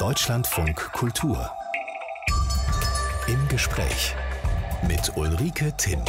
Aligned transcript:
Deutschlandfunk 0.00 0.92
Kultur. 0.94 1.50
Im 3.28 3.48
Gespräch 3.48 4.14
mit 4.88 5.14
Ulrike 5.14 5.76
Timm. 5.76 6.02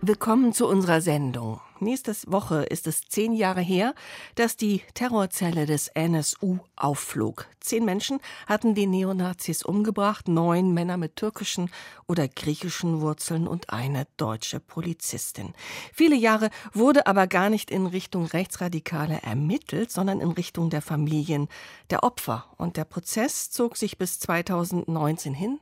Willkommen 0.00 0.52
zu 0.52 0.68
unserer 0.68 1.00
Sendung. 1.00 1.60
Nächste 1.80 2.12
Woche 2.26 2.64
ist 2.64 2.88
es 2.88 3.02
zehn 3.08 3.32
Jahre 3.32 3.60
her, 3.60 3.94
dass 4.34 4.56
die 4.56 4.82
Terrorzelle 4.94 5.64
des 5.64 5.88
NSU 5.88 6.58
aufflog. 6.74 7.46
Zehn 7.60 7.84
Menschen 7.84 8.18
hatten 8.46 8.74
die 8.74 8.86
Neonazis 8.86 9.62
umgebracht, 9.62 10.26
neun 10.26 10.74
Männer 10.74 10.96
mit 10.96 11.14
türkischen 11.16 11.70
oder 12.06 12.26
griechischen 12.26 13.00
Wurzeln 13.00 13.46
und 13.46 13.70
eine 13.70 14.06
deutsche 14.16 14.58
Polizistin. 14.58 15.54
Viele 15.92 16.16
Jahre 16.16 16.50
wurde 16.72 17.06
aber 17.06 17.26
gar 17.26 17.48
nicht 17.48 17.70
in 17.70 17.86
Richtung 17.86 18.26
Rechtsradikale 18.26 19.22
ermittelt, 19.22 19.92
sondern 19.92 20.20
in 20.20 20.30
Richtung 20.30 20.70
der 20.70 20.82
Familien 20.82 21.48
der 21.90 22.02
Opfer. 22.02 22.46
Und 22.56 22.76
der 22.76 22.86
Prozess 22.86 23.50
zog 23.50 23.76
sich 23.76 23.98
bis 23.98 24.18
2019 24.18 25.34
hin. 25.34 25.60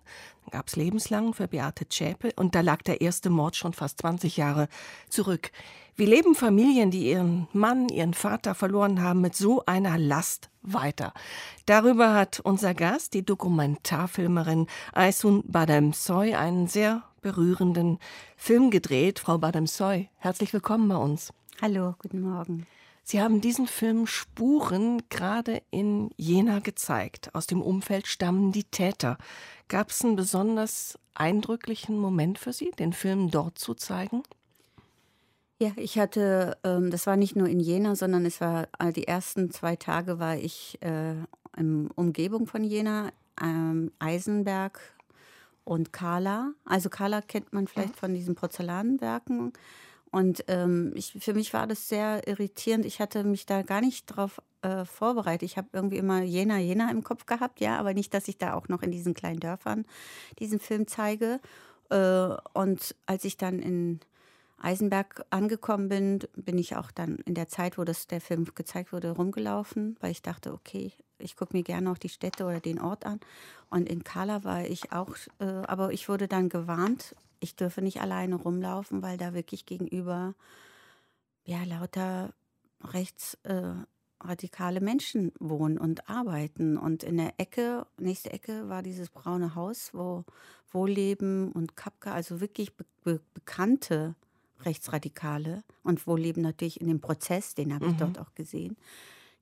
Gab 0.50 0.68
es 0.68 0.76
lebenslang 0.76 1.34
für 1.34 1.48
Beate 1.48 1.88
Zschäpe 1.88 2.32
und 2.36 2.54
da 2.54 2.60
lag 2.60 2.82
der 2.82 3.00
erste 3.00 3.30
Mord 3.30 3.56
schon 3.56 3.72
fast 3.72 4.00
20 4.00 4.36
Jahre 4.36 4.68
zurück. 5.08 5.50
Wie 5.96 6.04
leben 6.04 6.34
Familien, 6.34 6.90
die 6.90 7.08
ihren 7.08 7.48
Mann, 7.52 7.88
ihren 7.88 8.12
Vater 8.12 8.54
verloren 8.54 9.02
haben, 9.02 9.22
mit 9.22 9.34
so 9.34 9.64
einer 9.64 9.96
Last 9.98 10.50
weiter? 10.62 11.14
Darüber 11.64 12.14
hat 12.14 12.40
unser 12.40 12.74
Gast, 12.74 13.14
die 13.14 13.24
Dokumentarfilmerin 13.24 14.66
Aysun 14.92 15.42
Bademsoy, 15.46 16.34
einen 16.34 16.68
sehr 16.68 17.02
berührenden 17.22 17.98
Film 18.36 18.70
gedreht. 18.70 19.18
Frau 19.18 19.38
Bademsoy, 19.38 20.10
herzlich 20.18 20.52
willkommen 20.52 20.88
bei 20.88 20.96
uns. 20.96 21.32
Hallo, 21.62 21.94
guten 21.98 22.20
Morgen. 22.20 22.66
Sie 23.08 23.22
haben 23.22 23.40
diesen 23.40 23.68
Film 23.68 24.08
Spuren 24.08 25.00
gerade 25.10 25.62
in 25.70 26.10
Jena 26.16 26.58
gezeigt. 26.58 27.32
Aus 27.36 27.46
dem 27.46 27.62
Umfeld 27.62 28.08
stammen 28.08 28.50
die 28.50 28.64
Täter. 28.64 29.16
Gab 29.68 29.90
es 29.90 30.04
einen 30.04 30.16
besonders 30.16 30.98
eindrücklichen 31.14 31.96
Moment 31.98 32.36
für 32.36 32.52
Sie, 32.52 32.72
den 32.72 32.92
Film 32.92 33.30
dort 33.30 33.60
zu 33.60 33.74
zeigen? 33.74 34.24
Ja, 35.60 35.70
ich 35.76 36.00
hatte, 36.00 36.58
ähm, 36.64 36.90
das 36.90 37.06
war 37.06 37.14
nicht 37.14 37.36
nur 37.36 37.46
in 37.46 37.60
Jena, 37.60 37.94
sondern 37.94 38.26
es 38.26 38.40
war 38.40 38.66
die 38.96 39.06
ersten 39.06 39.52
zwei 39.52 39.76
Tage 39.76 40.18
war 40.18 40.36
ich 40.36 40.76
äh, 40.82 41.14
in 41.56 41.88
Umgebung 41.94 42.48
von 42.48 42.64
Jena, 42.64 43.12
ähm, 43.40 43.92
Eisenberg 44.00 44.80
und 45.62 45.92
Kala. 45.92 46.54
Also 46.64 46.90
Kala 46.90 47.22
kennt 47.22 47.52
man 47.52 47.68
vielleicht 47.68 47.94
von 47.94 48.14
diesen 48.14 48.34
Porzellanwerken. 48.34 49.52
Und 50.10 50.44
ähm, 50.48 50.92
ich, 50.94 51.16
für 51.18 51.34
mich 51.34 51.52
war 51.52 51.66
das 51.66 51.88
sehr 51.88 52.26
irritierend. 52.26 52.86
Ich 52.86 53.00
hatte 53.00 53.24
mich 53.24 53.44
da 53.44 53.62
gar 53.62 53.80
nicht 53.80 54.06
drauf 54.06 54.40
äh, 54.62 54.84
vorbereitet. 54.84 55.42
Ich 55.42 55.56
habe 55.56 55.68
irgendwie 55.72 55.98
immer 55.98 56.22
Jena, 56.22 56.58
Jena 56.58 56.90
im 56.90 57.04
Kopf 57.04 57.26
gehabt, 57.26 57.60
ja, 57.60 57.78
aber 57.78 57.92
nicht, 57.92 58.14
dass 58.14 58.28
ich 58.28 58.38
da 58.38 58.54
auch 58.54 58.68
noch 58.68 58.82
in 58.82 58.90
diesen 58.90 59.14
kleinen 59.14 59.40
Dörfern 59.40 59.84
diesen 60.38 60.60
Film 60.60 60.86
zeige. 60.86 61.40
Äh, 61.90 62.28
und 62.54 62.94
als 63.06 63.24
ich 63.24 63.36
dann 63.36 63.58
in 63.58 64.00
Eisenberg 64.58 65.24
angekommen 65.30 65.88
bin, 65.88 66.20
bin 66.34 66.56
ich 66.58 66.76
auch 66.76 66.90
dann 66.90 67.16
in 67.26 67.34
der 67.34 67.48
Zeit, 67.48 67.76
wo 67.78 67.84
das, 67.84 68.06
der 68.06 68.20
Film 68.20 68.46
gezeigt 68.54 68.92
wurde, 68.92 69.10
rumgelaufen, 69.10 69.96
weil 70.00 70.12
ich 70.12 70.22
dachte, 70.22 70.52
okay, 70.52 70.92
ich 71.18 71.36
gucke 71.36 71.56
mir 71.56 71.62
gerne 71.62 71.90
auch 71.90 71.98
die 71.98 72.08
Städte 72.08 72.44
oder 72.44 72.60
den 72.60 72.80
Ort 72.80 73.06
an. 73.06 73.20
Und 73.70 73.88
in 73.88 74.04
Kala 74.04 74.44
war 74.44 74.64
ich 74.64 74.92
auch, 74.92 75.14
äh, 75.38 75.44
aber 75.44 75.92
ich 75.92 76.08
wurde 76.08 76.28
dann 76.28 76.48
gewarnt, 76.48 77.14
ich 77.40 77.56
dürfe 77.56 77.82
nicht 77.82 78.00
alleine 78.00 78.36
rumlaufen, 78.36 79.02
weil 79.02 79.18
da 79.18 79.34
wirklich 79.34 79.66
gegenüber 79.66 80.34
ja 81.44 81.62
lauter 81.64 82.32
rechtsradikale 82.82 84.78
äh, 84.78 84.82
Menschen 84.82 85.32
wohnen 85.38 85.78
und 85.78 86.08
arbeiten. 86.08 86.76
Und 86.76 87.02
in 87.02 87.16
der 87.16 87.34
Ecke, 87.38 87.86
nächste 87.98 88.32
Ecke, 88.32 88.68
war 88.68 88.82
dieses 88.82 89.10
braune 89.10 89.54
Haus, 89.54 89.90
wo 89.92 90.24
Wohlleben 90.72 91.52
und 91.52 91.76
Kapka, 91.76 92.12
also 92.12 92.40
wirklich 92.40 92.74
be 92.74 92.84
be 93.04 93.20
bekannte 93.34 94.14
Rechtsradikale 94.64 95.62
und 95.82 96.06
wo 96.06 96.16
leben 96.16 96.40
natürlich 96.40 96.80
in 96.80 96.88
dem 96.88 97.00
Prozess, 97.00 97.54
den 97.54 97.74
habe 97.74 97.86
ich 97.86 97.92
mhm. 97.92 97.98
dort 97.98 98.18
auch 98.18 98.34
gesehen. 98.34 98.76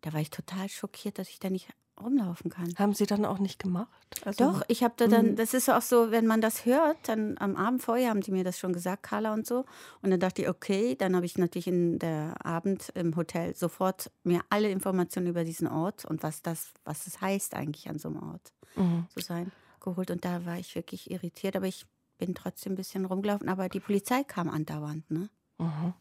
Da 0.01 0.13
war 0.13 0.21
ich 0.21 0.31
total 0.31 0.69
schockiert, 0.69 1.19
dass 1.19 1.29
ich 1.29 1.39
da 1.39 1.49
nicht 1.51 1.69
rumlaufen 2.03 2.51
kann. 2.51 2.75
Haben 2.77 2.95
Sie 2.95 3.07
dann 3.07 3.25
auch 3.25 3.39
nicht 3.39 3.59
gemacht? 3.59 3.89
Also, 4.25 4.45
Doch, 4.45 4.63
ich 4.69 4.83
habe 4.83 4.95
da 4.97 5.07
dann, 5.07 5.33
mhm. 5.33 5.37
das 5.37 5.55
ist 5.55 5.69
auch 5.71 5.83
so, 5.83 6.11
wenn 6.11 6.27
man 6.27 6.41
das 6.41 6.65
hört, 6.65 6.97
dann 7.09 7.37
am 7.39 7.57
Abend 7.57 7.83
vorher 7.83 8.11
haben 8.11 8.21
die 8.21 8.31
mir 8.31 8.45
das 8.45 8.59
schon 8.59 8.73
gesagt, 8.73 9.03
Carla 9.05 9.33
und 9.33 9.47
so. 9.47 9.65
Und 10.03 10.11
dann 10.11 10.21
dachte 10.21 10.43
ich, 10.43 10.49
okay, 10.49 10.97
dann 10.97 11.15
habe 11.17 11.27
ich 11.27 11.39
natürlich 11.39 11.67
in 11.67 11.99
der 11.99 12.35
Abend 12.45 12.91
im 12.95 13.17
Hotel 13.17 13.55
sofort 13.55 14.11
mir 14.23 14.41
alle 14.51 14.71
Informationen 14.71 15.29
über 15.29 15.45
diesen 15.45 15.69
Ort 15.69 16.05
und 16.05 16.23
was 16.23 16.43
das, 16.43 16.73
was 16.85 17.07
es 17.07 17.21
heißt 17.21 17.55
eigentlich 17.55 17.89
an 17.89 17.99
so 17.99 18.09
einem 18.09 18.23
Ort 18.23 18.53
mhm. 18.77 19.07
zu 19.15 19.21
sein, 19.21 19.53
geholt. 19.81 20.11
Und 20.11 20.25
da 20.25 20.45
war 20.45 20.59
ich 20.59 20.75
wirklich 20.75 21.11
irritiert, 21.11 21.57
aber 21.57 21.67
ich 21.67 21.87
bin 22.19 22.35
trotzdem 22.35 22.73
ein 22.73 22.77
bisschen 22.77 23.05
rumgelaufen, 23.05 23.49
aber 23.49 23.69
die 23.69 23.81
Polizei 23.81 24.25
kam 24.25 24.49
andauernd. 24.49 25.11
Ne? 25.11 25.29
Mhm. 25.59 25.95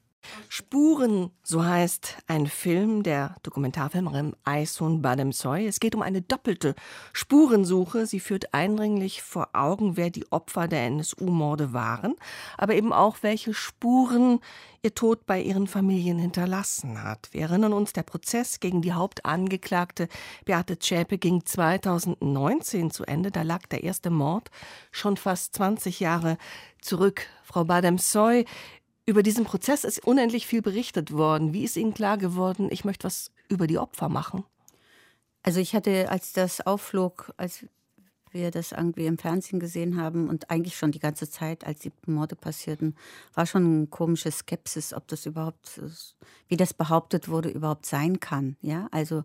Spuren, 0.50 1.32
so 1.44 1.66
heißt 1.66 2.18
ein 2.28 2.48
Film 2.48 3.04
der 3.04 3.36
Dokumentarfilmerin 3.44 4.36
Aysun 4.44 5.02
Bademsoy. 5.02 5.68
Es 5.68 5.80
geht 5.80 5.96
um 5.96 6.02
eine 6.02 6.22
doppelte 6.22 6.76
Spurensuche. 7.12 8.06
Sie 8.06 8.20
führt 8.20 8.54
eindringlich 8.54 9.22
vor 9.22 9.50
Augen, 9.54 9.98
wer 9.98 10.10
die 10.10 10.32
Opfer 10.32 10.68
der 10.68 10.86
NSU-Morde 10.88 11.74
waren, 11.74 12.16
aber 12.58 12.76
eben 12.76 12.94
auch, 12.94 13.18
welche 13.22 13.54
Spuren 13.54 14.40
ihr 14.82 14.94
Tod 14.94 15.26
bei 15.26 15.42
ihren 15.42 15.68
Familien 15.68 16.20
hinterlassen 16.20 17.02
hat. 17.02 17.30
Wir 17.32 17.44
erinnern 17.44 17.72
uns, 17.72 17.94
der 17.94 18.04
Prozess 18.04 18.60
gegen 18.60 18.82
die 18.82 18.92
Hauptangeklagte 18.92 20.10
Beate 20.46 20.78
Zschäpe 20.78 21.18
ging 21.18 21.46
2019 21.46 22.92
zu 22.92 23.06
Ende. 23.06 23.32
Da 23.32 23.44
lag 23.44 23.66
der 23.68 23.84
erste 23.84 24.10
Mord 24.10 24.52
schon 24.92 25.16
fast 25.16 25.56
20 25.56 26.02
Jahre 26.02 26.38
zurück. 26.82 27.28
Frau 27.44 27.64
Bademsoy, 27.64 28.46
über 29.06 29.24
diesen 29.24 29.46
Prozess 29.46 29.84
ist 29.84 30.06
unendlich 30.06 30.48
viel 30.48 30.62
berichtet 30.62 31.12
worden. 31.12 31.54
Wie 31.54 31.64
ist 31.64 31.76
Ihnen 31.76 31.94
klar 31.94 32.18
geworden, 32.18 32.70
ich 32.72 32.86
möchte 32.86 33.06
was 33.06 33.32
über 33.50 33.68
die 33.68 33.78
Opfer 33.78 34.10
machen? 34.10 34.44
Also 35.42 35.60
ich 35.60 35.76
hatte, 35.76 36.10
als 36.10 36.32
das 36.32 36.66
aufflog, 36.66 37.34
als 37.36 37.66
wir 38.32 38.50
das 38.50 38.72
irgendwie 38.72 39.06
im 39.06 39.18
Fernsehen 39.18 39.60
gesehen 39.60 39.98
haben 39.98 40.28
und 40.28 40.50
eigentlich 40.50 40.76
schon 40.76 40.92
die 40.92 41.00
ganze 41.00 41.30
Zeit, 41.30 41.66
als 41.68 41.82
die 41.82 41.92
Morde 42.08 42.36
passierten, 42.36 42.96
war 43.34 43.46
schon 43.46 43.66
eine 43.66 43.88
komische 43.88 44.32
Skepsis, 44.32 44.94
ob 44.94 45.08
das 45.08 45.26
überhaupt, 45.26 45.80
wie 46.48 46.58
das 46.58 46.74
behauptet 46.74 47.30
wurde, 47.30 47.50
überhaupt 47.50 47.86
sein 47.86 48.20
kann. 48.20 48.56
Ja, 48.62 48.88
also 48.92 49.24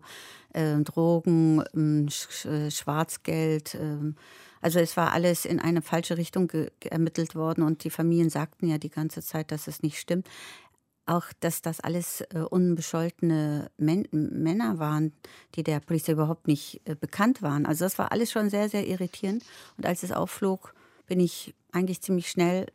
äh, 0.53 0.77
Drogen, 0.81 1.61
äh, 1.61 2.69
Schwarzgeld. 2.69 3.75
Äh, 3.75 4.13
also 4.61 4.79
es 4.79 4.97
war 4.97 5.13
alles 5.13 5.45
in 5.45 5.59
eine 5.59 5.81
falsche 5.81 6.17
Richtung 6.17 6.51
ermittelt 6.81 7.35
worden 7.35 7.63
und 7.63 7.83
die 7.83 7.89
Familien 7.89 8.29
sagten 8.29 8.67
ja 8.67 8.77
die 8.77 8.89
ganze 8.89 9.21
Zeit, 9.21 9.51
dass 9.51 9.67
es 9.67 9.81
nicht 9.81 9.99
stimmt. 9.99 10.27
Auch, 11.05 11.25
dass 11.39 11.63
das 11.63 11.79
alles 11.79 12.21
äh, 12.21 12.39
unbescholtene 12.39 13.71
Män 13.77 14.07
Männer 14.11 14.77
waren, 14.77 15.11
die 15.55 15.63
der 15.63 15.79
Polizei 15.79 16.11
überhaupt 16.11 16.47
nicht 16.47 16.81
äh, 16.85 16.93
bekannt 16.93 17.41
waren. 17.41 17.65
Also 17.65 17.85
das 17.85 17.97
war 17.97 18.11
alles 18.11 18.31
schon 18.31 18.51
sehr, 18.51 18.69
sehr 18.69 18.85
irritierend. 18.85 19.43
Und 19.77 19.87
als 19.87 20.03
es 20.03 20.11
aufflog, 20.11 20.75
bin 21.07 21.19
ich 21.19 21.55
eigentlich 21.71 22.01
ziemlich 22.01 22.29
schnell 22.29 22.67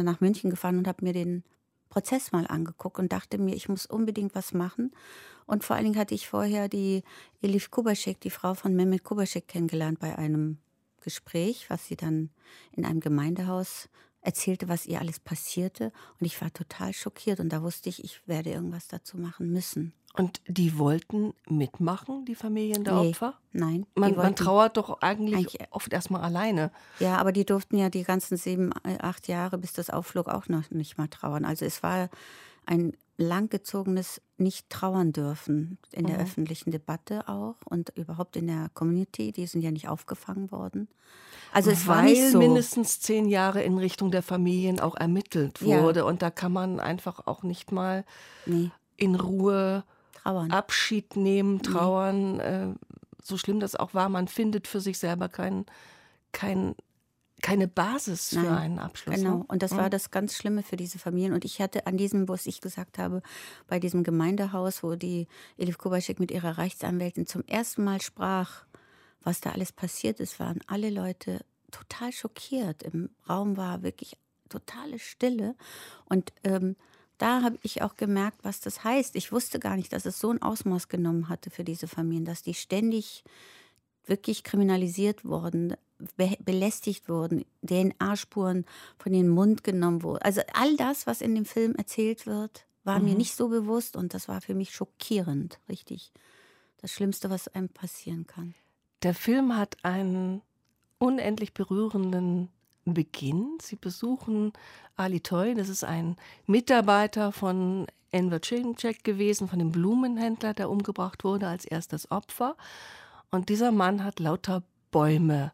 nach 0.00 0.20
München 0.20 0.50
gefahren 0.50 0.78
und 0.78 0.86
habe 0.86 1.04
mir 1.04 1.12
den 1.12 1.42
Prozess 1.88 2.30
mal 2.30 2.46
angeguckt 2.46 3.00
und 3.00 3.12
dachte 3.12 3.38
mir, 3.38 3.56
ich 3.56 3.68
muss 3.68 3.86
unbedingt 3.86 4.36
was 4.36 4.54
machen. 4.54 4.92
Und 5.46 5.64
vor 5.64 5.74
allen 5.74 5.86
Dingen 5.86 5.98
hatte 5.98 6.14
ich 6.14 6.28
vorher 6.28 6.68
die 6.68 7.02
Elif 7.42 7.72
Kubaschek, 7.72 8.20
die 8.20 8.30
Frau 8.30 8.54
von 8.54 8.76
Mehmet 8.76 9.02
Kubaschek, 9.02 9.48
kennengelernt 9.48 9.98
bei 9.98 10.16
einem 10.16 10.58
Gespräch, 11.00 11.68
was 11.68 11.86
sie 11.86 11.96
dann 11.96 12.30
in 12.72 12.84
einem 12.84 13.00
Gemeindehaus 13.00 13.88
erzählte, 14.22 14.68
was 14.68 14.86
ihr 14.86 15.00
alles 15.00 15.20
passierte. 15.20 15.92
Und 16.18 16.26
ich 16.26 16.40
war 16.40 16.52
total 16.52 16.92
schockiert 16.92 17.40
und 17.40 17.50
da 17.50 17.62
wusste 17.62 17.88
ich, 17.88 18.04
ich 18.04 18.26
werde 18.26 18.50
irgendwas 18.50 18.88
dazu 18.88 19.16
machen 19.16 19.50
müssen. 19.50 19.92
Und 20.14 20.40
die 20.48 20.76
wollten 20.76 21.34
mitmachen, 21.48 22.24
die 22.24 22.34
Familien 22.34 22.82
der 22.82 22.94
nee, 22.94 23.10
Opfer? 23.10 23.34
Nein. 23.52 23.86
Man, 23.94 24.16
man, 24.16 24.34
trauert 24.34 24.76
doch 24.76 25.00
eigentlich, 25.02 25.36
eigentlich, 25.36 25.68
oft 25.70 25.92
erstmal 25.92 26.22
alleine. 26.22 26.72
Ja, 26.98 27.16
aber 27.18 27.30
die 27.30 27.46
durften 27.46 27.78
ja 27.78 27.90
die 27.90 28.02
ganzen 28.02 28.36
sieben, 28.36 28.72
äh, 28.82 28.98
acht 28.98 29.28
Jahre, 29.28 29.56
bis 29.56 29.72
das 29.72 29.88
aufflog, 29.88 30.28
auch 30.28 30.48
noch 30.48 30.68
nicht 30.70 30.98
mal 30.98 31.06
trauern. 31.06 31.44
Also 31.44 31.64
es 31.64 31.84
war 31.84 32.10
ein 32.66 32.96
langgezogenes 33.20 34.20
nicht 34.38 34.70
trauern 34.70 35.12
dürfen 35.12 35.78
in 35.92 36.06
der 36.06 36.16
mhm. 36.16 36.22
öffentlichen 36.22 36.70
Debatte 36.70 37.28
auch 37.28 37.56
und 37.64 37.90
überhaupt 37.96 38.36
in 38.36 38.46
der 38.46 38.70
Community. 38.74 39.32
Die 39.32 39.46
sind 39.46 39.62
ja 39.62 39.70
nicht 39.70 39.88
aufgefangen 39.88 40.50
worden. 40.50 40.88
Also 41.52 41.70
es 41.70 41.86
war 41.86 42.02
nicht 42.02 42.30
so. 42.30 42.38
mindestens 42.38 43.00
zehn 43.00 43.28
Jahre 43.28 43.62
in 43.62 43.76
Richtung 43.78 44.10
der 44.10 44.22
Familien 44.22 44.80
auch 44.80 44.96
ermittelt 44.96 45.62
wurde 45.62 46.00
ja. 46.00 46.06
und 46.06 46.22
da 46.22 46.30
kann 46.30 46.52
man 46.52 46.80
einfach 46.80 47.26
auch 47.26 47.42
nicht 47.42 47.72
mal 47.72 48.04
nee. 48.46 48.70
in 48.96 49.14
Ruhe 49.16 49.84
trauern. 50.14 50.50
Abschied 50.50 51.16
nehmen, 51.16 51.62
trauern. 51.62 52.36
Nee. 52.36 52.42
Äh, 52.42 52.74
so 53.22 53.36
schlimm 53.36 53.60
das 53.60 53.76
auch 53.76 53.94
war, 53.94 54.08
man 54.08 54.28
findet 54.28 54.66
für 54.66 54.80
sich 54.80 54.98
selber 54.98 55.28
keinen 55.28 55.66
kein 56.32 56.74
keine 57.40 57.68
Basis 57.68 58.32
Nein, 58.32 58.44
für 58.44 58.56
einen 58.56 58.78
Abschluss. 58.78 59.16
Genau, 59.16 59.38
ne? 59.38 59.44
und 59.48 59.62
das 59.62 59.72
mhm. 59.72 59.76
war 59.78 59.90
das 59.90 60.10
ganz 60.10 60.34
Schlimme 60.34 60.62
für 60.62 60.76
diese 60.76 60.98
Familien. 60.98 61.32
Und 61.32 61.44
ich 61.44 61.60
hatte 61.60 61.86
an 61.86 61.96
diesem, 61.96 62.28
was 62.28 62.46
ich 62.46 62.60
gesagt 62.60 62.98
habe, 62.98 63.22
bei 63.66 63.78
diesem 63.78 64.04
Gemeindehaus, 64.04 64.82
wo 64.82 64.94
die 64.94 65.26
Elif 65.56 65.78
Kubaschek 65.78 66.20
mit 66.20 66.30
ihrer 66.30 66.58
Rechtsanwältin 66.58 67.26
zum 67.26 67.44
ersten 67.46 67.84
Mal 67.84 68.00
sprach, 68.00 68.64
was 69.22 69.40
da 69.40 69.50
alles 69.50 69.72
passiert 69.72 70.20
ist, 70.20 70.40
waren 70.40 70.60
alle 70.66 70.90
Leute 70.90 71.44
total 71.70 72.12
schockiert. 72.12 72.82
Im 72.82 73.10
Raum 73.28 73.56
war 73.56 73.82
wirklich 73.82 74.16
totale 74.48 74.98
Stille. 74.98 75.54
Und 76.06 76.32
ähm, 76.44 76.76
da 77.18 77.42
habe 77.42 77.58
ich 77.62 77.82
auch 77.82 77.96
gemerkt, 77.96 78.38
was 78.42 78.60
das 78.60 78.82
heißt. 78.82 79.14
Ich 79.14 79.30
wusste 79.30 79.58
gar 79.58 79.76
nicht, 79.76 79.92
dass 79.92 80.06
es 80.06 80.18
so 80.18 80.30
ein 80.30 80.42
Ausmaß 80.42 80.88
genommen 80.88 81.28
hatte 81.28 81.50
für 81.50 81.64
diese 81.64 81.86
Familien, 81.86 82.24
dass 82.24 82.42
die 82.42 82.54
ständig 82.54 83.24
wirklich 84.06 84.42
kriminalisiert 84.42 85.24
wurden, 85.24 85.74
be 86.16 86.36
belästigt 86.44 87.08
wurden, 87.08 87.44
DNA-Spuren 87.62 88.64
von 88.98 89.12
den 89.12 89.28
Mund 89.28 89.64
genommen 89.64 90.02
wurden. 90.02 90.22
Also 90.22 90.40
all 90.54 90.76
das, 90.76 91.06
was 91.06 91.20
in 91.20 91.34
dem 91.34 91.44
Film 91.44 91.74
erzählt 91.74 92.26
wird, 92.26 92.66
war 92.84 92.98
mhm. 92.98 93.06
mir 93.06 93.14
nicht 93.14 93.34
so 93.34 93.48
bewusst 93.48 93.96
und 93.96 94.14
das 94.14 94.28
war 94.28 94.40
für 94.40 94.54
mich 94.54 94.70
schockierend, 94.70 95.60
richtig. 95.68 96.12
Das 96.78 96.92
Schlimmste, 96.92 97.28
was 97.30 97.48
einem 97.48 97.68
passieren 97.68 98.26
kann. 98.26 98.54
Der 99.02 99.14
Film 99.14 99.56
hat 99.56 99.76
einen 99.82 100.42
unendlich 100.98 101.54
berührenden 101.54 102.48
Beginn. 102.84 103.58
Sie 103.60 103.76
besuchen 103.76 104.52
Ali 104.96 105.20
Toy, 105.20 105.54
das 105.54 105.68
ist 105.68 105.84
ein 105.84 106.16
Mitarbeiter 106.46 107.32
von 107.32 107.86
Enver 108.12 108.40
Cimcek 108.42 109.04
gewesen, 109.04 109.48
von 109.48 109.58
dem 109.58 109.72
Blumenhändler, 109.72 110.54
der 110.54 110.70
umgebracht 110.70 111.24
wurde 111.24 111.46
als 111.46 111.64
erstes 111.64 112.10
Opfer. 112.10 112.56
Und 113.30 113.48
dieser 113.48 113.70
Mann 113.72 114.02
hat 114.02 114.18
lauter 114.18 114.62
Bäume 114.90 115.52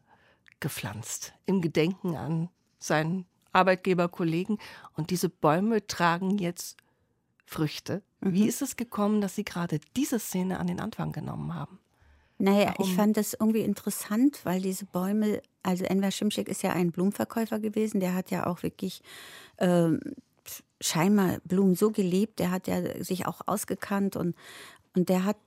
gepflanzt 0.59 1.33
im 1.45 1.61
Gedenken 1.61 2.15
an 2.15 2.49
seinen 2.79 3.25
Arbeitgeberkollegen. 3.51 4.57
Und 4.95 5.09
diese 5.09 5.29
Bäume 5.29 5.85
tragen 5.87 6.37
jetzt 6.37 6.77
Früchte. 7.45 8.03
Mhm. 8.21 8.33
Wie 8.33 8.47
ist 8.47 8.61
es 8.61 8.75
gekommen, 8.75 9.21
dass 9.21 9.35
Sie 9.35 9.45
gerade 9.45 9.79
diese 9.95 10.19
Szene 10.19 10.59
an 10.59 10.67
den 10.67 10.79
Anfang 10.79 11.11
genommen 11.11 11.53
haben? 11.53 11.79
Naja, 12.39 12.73
Warum? 12.77 12.85
ich 12.85 12.95
fand 12.95 13.17
das 13.17 13.33
irgendwie 13.33 13.61
interessant, 13.61 14.41
weil 14.43 14.61
diese 14.61 14.85
Bäume, 14.85 15.41
also 15.63 15.85
Enver 15.85 16.11
Schimschek 16.11 16.47
ist 16.47 16.61
ja 16.61 16.71
ein 16.71 16.91
Blumenverkäufer 16.91 17.59
gewesen, 17.59 17.99
der 17.99 18.13
hat 18.13 18.29
ja 18.29 18.45
auch 18.45 18.61
wirklich 18.61 19.01
ähm, 19.57 19.99
scheinbar 20.79 21.39
Blumen 21.45 21.75
so 21.75 21.91
geliebt, 21.91 22.39
der 22.39 22.51
hat 22.51 22.67
ja 22.67 23.03
sich 23.03 23.25
auch 23.25 23.41
ausgekannt 23.47 24.15
und, 24.15 24.35
und 24.95 25.09
der 25.09 25.23
hat 25.23 25.37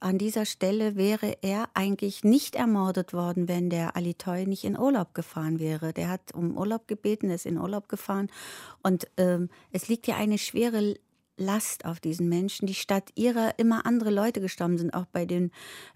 an 0.00 0.18
dieser 0.18 0.44
Stelle 0.44 0.96
wäre 0.96 1.38
er 1.42 1.68
eigentlich 1.74 2.24
nicht 2.24 2.56
ermordet 2.56 3.12
worden, 3.12 3.48
wenn 3.48 3.70
der 3.70 3.96
Alitoy 3.96 4.46
nicht 4.46 4.64
in 4.64 4.78
Urlaub 4.78 5.14
gefahren 5.14 5.58
wäre. 5.58 5.92
Der 5.92 6.08
hat 6.08 6.34
um 6.34 6.56
Urlaub 6.56 6.88
gebeten, 6.88 7.30
ist 7.30 7.46
in 7.46 7.58
Urlaub 7.58 7.88
gefahren. 7.88 8.28
Und 8.82 9.08
ähm, 9.16 9.48
es 9.72 9.88
liegt 9.88 10.06
ja 10.06 10.16
eine 10.16 10.38
schwere 10.38 10.96
Last 11.36 11.84
auf 11.84 12.00
diesen 12.00 12.28
Menschen, 12.28 12.66
die 12.66 12.74
statt 12.74 13.10
ihrer 13.14 13.58
immer 13.58 13.86
andere 13.86 14.10
Leute 14.10 14.40
gestorben 14.40 14.76
sind. 14.76 14.92
Auch 14.92 15.06
bei 15.06 15.24
dem 15.24 15.50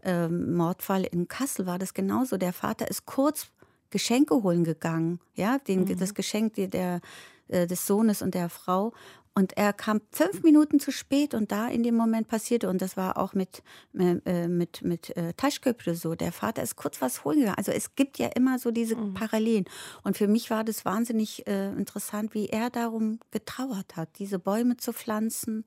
ähm, 0.04 0.54
Mordfall 0.54 1.04
in 1.04 1.28
Kassel 1.28 1.66
war 1.66 1.78
das 1.78 1.94
genauso. 1.94 2.36
Der 2.36 2.52
Vater 2.52 2.88
ist 2.88 3.06
kurz 3.06 3.48
Geschenke 3.90 4.42
holen 4.42 4.64
gegangen, 4.64 5.20
ja, 5.34 5.58
den, 5.58 5.80
mhm. 5.80 5.98
das 5.98 6.14
Geschenk 6.14 6.54
der, 6.54 7.00
äh, 7.48 7.66
des 7.66 7.86
Sohnes 7.86 8.22
und 8.22 8.34
der 8.34 8.48
Frau. 8.48 8.92
Und 9.34 9.56
er 9.56 9.73
kam 9.73 10.02
fünf 10.11 10.43
Minuten 10.43 10.79
zu 10.79 10.93
spät 10.93 11.32
und 11.32 11.52
da 11.52 11.69
in 11.69 11.82
dem 11.82 11.96
Moment 11.96 12.29
passierte, 12.29 12.69
und 12.69 12.82
das 12.82 12.99
war 12.99 13.17
auch 13.17 13.32
mit, 13.32 13.62
äh, 13.94 14.46
mit, 14.46 14.82
mit 14.82 15.17
äh, 15.17 15.32
Taschköpfe 15.34 15.94
so, 15.94 16.14
der 16.14 16.32
Vater 16.32 16.62
ist 16.62 16.76
kurz 16.76 17.00
was 17.00 17.25
holen 17.25 17.38
gegangen. 17.38 17.56
Also 17.56 17.73
es 17.73 17.94
gibt 17.94 18.19
ja 18.19 18.29
immer 18.29 18.58
so 18.58 18.70
diese 18.70 18.94
mhm. 18.94 19.14
Parallelen. 19.14 19.64
Und 20.02 20.19
für 20.19 20.29
mich 20.29 20.50
war 20.50 20.64
das 20.64 20.84
wahnsinnig 20.84 21.46
äh, 21.46 21.70
interessant, 21.70 22.34
wie 22.34 22.49
er 22.49 22.69
darum 22.69 23.20
getrauert 23.31 23.96
hat, 23.96 24.11
diese 24.19 24.38
Bäume 24.38 24.76
zu 24.76 24.93
pflanzen. 24.93 25.64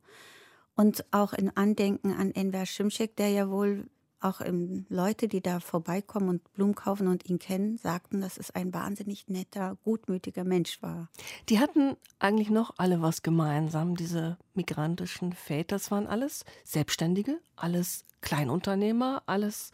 Und 0.75 1.05
auch 1.11 1.33
in 1.33 1.55
Andenken 1.55 2.13
an 2.13 2.31
Enver 2.31 2.65
Schimschek, 2.65 3.15
der 3.15 3.29
ja 3.29 3.49
wohl 3.49 3.85
auch 4.25 4.41
ähm, 4.41 4.85
Leute, 4.89 5.27
die 5.27 5.41
da 5.41 5.59
vorbeikommen 5.59 6.29
und 6.29 6.53
Blumen 6.53 6.75
kaufen 6.75 7.07
und 7.07 7.29
ihn 7.29 7.39
kennen, 7.39 7.77
sagten, 7.77 8.21
dass 8.21 8.37
es 8.37 8.51
ein 8.51 8.73
wahnsinnig 8.73 9.27
netter, 9.27 9.77
gutmütiger 9.83 10.43
Mensch 10.43 10.81
war. 10.81 11.09
Die 11.49 11.59
hatten 11.59 11.95
eigentlich 12.19 12.49
noch 12.49 12.73
alle 12.77 13.01
was 13.01 13.21
gemeinsam, 13.21 13.95
diese 13.95 14.37
migrantischen 14.53 15.33
Väter. 15.33 15.75
Das 15.75 15.91
waren 15.91 16.07
alles 16.07 16.45
Selbstständige, 16.63 17.39
alles 17.55 18.05
Kleinunternehmer, 18.21 19.23
alles 19.25 19.71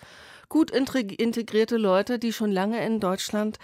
gut 0.50 0.72
integrierte 0.72 1.78
Leute, 1.78 2.20
die 2.20 2.34
schon 2.34 2.52
lange 2.52 2.86
in 2.86 3.00
Deutschland 3.00 3.60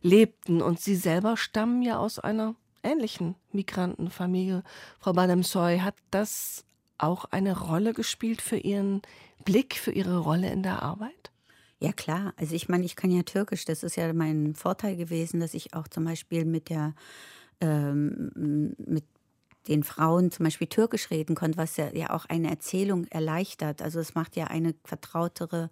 lebten. 0.00 0.62
Und 0.62 0.80
sie 0.80 0.96
selber 0.96 1.36
stammen 1.36 1.82
ja 1.82 1.98
aus 1.98 2.18
einer 2.18 2.54
ähnlichen 2.82 3.36
Migrantenfamilie. 3.52 4.64
Frau 4.98 5.12
Bademsoy, 5.12 5.78
hat 5.78 5.94
das 6.10 6.64
auch 7.02 7.26
eine 7.26 7.58
Rolle 7.58 7.92
gespielt 7.92 8.42
für 8.42 8.56
Ihren 8.56 9.02
Blick, 9.44 9.74
für 9.76 9.92
Ihre 9.92 10.18
Rolle 10.18 10.50
in 10.50 10.62
der 10.62 10.82
Arbeit? 10.82 11.32
Ja 11.80 11.92
klar, 11.92 12.32
also 12.36 12.54
ich 12.54 12.68
meine, 12.68 12.84
ich 12.84 12.94
kann 12.94 13.10
ja 13.10 13.22
Türkisch, 13.24 13.64
das 13.64 13.82
ist 13.82 13.96
ja 13.96 14.12
mein 14.12 14.54
Vorteil 14.54 14.96
gewesen, 14.96 15.40
dass 15.40 15.52
ich 15.54 15.74
auch 15.74 15.88
zum 15.88 16.04
Beispiel 16.04 16.44
mit 16.44 16.68
der 16.70 16.94
ähm, 17.60 18.74
mit 18.78 19.04
den 19.68 19.84
Frauen 19.84 20.30
zum 20.30 20.44
Beispiel 20.44 20.66
Türkisch 20.68 21.10
reden 21.10 21.34
konnte, 21.36 21.58
was 21.58 21.76
ja, 21.76 21.92
ja 21.94 22.10
auch 22.10 22.24
eine 22.26 22.50
Erzählung 22.50 23.06
erleichtert. 23.08 23.82
Also 23.82 24.00
es 24.00 24.14
macht 24.14 24.36
ja 24.36 24.46
eine 24.46 24.74
vertrautere 24.84 25.70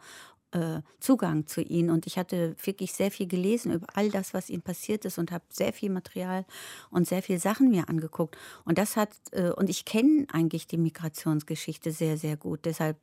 äh, 0.53 0.83
Zugang 0.99 1.47
zu 1.47 1.63
ihnen. 1.63 1.91
Und 1.91 2.07
ich 2.07 2.19
hatte 2.19 2.57
wirklich 2.63 2.93
sehr 2.93 3.11
viel 3.11 3.27
gelesen 3.27 3.73
über 3.73 3.87
all 3.95 4.11
das, 4.11 4.35
was 4.35 4.51
ihnen 4.51 4.63
passiert 4.63 5.05
ist 5.05 5.19
und 5.19 5.31
habe 5.31 5.45
sehr 5.49 5.73
viel 5.73 5.91
Material 5.91 6.45
und 6.91 7.07
sehr 7.07 7.23
viele 7.23 7.39
Sachen 7.39 7.71
mir 7.71 7.89
angeguckt. 7.89 8.37
Und 8.65 8.79
das 8.79 8.97
hat, 8.97 9.11
äh, 9.33 9.51
und 9.51 9.71
ich 9.71 9.85
kenne 9.85 10.27
eigentlich 10.33 10.67
die 10.67 10.79
Migrationsgeschichte 10.79 11.93
sehr, 11.93 12.17
sehr 12.17 12.37
gut. 12.37 12.65
Deshalb 12.65 12.99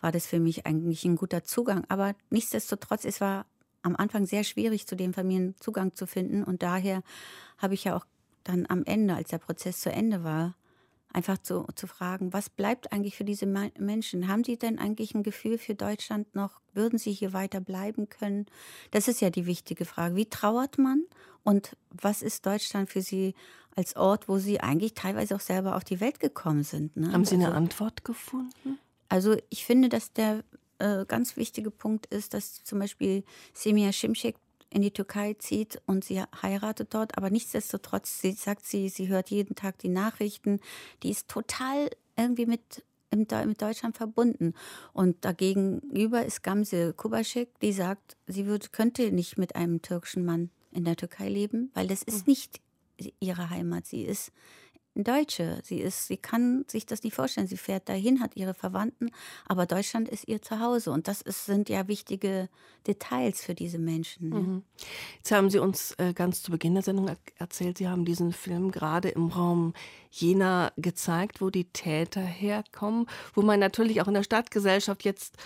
war 0.00 0.12
das 0.12 0.26
für 0.26 0.40
mich 0.40 0.66
eigentlich 0.66 1.04
ein 1.04 1.16
guter 1.16 1.44
Zugang. 1.44 1.84
Aber 1.88 2.14
nichtsdestotrotz, 2.30 3.04
es 3.04 3.20
war 3.20 3.46
am 3.82 3.96
Anfang 3.96 4.26
sehr 4.26 4.44
schwierig, 4.44 4.86
zu 4.86 4.96
den 4.96 5.12
Familien 5.12 5.54
Zugang 5.58 5.94
zu 5.94 6.06
finden. 6.06 6.44
Und 6.44 6.62
daher 6.62 7.02
habe 7.58 7.74
ich 7.74 7.84
ja 7.84 7.96
auch 7.96 8.06
dann 8.44 8.66
am 8.68 8.84
Ende, 8.84 9.14
als 9.14 9.30
der 9.30 9.38
Prozess 9.38 9.80
zu 9.80 9.90
Ende 9.90 10.24
war, 10.24 10.54
einfach 11.12 11.38
zu, 11.38 11.66
zu 11.74 11.86
fragen, 11.86 12.32
was 12.32 12.50
bleibt 12.50 12.92
eigentlich 12.92 13.16
für 13.16 13.24
diese 13.24 13.46
Menschen? 13.46 14.28
Haben 14.28 14.44
sie 14.44 14.56
denn 14.56 14.78
eigentlich 14.78 15.14
ein 15.14 15.22
Gefühl 15.22 15.58
für 15.58 15.74
Deutschland 15.74 16.34
noch? 16.34 16.60
Würden 16.74 16.98
sie 16.98 17.12
hier 17.12 17.32
weiter 17.32 17.60
bleiben 17.60 18.08
können? 18.08 18.46
Das 18.90 19.08
ist 19.08 19.20
ja 19.20 19.30
die 19.30 19.46
wichtige 19.46 19.84
Frage. 19.84 20.16
Wie 20.16 20.26
trauert 20.26 20.78
man? 20.78 21.04
Und 21.44 21.76
was 21.90 22.22
ist 22.22 22.46
Deutschland 22.46 22.90
für 22.90 23.02
sie 23.02 23.34
als 23.74 23.96
Ort, 23.96 24.28
wo 24.28 24.38
sie 24.38 24.60
eigentlich 24.60 24.94
teilweise 24.94 25.34
auch 25.34 25.40
selber 25.40 25.76
auf 25.76 25.84
die 25.84 26.00
Welt 26.00 26.20
gekommen 26.20 26.64
sind? 26.64 26.96
Ne? 26.96 27.12
Haben 27.12 27.24
Sie 27.24 27.34
eine 27.34 27.46
also, 27.46 27.56
Antwort 27.56 28.04
gefunden? 28.04 28.78
Also 29.08 29.36
ich 29.50 29.64
finde, 29.64 29.88
dass 29.88 30.12
der 30.12 30.44
äh, 30.78 31.04
ganz 31.06 31.36
wichtige 31.36 31.70
Punkt 31.70 32.06
ist, 32.06 32.34
dass 32.34 32.64
zum 32.64 32.78
Beispiel 32.78 33.24
Semir 33.54 33.92
Şimşek 33.92 34.36
in 34.72 34.82
die 34.82 34.90
Türkei 34.90 35.34
zieht 35.34 35.80
und 35.86 36.04
sie 36.04 36.22
heiratet 36.42 36.94
dort, 36.94 37.16
aber 37.16 37.30
nichtsdestotrotz, 37.30 38.20
sie 38.20 38.32
sagt 38.32 38.64
sie, 38.64 38.88
sie 38.88 39.08
hört 39.08 39.30
jeden 39.30 39.54
Tag 39.54 39.78
die 39.78 39.88
Nachrichten, 39.88 40.60
die 41.02 41.10
ist 41.10 41.28
total 41.28 41.90
irgendwie 42.16 42.46
mit 42.46 42.84
mit 43.14 43.60
Deutschland 43.60 43.96
verbunden. 43.96 44.54
Und 44.94 45.22
dagegenüber 45.22 46.24
ist 46.24 46.42
Gamze 46.42 46.94
Kubaschek, 46.94 47.50
die 47.60 47.74
sagt, 47.74 48.16
sie 48.26 48.46
würde, 48.46 48.68
könnte 48.72 49.12
nicht 49.12 49.36
mit 49.36 49.54
einem 49.54 49.82
türkischen 49.82 50.24
Mann 50.24 50.48
in 50.70 50.84
der 50.84 50.96
Türkei 50.96 51.28
leben, 51.28 51.70
weil 51.74 51.86
das 51.86 52.02
ist 52.02 52.20
hm. 52.20 52.24
nicht 52.28 52.60
ihre 53.20 53.50
Heimat. 53.50 53.86
Sie 53.86 54.02
ist 54.02 54.32
Deutsche. 54.94 55.58
Sie 55.64 55.80
ist, 55.80 56.06
sie 56.06 56.18
kann 56.18 56.64
sich 56.68 56.84
das 56.84 57.02
nicht 57.02 57.14
vorstellen. 57.14 57.46
Sie 57.46 57.56
fährt 57.56 57.88
dahin, 57.88 58.20
hat 58.20 58.36
ihre 58.36 58.54
Verwandten, 58.54 59.10
aber 59.46 59.66
Deutschland 59.66 60.08
ist 60.08 60.28
ihr 60.28 60.42
Zuhause. 60.42 60.90
Und 60.90 61.08
das 61.08 61.22
ist, 61.22 61.46
sind 61.46 61.68
ja 61.68 61.88
wichtige 61.88 62.48
Details 62.86 63.42
für 63.42 63.54
diese 63.54 63.78
Menschen. 63.78 64.28
Mhm. 64.28 64.62
Jetzt 65.16 65.32
haben 65.32 65.48
Sie 65.48 65.58
uns 65.58 65.92
äh, 65.92 66.12
ganz 66.12 66.42
zu 66.42 66.50
Beginn 66.50 66.74
der 66.74 66.82
Sendung 66.82 67.10
erzählt, 67.36 67.78
Sie 67.78 67.88
haben 67.88 68.04
diesen 68.04 68.32
Film 68.32 68.70
gerade 68.70 69.08
im 69.08 69.28
Raum 69.28 69.72
Jena 70.10 70.72
gezeigt, 70.76 71.40
wo 71.40 71.48
die 71.48 71.64
Täter 71.64 72.20
herkommen, 72.20 73.06
wo 73.34 73.42
man 73.42 73.60
natürlich 73.60 74.02
auch 74.02 74.08
in 74.08 74.14
der 74.14 74.24
Stadtgesellschaft 74.24 75.04
jetzt 75.04 75.36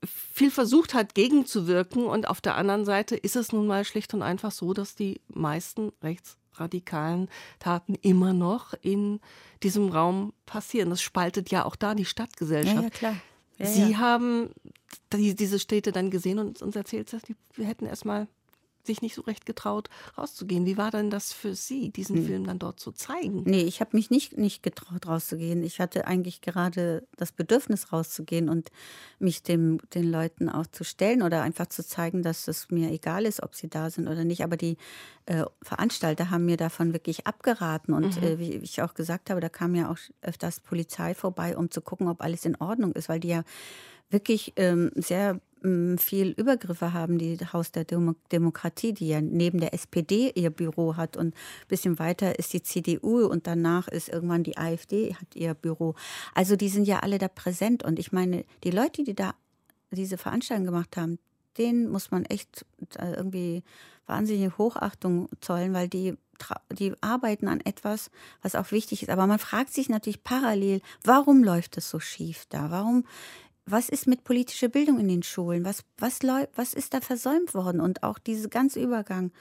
äh, 0.00 0.06
viel 0.06 0.52
versucht 0.52 0.94
hat, 0.94 1.14
gegenzuwirken. 1.16 2.04
Und 2.04 2.28
auf 2.28 2.40
der 2.40 2.54
anderen 2.54 2.84
Seite 2.84 3.16
ist 3.16 3.34
es 3.34 3.52
nun 3.52 3.66
mal 3.66 3.84
schlicht 3.84 4.14
und 4.14 4.22
einfach 4.22 4.52
so, 4.52 4.74
dass 4.74 4.94
die 4.94 5.20
meisten 5.28 5.90
rechts 6.02 6.38
radikalen 6.60 7.28
Taten 7.58 7.94
immer 7.94 8.32
noch 8.32 8.74
in 8.80 9.20
diesem 9.62 9.88
Raum 9.88 10.32
passieren. 10.44 10.90
Das 10.90 11.02
spaltet 11.02 11.50
ja 11.50 11.64
auch 11.64 11.76
da 11.76 11.94
die 11.94 12.04
Stadtgesellschaft. 12.04 12.76
Ja, 12.76 12.82
ja 12.82 12.90
klar. 12.90 13.16
Ja, 13.58 13.66
Sie 13.66 13.90
ja. 13.92 13.98
haben 13.98 14.50
die, 15.12 15.34
diese 15.34 15.58
Städte 15.58 15.92
dann 15.92 16.10
gesehen 16.10 16.38
und 16.38 16.60
uns 16.62 16.76
erzählt, 16.76 17.12
dass 17.12 17.22
wir 17.54 17.66
hätten 17.66 17.86
erstmal 17.86 18.28
sich 18.86 19.02
nicht 19.02 19.14
so 19.14 19.22
recht 19.22 19.46
getraut, 19.46 19.90
rauszugehen. 20.16 20.66
Wie 20.66 20.76
war 20.76 20.90
denn 20.90 21.10
das 21.10 21.32
für 21.32 21.54
Sie, 21.54 21.90
diesen 21.90 22.16
hm. 22.16 22.26
Film 22.26 22.44
dann 22.46 22.58
dort 22.58 22.80
zu 22.80 22.92
zeigen? 22.92 23.42
Nee, 23.44 23.62
ich 23.62 23.80
habe 23.80 23.96
mich 23.96 24.10
nicht, 24.10 24.36
nicht 24.36 24.62
getraut, 24.62 25.06
rauszugehen. 25.06 25.62
Ich 25.62 25.80
hatte 25.80 26.06
eigentlich 26.06 26.40
gerade 26.40 27.06
das 27.16 27.32
Bedürfnis, 27.32 27.92
rauszugehen 27.92 28.48
und 28.48 28.70
mich 29.18 29.42
dem, 29.42 29.78
den 29.94 30.10
Leuten 30.10 30.48
auch 30.48 30.66
zu 30.66 30.84
stellen 30.84 31.22
oder 31.22 31.42
einfach 31.42 31.66
zu 31.66 31.86
zeigen, 31.86 32.22
dass 32.22 32.48
es 32.48 32.70
mir 32.70 32.90
egal 32.90 33.26
ist, 33.26 33.42
ob 33.42 33.54
sie 33.54 33.68
da 33.68 33.90
sind 33.90 34.08
oder 34.08 34.24
nicht. 34.24 34.42
Aber 34.42 34.56
die 34.56 34.76
äh, 35.26 35.44
Veranstalter 35.62 36.30
haben 36.30 36.44
mir 36.44 36.56
davon 36.56 36.92
wirklich 36.92 37.26
abgeraten. 37.26 37.94
Und 37.94 38.20
mhm. 38.20 38.26
äh, 38.26 38.38
wie 38.38 38.52
ich 38.56 38.82
auch 38.82 38.94
gesagt 38.94 39.30
habe, 39.30 39.40
da 39.40 39.48
kam 39.48 39.74
ja 39.74 39.90
auch 39.90 39.98
öfters 40.22 40.60
Polizei 40.60 41.14
vorbei, 41.14 41.56
um 41.56 41.70
zu 41.70 41.80
gucken, 41.80 42.08
ob 42.08 42.22
alles 42.22 42.44
in 42.44 42.56
Ordnung 42.56 42.92
ist, 42.92 43.08
weil 43.08 43.20
die 43.20 43.28
ja 43.28 43.42
wirklich 44.10 44.52
ähm, 44.56 44.92
sehr 44.94 45.40
viel 45.98 46.30
Übergriffe 46.36 46.92
haben, 46.92 47.18
die 47.18 47.38
Haus 47.52 47.72
der 47.72 47.84
Demo 47.84 48.14
Demokratie, 48.30 48.92
die 48.92 49.08
ja 49.08 49.20
neben 49.20 49.58
der 49.58 49.74
SPD 49.74 50.30
ihr 50.34 50.50
Büro 50.50 50.96
hat 50.96 51.16
und 51.16 51.34
ein 51.34 51.68
bisschen 51.68 51.98
weiter 51.98 52.38
ist 52.38 52.52
die 52.52 52.62
CDU 52.62 53.26
und 53.26 53.46
danach 53.46 53.88
ist 53.88 54.08
irgendwann 54.08 54.44
die 54.44 54.56
AfD 54.56 55.14
hat 55.14 55.34
ihr 55.34 55.54
Büro. 55.54 55.94
Also 56.34 56.56
die 56.56 56.68
sind 56.68 56.86
ja 56.86 57.00
alle 57.00 57.18
da 57.18 57.28
präsent 57.28 57.82
und 57.82 57.98
ich 57.98 58.12
meine, 58.12 58.44
die 58.64 58.70
Leute, 58.70 59.02
die 59.02 59.14
da 59.14 59.34
diese 59.90 60.18
Veranstaltung 60.18 60.66
gemacht 60.66 60.96
haben, 60.96 61.18
denen 61.58 61.88
muss 61.88 62.10
man 62.10 62.24
echt 62.26 62.66
äh, 62.98 63.14
irgendwie 63.14 63.62
wahnsinnige 64.06 64.56
Hochachtung 64.58 65.28
zollen, 65.40 65.72
weil 65.72 65.88
die 65.88 66.16
die 66.70 66.92
arbeiten 67.00 67.48
an 67.48 67.60
etwas, 67.60 68.10
was 68.42 68.54
auch 68.54 68.70
wichtig 68.70 69.02
ist. 69.02 69.08
Aber 69.08 69.26
man 69.26 69.38
fragt 69.38 69.72
sich 69.72 69.88
natürlich 69.88 70.22
parallel, 70.22 70.80
warum 71.02 71.42
läuft 71.42 71.76
das 71.76 71.88
so 71.88 71.98
schief 71.98 72.44
da? 72.50 72.70
Warum 72.70 73.04
was 73.66 73.88
ist 73.88 74.06
mit 74.06 74.24
politischer 74.24 74.68
Bildung 74.68 74.98
in 75.00 75.08
den 75.08 75.22
Schulen? 75.22 75.64
Was, 75.64 75.82
was, 75.98 76.20
was 76.54 76.72
ist 76.72 76.94
da 76.94 77.00
versäumt 77.00 77.52
worden? 77.52 77.80
Und 77.80 78.02
auch 78.02 78.18
dieser 78.18 78.48
ganze 78.48 78.80
Übergang. 78.80 79.32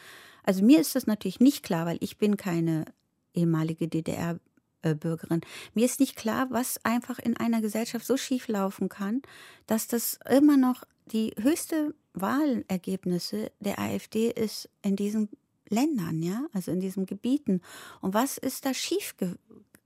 Also 0.44 0.63
mir 0.63 0.79
ist 0.79 0.96
das 0.96 1.08
natürlich 1.08 1.39
nicht 1.39 1.63
klar, 1.63 1.86
weil 1.86 1.98
ich 2.01 2.17
bin 2.17 2.36
keine 2.36 2.86
ehemalige 3.34 3.88
DDR-Bürgerin. 3.88 5.41
Mir 5.74 5.86
ist 5.86 6.00
nicht 6.00 6.15
klar, 6.15 6.48
was 6.50 6.84
einfach 6.84 7.20
in 7.20 7.38
einer 7.38 7.62
Gesellschaft 7.62 8.05
so 8.05 8.17
schief 8.17 8.48
laufen 8.48 8.89
kann, 8.89 9.22
dass 9.67 9.88
das 9.88 10.20
immer 10.29 10.58
noch 10.58 10.84
die 11.05 11.34
höchste 11.39 11.94
Wahlergebnisse 12.13 13.51
der 13.60 13.79
AfD 13.79 14.32
ist 14.32 14.70
in 14.82 14.96
diesen 14.96 15.29
Ländern, 15.70 16.22
ja, 16.22 16.46
also 16.53 16.72
in 16.72 16.79
diesen 16.79 17.05
Gebieten. 17.05 17.62
Und 18.01 18.13
was 18.13 18.38
ist 18.38 18.65
da 18.65 18.74
schief 18.74 19.15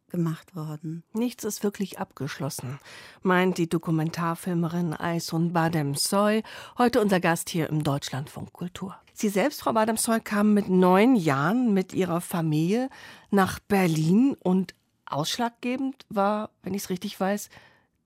gemacht 0.09 0.55
worden. 0.55 1.03
Nichts 1.13 1.43
ist 1.43 1.63
wirklich 1.63 1.99
abgeschlossen, 1.99 2.79
meint 3.21 3.57
die 3.57 3.69
Dokumentarfilmerin 3.69 4.93
Aysun 4.93 5.53
Badem-Soy, 5.53 6.43
heute 6.77 7.01
unser 7.01 7.19
Gast 7.19 7.49
hier 7.49 7.69
im 7.69 7.83
Deutschlandfunk 7.83 8.53
Kultur. 8.53 8.95
Sie 9.13 9.29
selbst, 9.29 9.61
Frau 9.61 9.73
Badem-Soy, 9.73 10.21
kam 10.21 10.53
mit 10.53 10.69
neun 10.69 11.15
Jahren 11.15 11.73
mit 11.73 11.93
ihrer 11.93 12.21
Familie 12.21 12.89
nach 13.31 13.59
Berlin 13.59 14.35
und 14.39 14.75
ausschlaggebend 15.05 16.05
war, 16.09 16.51
wenn 16.63 16.73
ich 16.73 16.83
es 16.83 16.89
richtig 16.89 17.19
weiß, 17.19 17.49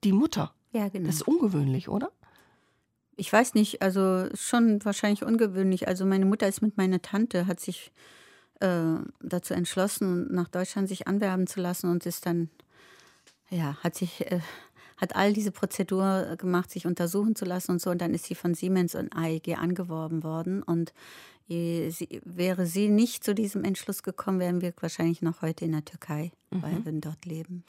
die 0.04 0.14
Mutter. 0.14 0.54
Ja, 0.72 0.90
genau. 0.90 1.08
Das 1.08 1.16
ist 1.16 1.28
ungewöhnlich, 1.28 1.88
oder? 1.88 2.12
Ich 3.16 3.32
weiß 3.32 3.54
nicht, 3.54 3.82
also 3.82 4.28
schon 4.34 4.84
wahrscheinlich 4.84 5.24
ungewöhnlich. 5.24 5.88
Also 5.88 6.06
meine 6.06 6.26
Mutter 6.26 6.48
ist 6.48 6.62
mit 6.62 6.78
meiner 6.78 7.02
Tante, 7.02 7.46
hat 7.46 7.60
sich 7.60 7.92
äh, 8.64 9.04
dazu 9.20 9.54
entschlossen, 9.54 10.34
nach 10.34 10.48
Deutschland 10.48 10.88
sich 10.88 11.08
anwerben 11.08 11.48
zu 11.48 11.60
lassen 11.60 11.90
und 11.90 12.06
ist 12.06 12.26
dann, 12.26 12.50
ja, 13.50 13.78
hat 13.84 13.96
sich, 13.96 14.32
äh, 14.32 14.40
hat 14.98 15.16
all 15.16 15.34
diese 15.34 15.52
Prozedur 15.52 16.36
gemacht, 16.38 16.72
sich 16.72 16.86
untersuchen 16.86 17.36
zu 17.36 17.46
lassen 17.46 17.72
und 17.72 17.82
so. 17.82 17.90
Und 17.90 18.00
dann 18.02 18.14
ist 18.14 18.26
sie 18.26 18.36
von 18.36 18.54
Siemens 18.54 18.96
und 18.96 19.14
AEG 19.16 19.58
angeworben 19.58 20.24
worden. 20.24 20.64
Und 20.64 20.94
sie, 21.48 22.22
wäre 22.24 22.66
sie 22.66 22.90
nicht 22.90 23.24
zu 23.24 23.36
diesem 23.36 23.64
Entschluss 23.64 24.04
gekommen, 24.04 24.40
wären 24.40 24.62
wir 24.62 24.74
wahrscheinlich 24.80 25.22
noch 25.22 25.42
heute 25.42 25.66
in 25.66 25.74
der 25.74 25.86
Türkei, 25.86 26.32
mhm. 26.52 26.62
weil 26.62 26.86
wir 26.86 26.92
dort 27.02 27.26
leben. 27.26 27.64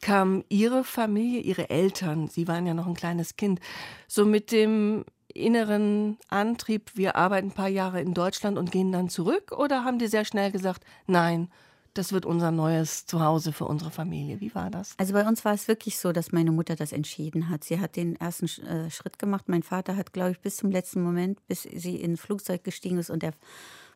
Kam 0.00 0.44
Ihre 0.48 0.84
Familie, 0.84 1.40
Ihre 1.40 1.70
Eltern, 1.70 2.28
Sie 2.28 2.48
waren 2.48 2.66
ja 2.66 2.74
noch 2.74 2.86
ein 2.86 2.94
kleines 2.94 3.36
Kind, 3.36 3.60
so 4.06 4.24
mit 4.24 4.50
dem 4.50 5.04
inneren 5.38 6.18
Antrieb, 6.28 6.90
wir 6.94 7.16
arbeiten 7.16 7.48
ein 7.48 7.54
paar 7.54 7.68
Jahre 7.68 8.00
in 8.00 8.14
Deutschland 8.14 8.58
und 8.58 8.70
gehen 8.70 8.92
dann 8.92 9.08
zurück? 9.08 9.52
Oder 9.52 9.84
haben 9.84 9.98
die 9.98 10.08
sehr 10.08 10.24
schnell 10.24 10.50
gesagt, 10.52 10.84
nein, 11.06 11.48
das 11.94 12.12
wird 12.12 12.26
unser 12.26 12.50
neues 12.50 13.06
Zuhause 13.06 13.52
für 13.52 13.64
unsere 13.64 13.90
Familie. 13.90 14.40
Wie 14.40 14.54
war 14.54 14.70
das? 14.70 14.94
Also 14.98 15.12
bei 15.14 15.26
uns 15.26 15.44
war 15.44 15.54
es 15.54 15.66
wirklich 15.66 15.98
so, 15.98 16.12
dass 16.12 16.32
meine 16.32 16.52
Mutter 16.52 16.76
das 16.76 16.92
entschieden 16.92 17.48
hat. 17.48 17.64
Sie 17.64 17.80
hat 17.80 17.96
den 17.96 18.14
ersten 18.16 18.46
äh, 18.62 18.90
Schritt 18.90 19.18
gemacht. 19.18 19.48
Mein 19.48 19.62
Vater 19.64 19.96
hat, 19.96 20.12
glaube 20.12 20.30
ich, 20.30 20.40
bis 20.40 20.56
zum 20.56 20.70
letzten 20.70 21.02
Moment, 21.02 21.44
bis 21.48 21.62
sie 21.62 21.96
in 21.96 22.12
ein 22.12 22.16
Flugzeug 22.16 22.62
gestiegen 22.62 22.98
ist 22.98 23.10
und 23.10 23.22
der 23.22 23.32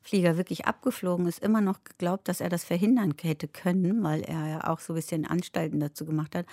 Flieger 0.02 0.36
wirklich 0.36 0.66
abgeflogen 0.66 1.26
ist, 1.26 1.38
immer 1.38 1.60
noch 1.60 1.84
geglaubt, 1.84 2.26
dass 2.26 2.40
er 2.40 2.48
das 2.48 2.64
verhindern 2.64 3.14
hätte 3.20 3.46
können, 3.46 4.02
weil 4.02 4.22
er 4.22 4.48
ja 4.48 4.68
auch 4.68 4.80
so 4.80 4.94
ein 4.94 4.96
bisschen 4.96 5.24
Anstalten 5.24 5.78
dazu 5.78 6.04
gemacht 6.04 6.34
hat. 6.34 6.46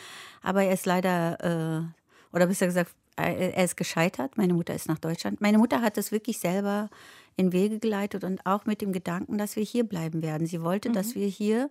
Aber 0.43 0.63
er 0.63 0.73
ist 0.73 0.85
leider, 0.85 1.39
äh, 1.43 2.35
oder 2.35 2.45
besser 2.45 2.67
gesagt, 2.67 2.91
er 3.15 3.63
ist 3.63 3.77
gescheitert. 3.77 4.37
Meine 4.37 4.53
Mutter 4.53 4.73
ist 4.73 4.87
nach 4.87 4.99
Deutschland. 4.99 5.41
Meine 5.41 5.57
Mutter 5.57 5.81
hat 5.81 5.97
das 5.97 6.11
wirklich 6.11 6.39
selber 6.39 6.89
in 7.35 7.51
Wege 7.51 7.79
geleitet 7.79 8.23
und 8.23 8.45
auch 8.45 8.65
mit 8.65 8.81
dem 8.81 8.91
Gedanken, 8.91 9.37
dass 9.37 9.55
wir 9.55 9.63
hier 9.63 9.83
bleiben 9.83 10.21
werden. 10.21 10.47
Sie 10.47 10.61
wollte, 10.61 10.89
mhm. 10.89 10.93
dass 10.93 11.15
wir 11.15 11.27
hier 11.27 11.69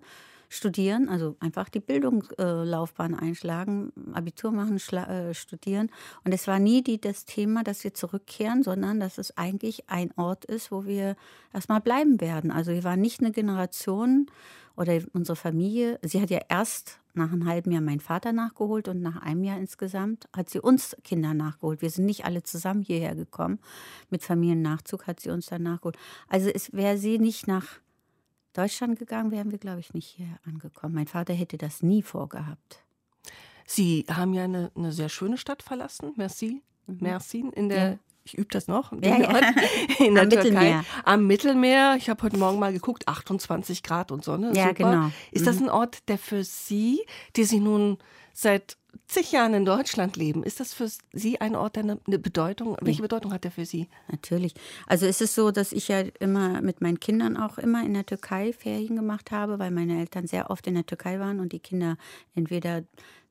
studieren, 0.48 1.08
also 1.08 1.36
einfach 1.40 1.68
die 1.68 1.80
Bildungslaufbahn 1.80 3.14
einschlagen, 3.14 3.92
Abitur 4.12 4.50
machen, 4.50 4.78
äh, 4.96 5.34
studieren. 5.34 5.90
Und 6.24 6.32
es 6.32 6.46
war 6.46 6.58
nie 6.58 6.82
die, 6.82 7.00
das 7.00 7.26
Thema, 7.26 7.62
dass 7.62 7.84
wir 7.84 7.92
zurückkehren, 7.92 8.62
sondern 8.62 8.98
dass 8.98 9.18
es 9.18 9.36
eigentlich 9.36 9.90
ein 9.90 10.10
Ort 10.16 10.46
ist, 10.46 10.72
wo 10.72 10.86
wir 10.86 11.16
erstmal 11.52 11.80
bleiben 11.80 12.20
werden. 12.20 12.50
Also 12.50 12.72
wir 12.72 12.84
waren 12.84 13.00
nicht 13.00 13.20
eine 13.20 13.32
Generation 13.32 14.26
oder 14.78 15.00
unsere 15.12 15.36
Familie. 15.36 15.98
Sie 16.02 16.20
hat 16.20 16.30
ja 16.30 16.40
erst 16.48 17.00
nach 17.14 17.32
einem 17.32 17.46
halben 17.46 17.72
Jahr 17.72 17.82
meinen 17.82 18.00
Vater 18.00 18.32
nachgeholt 18.32 18.86
und 18.88 19.02
nach 19.02 19.20
einem 19.20 19.42
Jahr 19.42 19.58
insgesamt 19.58 20.28
hat 20.34 20.48
sie 20.48 20.60
uns 20.60 20.96
Kinder 21.02 21.34
nachgeholt. 21.34 21.82
Wir 21.82 21.90
sind 21.90 22.06
nicht 22.06 22.24
alle 22.24 22.44
zusammen 22.44 22.82
hierher 22.82 23.16
gekommen. 23.16 23.58
Mit 24.08 24.22
Familiennachzug 24.22 25.06
hat 25.06 25.20
sie 25.20 25.30
uns 25.30 25.46
dann 25.46 25.64
nachgeholt. 25.64 25.98
Also 26.28 26.50
wäre 26.72 26.96
sie 26.96 27.18
nicht 27.18 27.48
nach 27.48 27.66
Deutschland 28.52 28.98
gegangen, 28.98 29.32
wären 29.32 29.50
wir, 29.50 29.58
glaube 29.58 29.80
ich, 29.80 29.94
nicht 29.94 30.06
hier 30.06 30.38
angekommen. 30.46 30.94
Mein 30.94 31.08
Vater 31.08 31.34
hätte 31.34 31.58
das 31.58 31.82
nie 31.82 32.02
vorgehabt. 32.02 32.82
Sie 33.66 34.06
haben 34.08 34.32
ja 34.32 34.44
eine, 34.44 34.70
eine 34.74 34.92
sehr 34.92 35.08
schöne 35.08 35.36
Stadt 35.36 35.62
verlassen, 35.62 36.12
Merci, 36.16 36.62
mhm. 36.86 36.98
Mersin, 37.00 37.52
in 37.52 37.68
der 37.68 37.90
ja 37.90 37.98
ich 38.28 38.38
übe 38.38 38.48
das 38.50 38.68
noch, 38.68 38.92
ja, 39.02 39.16
ja. 39.16 39.40
in 39.98 40.14
der 40.14 40.24
Am 40.24 40.30
Türkei. 40.30 40.50
Mittelmeer. 40.50 40.84
Am 41.04 41.26
Mittelmeer. 41.26 41.94
Ich 41.96 42.10
habe 42.10 42.22
heute 42.22 42.36
Morgen 42.36 42.58
mal 42.58 42.72
geguckt, 42.72 43.08
28 43.08 43.82
Grad 43.82 44.12
und 44.12 44.24
Sonne. 44.24 44.52
Ja, 44.54 44.68
Super. 44.68 44.74
genau. 44.74 45.10
Ist 45.32 45.46
das 45.46 45.56
mhm. 45.56 45.64
ein 45.64 45.70
Ort, 45.70 46.08
der 46.08 46.18
für 46.18 46.44
Sie, 46.44 47.00
die 47.36 47.44
Sie 47.44 47.60
nun 47.60 47.98
seit 48.32 48.76
zig 49.06 49.32
Jahren 49.32 49.54
in 49.54 49.64
Deutschland 49.64 50.16
leben, 50.16 50.42
ist 50.42 50.60
das 50.60 50.74
für 50.74 50.88
Sie 51.12 51.40
ein 51.40 51.56
Ort, 51.56 51.76
der 51.76 51.84
eine, 51.84 52.18
Bedeutung, 52.18 52.76
welche 52.80 53.02
Bedeutung 53.02 53.32
hat 53.32 53.44
der 53.44 53.50
für 53.50 53.64
Sie? 53.64 53.88
Natürlich. 54.10 54.54
Also 54.86 55.06
ist 55.06 55.22
es 55.22 55.34
so, 55.34 55.50
dass 55.50 55.72
ich 55.72 55.88
ja 55.88 56.00
immer 56.20 56.60
mit 56.60 56.80
meinen 56.80 57.00
Kindern 57.00 57.36
auch 57.36 57.58
immer 57.58 57.82
in 57.84 57.94
der 57.94 58.04
Türkei 58.04 58.52
Ferien 58.52 58.96
gemacht 58.96 59.30
habe, 59.30 59.58
weil 59.58 59.70
meine 59.70 59.98
Eltern 59.98 60.26
sehr 60.26 60.50
oft 60.50 60.66
in 60.66 60.74
der 60.74 60.86
Türkei 60.86 61.18
waren 61.18 61.40
und 61.40 61.52
die 61.52 61.60
Kinder 61.60 61.96
entweder 62.34 62.82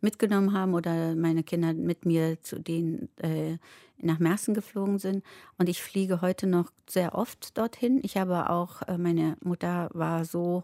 mitgenommen 0.02 0.54
haben 0.54 0.74
oder 0.74 1.16
meine 1.16 1.44
Kinder 1.44 1.74
mit 1.74 2.06
mir 2.06 2.42
zu 2.42 2.60
denen 2.60 3.10
äh, 3.18 3.58
nach 4.00 4.20
Mersen 4.20 4.54
geflogen 4.54 5.00
sind. 5.00 5.24
Und 5.58 5.70
ich 5.70 5.82
fliege 5.82 6.22
heute 6.22 6.48
noch 6.48 6.72
sehr 6.88 7.16
oft 7.16 7.58
dorthin. 7.58 8.00
Ich 8.04 8.18
habe 8.18 8.50
auch, 8.50 8.82
äh, 8.84 8.98
meine 8.98 9.38
Mutter 9.42 9.90
war 9.94 10.26
so 10.26 10.64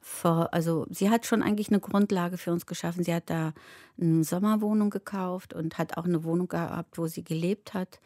vor, 0.00 0.52
also 0.52 0.86
sie 0.90 1.10
hat 1.10 1.26
schon 1.26 1.42
eigentlich 1.42 1.68
eine 1.68 1.78
Grundlage 1.78 2.36
für 2.36 2.52
uns 2.52 2.66
geschaffen. 2.66 3.04
Sie 3.04 3.14
hat 3.14 3.30
da 3.30 3.54
eine 4.00 4.24
Sommerwohnung 4.24 4.90
gekauft 4.90 5.54
und 5.54 5.78
hat 5.78 5.96
auch 5.96 6.04
eine 6.04 6.24
Wohnung 6.24 6.48
gehabt, 6.48 6.98
wo 6.98 7.06
sie 7.06 7.22
gelebt 7.22 7.72
hat. 7.72 8.00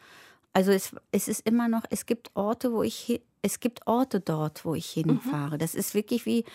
Also 0.53 0.71
es, 0.71 0.95
es 1.11 1.27
ist 1.27 1.45
immer 1.45 1.67
noch, 1.67 1.83
es 1.89 2.05
gibt 2.05 2.31
Orte, 2.35 2.71
wo 2.71 2.83
ich, 2.83 3.21
es 3.41 3.59
gibt 3.59 3.85
Orte 3.87 4.19
dort, 4.19 4.63
wo 4.63 4.75
ich 4.75 4.95
mhm. 4.95 5.09
hinfahre. 5.09 5.55
Mhm. 5.55 5.59
Das 5.59 5.73
ist 5.73 5.95
wirklich 5.95 6.25
wie, 6.25 6.45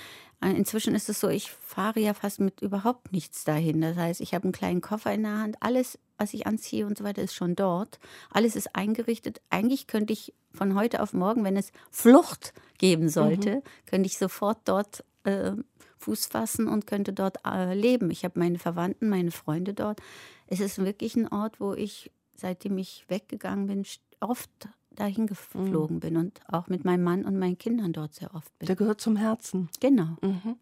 inzwischen 0.50 0.94
ist 0.94 1.08
es 1.08 1.20
so, 1.20 1.28
ich 1.28 1.50
fahre 1.50 2.00
ja 2.00 2.14
fast 2.14 2.40
mit 2.40 2.62
überhaupt 2.62 3.12
nichts 3.12 3.44
dahin. 3.44 3.80
Das 3.80 3.96
heißt, 3.96 4.20
ich 4.20 4.34
habe 4.34 4.44
einen 4.44 4.52
kleinen 4.52 4.80
Koffer 4.80 5.12
in 5.12 5.22
der 5.22 5.38
Hand, 5.38 5.56
alles, 5.60 5.98
was 6.18 6.34
ich 6.34 6.46
anziehe 6.46 6.86
und 6.86 6.98
so 6.98 7.04
weiter, 7.04 7.22
ist 7.22 7.34
schon 7.34 7.54
dort. 7.54 7.98
Alles 8.30 8.56
ist 8.56 8.74
eingerichtet. 8.74 9.40
Eigentlich 9.50 9.86
könnte 9.86 10.12
ich 10.12 10.34
von 10.52 10.74
heute 10.74 11.02
auf 11.02 11.12
morgen, 11.12 11.44
wenn 11.44 11.56
es 11.56 11.72
Flucht 11.90 12.52
geben 12.78 13.08
sollte, 13.08 13.56
mhm. 13.56 13.62
könnte 13.86 14.06
ich 14.06 14.18
sofort 14.18 14.58
dort 14.64 15.04
äh, 15.24 15.52
Fuß 15.98 16.26
fassen 16.26 16.66
und 16.66 16.86
könnte 16.86 17.12
dort 17.12 17.38
äh, 17.46 17.74
leben. 17.74 18.10
Ich 18.10 18.24
habe 18.24 18.38
meine 18.38 18.58
Verwandten, 18.58 19.08
meine 19.08 19.30
Freunde 19.30 19.74
dort. 19.74 20.00
Es 20.48 20.60
ist 20.60 20.78
wirklich 20.78 21.14
ein 21.14 21.28
Ort, 21.28 21.60
wo 21.60 21.72
ich, 21.74 22.10
seitdem 22.34 22.76
ich 22.78 23.04
weggegangen 23.08 23.68
bin, 23.68 23.84
oft 24.20 24.68
dahin 24.96 25.26
geflogen 25.26 25.96
mhm. 25.96 26.00
bin 26.00 26.16
und 26.16 26.40
auch 26.48 26.68
mit 26.68 26.84
meinem 26.84 27.02
Mann 27.02 27.24
und 27.24 27.38
meinen 27.38 27.58
Kindern 27.58 27.92
dort 27.92 28.14
sehr 28.14 28.34
oft 28.34 28.56
bin. 28.58 28.66
Der 28.66 28.76
gehört 28.76 29.00
zum 29.00 29.16
Herzen. 29.16 29.68
Genau. 29.80 30.16
Mhm. 30.22 30.56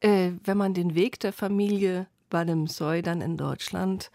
Äh, 0.00 0.32
wenn 0.44 0.56
man 0.56 0.74
den 0.74 0.94
Weg 0.94 1.20
der 1.20 1.32
Familie 1.32 2.06
Badem 2.30 2.66
Soy 2.66 3.02
dann 3.02 3.20
in 3.20 3.36
Deutschland 3.36 4.10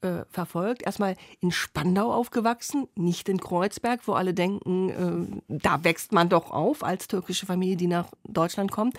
äh, 0.00 0.24
verfolgt. 0.30 0.82
Erstmal 0.82 1.16
in 1.40 1.50
Spandau 1.50 2.12
aufgewachsen, 2.12 2.86
nicht 2.94 3.28
in 3.28 3.38
Kreuzberg, 3.38 4.06
wo 4.06 4.12
alle 4.12 4.32
denken, 4.32 5.40
äh, 5.48 5.58
da 5.58 5.82
wächst 5.82 6.12
man 6.12 6.28
doch 6.28 6.50
auf 6.52 6.84
als 6.84 7.08
türkische 7.08 7.46
Familie, 7.46 7.76
die 7.76 7.88
nach 7.88 8.08
Deutschland 8.24 8.70
kommt. 8.70 8.96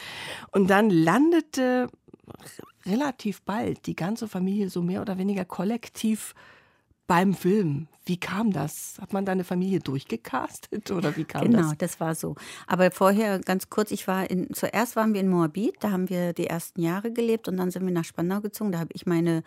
Und 0.51 0.69
dann 0.69 0.89
landete 0.89 1.89
relativ 2.85 3.41
bald 3.43 3.85
die 3.85 3.95
ganze 3.95 4.27
Familie 4.27 4.69
so 4.69 4.81
mehr 4.81 5.01
oder 5.01 5.17
weniger 5.17 5.45
kollektiv 5.45 6.35
beim 7.09 7.33
Film. 7.33 7.87
Wie 8.05 8.17
kam 8.17 8.51
das? 8.51 8.97
Hat 8.99 9.13
man 9.13 9.25
deine 9.25 9.43
Familie 9.43 9.79
durchgecastet 9.79 10.89
oder 10.97 11.15
wie 11.15 11.25
kam 11.25 11.43
genau, 11.43 11.57
das? 11.57 11.65
Genau, 11.67 11.77
das 11.77 11.99
war 11.99 12.15
so. 12.15 12.35
Aber 12.65 12.89
vorher 12.91 13.39
ganz 13.39 13.69
kurz, 13.69 13.91
ich 13.91 14.07
war 14.07 14.29
in, 14.29 14.51
zuerst 14.53 14.95
waren 14.95 15.13
wir 15.13 15.21
in 15.21 15.29
Moabit, 15.29 15.75
da 15.79 15.91
haben 15.91 16.09
wir 16.09 16.33
die 16.33 16.47
ersten 16.47 16.81
Jahre 16.81 17.11
gelebt 17.11 17.47
und 17.47 17.57
dann 17.57 17.69
sind 17.69 17.85
wir 17.85 17.91
nach 17.91 18.05
Spandau 18.05 18.41
gezogen. 18.41 18.71
Da 18.71 18.79
habe 18.79 18.89
ich 18.93 19.05
meine 19.05 19.43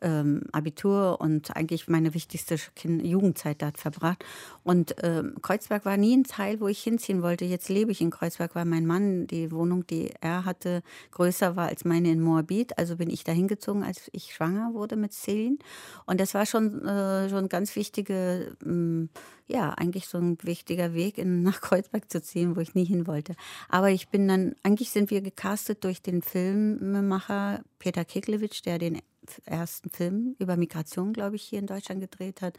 ähm, 0.00 0.42
Abitur 0.52 1.20
und 1.20 1.56
eigentlich 1.56 1.88
meine 1.88 2.14
wichtigste 2.14 2.56
kind 2.76 3.04
Jugendzeit 3.04 3.62
dort 3.62 3.78
verbracht. 3.78 4.24
Und 4.62 4.94
ähm, 5.02 5.34
Kreuzberg 5.42 5.84
war 5.84 5.96
nie 5.96 6.16
ein 6.16 6.24
Teil, 6.24 6.60
wo 6.60 6.68
ich 6.68 6.82
hinziehen 6.82 7.22
wollte. 7.22 7.44
Jetzt 7.44 7.68
lebe 7.68 7.90
ich 7.90 8.00
in 8.00 8.10
Kreuzberg, 8.10 8.54
weil 8.54 8.64
mein 8.64 8.86
Mann 8.86 9.26
die 9.26 9.50
Wohnung, 9.50 9.86
die 9.86 10.10
er 10.20 10.44
hatte, 10.44 10.82
größer 11.12 11.56
war 11.56 11.68
als 11.68 11.84
meine 11.84 12.10
in 12.10 12.20
Moabit. 12.20 12.78
Also 12.78 12.96
bin 12.96 13.10
ich 13.10 13.24
da 13.24 13.32
hingezogen, 13.32 13.82
als 13.82 14.08
ich 14.12 14.34
schwanger 14.34 14.74
wurde 14.74 14.96
mit 14.96 15.12
Celine. 15.12 15.58
Und 16.06 16.20
das 16.20 16.34
war 16.34 16.46
schon, 16.46 16.84
äh, 16.86 17.03
schon 17.28 17.48
ganz 17.48 17.76
wichtig 17.76 17.84
wichtige, 17.84 18.56
mm, 18.64 19.08
ja, 19.46 19.70
eigentlich 19.70 20.08
so 20.08 20.18
ein 20.18 20.38
wichtiger 20.42 20.94
Weg, 20.94 21.18
in, 21.18 21.42
nach 21.42 21.60
Kreuzberg 21.60 22.10
zu 22.10 22.22
ziehen, 22.22 22.56
wo 22.56 22.60
ich 22.60 22.74
nie 22.74 22.84
hin 22.84 23.06
wollte. 23.06 23.34
Aber 23.68 23.90
ich 23.90 24.08
bin 24.08 24.26
dann, 24.28 24.54
eigentlich 24.62 24.90
sind 24.90 25.10
wir 25.10 25.20
gecastet 25.20 25.84
durch 25.84 26.02
den 26.02 26.22
Filmemacher 26.22 27.62
Peter 27.78 28.04
Kiklewitsch, 28.04 28.64
der 28.64 28.78
den 28.78 29.00
ersten 29.44 29.90
Film 29.90 30.34
über 30.38 30.56
Migration, 30.56 31.12
glaube 31.12 31.36
ich, 31.36 31.42
hier 31.42 31.58
in 31.58 31.66
Deutschland 31.66 32.00
gedreht 32.00 32.42
hat. 32.42 32.58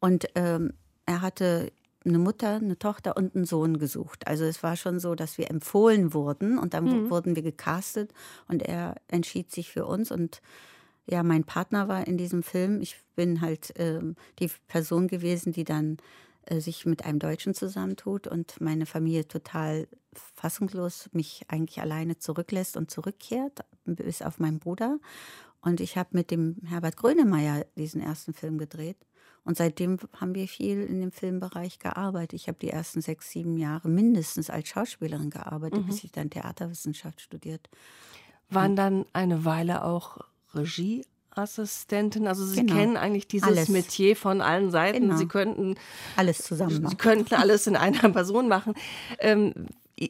Und 0.00 0.26
ähm, 0.34 0.74
er 1.06 1.22
hatte 1.22 1.72
eine 2.04 2.18
Mutter, 2.18 2.56
eine 2.56 2.78
Tochter 2.78 3.16
und 3.16 3.34
einen 3.34 3.44
Sohn 3.44 3.78
gesucht. 3.78 4.26
Also 4.26 4.44
es 4.44 4.62
war 4.62 4.76
schon 4.76 5.00
so, 5.00 5.14
dass 5.14 5.36
wir 5.36 5.50
empfohlen 5.50 6.14
wurden 6.14 6.58
und 6.58 6.72
dann 6.72 6.84
mhm. 6.84 7.10
wurden 7.10 7.36
wir 7.36 7.42
gecastet 7.42 8.12
und 8.46 8.62
er 8.62 8.94
entschied 9.08 9.50
sich 9.50 9.70
für 9.70 9.84
uns 9.84 10.10
und 10.10 10.40
ja 11.08 11.22
mein 11.22 11.44
Partner 11.44 11.88
war 11.88 12.06
in 12.06 12.18
diesem 12.18 12.42
Film. 12.42 12.80
Ich 12.80 12.96
bin 13.16 13.40
halt 13.40 13.72
ähm, 13.76 14.16
die 14.38 14.50
Person 14.66 15.08
gewesen, 15.08 15.52
die 15.52 15.64
dann 15.64 15.98
äh, 16.46 16.60
sich 16.60 16.86
mit 16.86 17.04
einem 17.04 17.18
Deutschen 17.18 17.54
zusammentut 17.54 18.26
und 18.26 18.60
meine 18.60 18.86
Familie 18.86 19.26
total 19.26 19.88
fassungslos 20.34 21.08
mich 21.12 21.44
eigentlich 21.48 21.80
alleine 21.80 22.18
zurücklässt 22.18 22.76
und 22.76 22.90
zurückkehrt, 22.90 23.60
bis 23.84 24.22
auf 24.22 24.38
meinen 24.38 24.58
Bruder. 24.58 24.98
Und 25.60 25.80
ich 25.80 25.96
habe 25.96 26.10
mit 26.12 26.30
dem 26.30 26.56
Herbert 26.64 26.96
Grönemeyer 26.96 27.66
diesen 27.76 28.00
ersten 28.00 28.32
Film 28.32 28.58
gedreht. 28.58 28.96
Und 29.44 29.56
seitdem 29.56 29.98
haben 30.20 30.34
wir 30.34 30.46
viel 30.46 30.82
in 30.82 31.00
dem 31.00 31.12
Filmbereich 31.12 31.78
gearbeitet. 31.78 32.34
Ich 32.34 32.48
habe 32.48 32.58
die 32.58 32.70
ersten 32.70 33.00
sechs, 33.00 33.30
sieben 33.30 33.56
Jahre 33.56 33.88
mindestens 33.88 34.50
als 34.50 34.68
Schauspielerin 34.68 35.30
gearbeitet, 35.30 35.82
mhm. 35.82 35.86
bis 35.86 36.04
ich 36.04 36.12
dann 36.12 36.30
Theaterwissenschaft 36.30 37.20
studiert. 37.20 37.68
Waren 38.50 38.76
dann 38.76 39.04
eine 39.12 39.44
Weile 39.44 39.84
auch 39.84 40.18
Regieassistentin. 40.54 42.26
Also 42.26 42.44
Sie 42.44 42.60
genau. 42.60 42.74
kennen 42.74 42.96
eigentlich 42.96 43.28
dieses 43.28 43.48
alles. 43.48 43.68
Metier 43.68 44.16
von 44.16 44.40
allen 44.40 44.70
Seiten. 44.70 45.02
Genau. 45.02 45.16
Sie 45.16 45.26
könnten 45.26 45.76
alles 46.16 46.38
zusammen 46.38 46.82
machen. 46.82 46.90
Sie 46.90 46.96
könnten 46.96 47.34
alles 47.34 47.66
in 47.66 47.76
einer 47.76 48.08
Person 48.12 48.48
machen. 48.48 48.74
Ähm, 49.18 49.54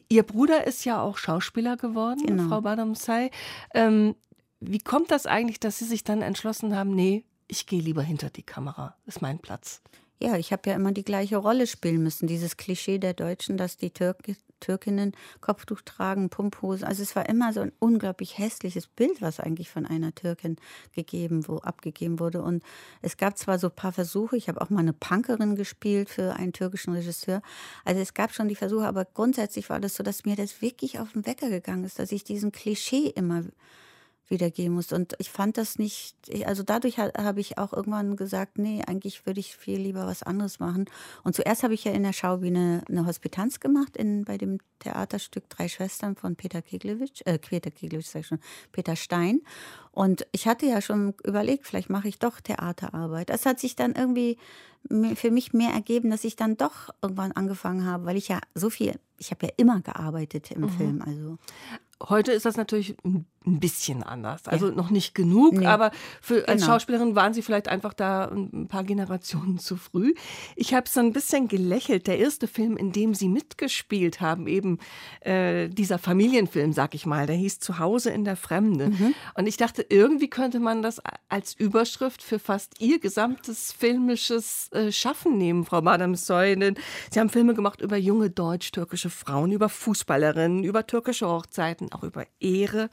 Ihr 0.07 0.21
Bruder 0.23 0.67
ist 0.67 0.85
ja 0.85 1.01
auch 1.01 1.17
Schauspieler 1.17 1.75
geworden, 1.75 2.23
genau. 2.25 2.47
Frau 2.47 2.61
Badamsai. 2.61 3.31
Ähm, 3.73 4.15
wie 4.59 4.79
kommt 4.79 5.09
das 5.09 5.25
eigentlich, 5.25 5.59
dass 5.59 5.79
Sie 5.79 5.85
sich 5.85 6.03
dann 6.03 6.21
entschlossen 6.21 6.75
haben, 6.75 6.93
nee, 6.93 7.25
ich 7.47 7.65
gehe 7.65 7.81
lieber 7.81 8.03
hinter 8.03 8.29
die 8.29 8.43
Kamera, 8.43 8.95
ist 9.07 9.21
mein 9.21 9.39
Platz? 9.39 9.81
Ja, 10.21 10.37
ich 10.37 10.51
habe 10.51 10.69
ja 10.69 10.75
immer 10.75 10.91
die 10.91 11.03
gleiche 11.03 11.37
Rolle 11.37 11.65
spielen 11.65 12.03
müssen. 12.03 12.27
Dieses 12.27 12.57
Klischee 12.57 12.99
der 12.99 13.13
Deutschen, 13.13 13.57
dass 13.57 13.77
die 13.77 13.89
Türk 13.89 14.17
Türkinnen 14.59 15.13
Kopftuch 15.41 15.81
tragen, 15.81 16.29
Pumphose. 16.29 16.85
Also 16.85 17.03
es 17.03 17.15
war 17.15 17.27
immer 17.29 17.53
so 17.53 17.61
ein 17.61 17.71
unglaublich 17.79 18.37
hässliches 18.37 18.87
Bild, 18.87 19.21
was 19.21 19.39
eigentlich 19.39 19.69
von 19.69 19.85
einer 19.85 20.13
Türkin 20.13 20.57
gegeben, 20.93 21.47
wo 21.47 21.57
abgegeben 21.57 22.19
wurde. 22.19 22.41
Und 22.41 22.63
es 23.01 23.17
gab 23.17 23.37
zwar 23.37 23.59
so 23.59 23.67
ein 23.67 23.75
paar 23.75 23.91
Versuche, 23.91 24.37
ich 24.37 24.49
habe 24.49 24.61
auch 24.61 24.69
mal 24.69 24.79
eine 24.79 24.93
Punkerin 24.93 25.55
gespielt 25.55 26.09
für 26.09 26.35
einen 26.35 26.53
türkischen 26.53 26.93
Regisseur. 26.93 27.41
Also 27.85 28.01
es 28.01 28.13
gab 28.13 28.33
schon 28.33 28.47
die 28.47 28.55
Versuche, 28.55 28.87
aber 28.87 29.05
grundsätzlich 29.05 29.69
war 29.69 29.79
das 29.79 29.95
so, 29.95 30.03
dass 30.03 30.25
mir 30.25 30.35
das 30.35 30.61
wirklich 30.61 30.99
auf 30.99 31.13
den 31.13 31.25
Wecker 31.25 31.49
gegangen 31.49 31.83
ist, 31.83 31.99
dass 31.99 32.11
ich 32.11 32.23
diesen 32.23 32.51
Klischee 32.51 33.07
immer 33.07 33.43
wiedergeben 34.29 34.75
muss. 34.75 34.91
Und 34.91 35.15
ich 35.19 35.29
fand 35.29 35.57
das 35.57 35.79
nicht, 35.79 36.15
also 36.45 36.63
dadurch 36.63 36.97
habe 36.97 37.39
ich 37.39 37.57
auch 37.57 37.73
irgendwann 37.73 38.15
gesagt, 38.15 38.57
nee, 38.57 38.81
eigentlich 38.85 39.25
würde 39.25 39.39
ich 39.39 39.55
viel 39.55 39.79
lieber 39.79 40.05
was 40.05 40.23
anderes 40.23 40.59
machen. 40.59 40.85
Und 41.23 41.35
zuerst 41.35 41.63
habe 41.63 41.73
ich 41.73 41.83
ja 41.83 41.91
in 41.91 42.03
der 42.03 42.13
Schaubühne 42.13 42.83
eine 42.87 43.05
Hospitanz 43.05 43.59
gemacht, 43.59 43.97
in, 43.97 44.25
bei 44.25 44.37
dem 44.37 44.59
Theaterstück 44.79 45.49
Drei 45.49 45.67
Schwestern 45.67 46.15
von 46.15 46.35
Peter 46.35 46.61
Keglewitsch, 46.61 47.21
äh, 47.25 47.37
Peter 47.37 47.71
Keglewitsch, 47.71 48.07
sag 48.07 48.21
ich 48.21 48.27
schon, 48.27 48.39
Peter 48.71 48.95
Stein. 48.95 49.41
Und 49.91 50.25
ich 50.31 50.47
hatte 50.47 50.65
ja 50.65 50.81
schon 50.81 51.13
überlegt, 51.23 51.67
vielleicht 51.67 51.89
mache 51.89 52.07
ich 52.07 52.19
doch 52.19 52.39
Theaterarbeit. 52.39 53.29
Das 53.29 53.45
hat 53.45 53.59
sich 53.59 53.75
dann 53.75 53.95
irgendwie 53.95 54.37
für 55.15 55.31
mich 55.31 55.53
mehr 55.53 55.71
ergeben, 55.71 56.09
dass 56.09 56.23
ich 56.23 56.35
dann 56.35 56.55
doch 56.55 56.89
irgendwann 57.01 57.33
angefangen 57.33 57.85
habe, 57.85 58.05
weil 58.05 58.15
ich 58.15 58.29
ja 58.29 58.39
so 58.55 58.69
viel, 58.69 58.97
ich 59.17 59.31
habe 59.31 59.47
ja 59.47 59.51
immer 59.57 59.81
gearbeitet 59.81 60.51
im 60.51 60.61
mhm. 60.61 60.69
Film. 60.69 61.01
Also. 61.01 61.37
Heute 62.01 62.31
ist 62.31 62.45
das 62.45 62.55
natürlich 62.55 62.95
ein 63.03 63.59
bisschen 63.59 64.03
anders. 64.03 64.47
Also 64.47 64.69
ja. 64.69 64.75
noch 64.75 64.89
nicht 64.89 65.15
genug, 65.15 65.55
nee. 65.55 65.65
aber 65.65 65.91
für, 66.21 66.47
als 66.47 66.61
genau. 66.61 66.73
Schauspielerin 66.73 67.15
waren 67.15 67.33
sie 67.33 67.41
vielleicht 67.41 67.67
einfach 67.67 67.93
da 67.93 68.25
ein 68.25 68.67
paar 68.67 68.83
Generationen 68.83 69.59
zu 69.59 69.77
früh. 69.77 70.13
Ich 70.55 70.73
habe 70.73 70.87
so 70.89 70.99
ein 70.99 71.13
bisschen 71.13 71.47
gelächelt. 71.47 72.07
Der 72.07 72.19
erste 72.19 72.47
Film, 72.47 72.77
in 72.77 72.91
dem 72.91 73.13
sie 73.13 73.29
mitgespielt 73.29 74.21
haben, 74.21 74.47
eben 74.47 74.79
äh, 75.21 75.69
dieser 75.69 75.97
Familienfilm, 75.97 76.73
sag 76.73 76.95
ich 76.95 77.05
mal, 77.05 77.25
der 77.27 77.35
hieß 77.35 77.59
Zuhause 77.59 78.09
in 78.11 78.25
der 78.25 78.35
Fremde. 78.35 78.89
Mhm. 78.89 79.15
Und 79.35 79.47
ich 79.47 79.57
dachte, 79.57 79.85
irgendwie 79.87 80.29
könnte 80.29 80.59
man 80.59 80.81
das 80.81 81.01
als 81.29 81.53
Überschrift 81.53 82.21
für 82.21 82.39
fast 82.39 82.79
ihr 82.79 82.99
gesamtes 82.99 83.71
filmisches 83.71 84.69
äh, 84.71 84.91
Schaffen 84.91 85.37
nehmen, 85.37 85.65
Frau 85.65 85.81
Madame 85.81 86.15
Soynen. 86.15 86.75
Sie 87.11 87.19
haben 87.19 87.29
Filme 87.29 87.53
gemacht 87.53 87.81
über 87.81 87.97
junge 87.97 88.29
deutsch-türkische 88.29 89.09
Frauen, 89.09 89.51
über 89.51 89.69
Fußballerinnen, 89.69 90.63
über 90.63 90.85
türkische 90.85 91.27
Hochzeiten, 91.27 91.88
auch 91.93 92.03
über 92.03 92.25
Ehre 92.39 92.89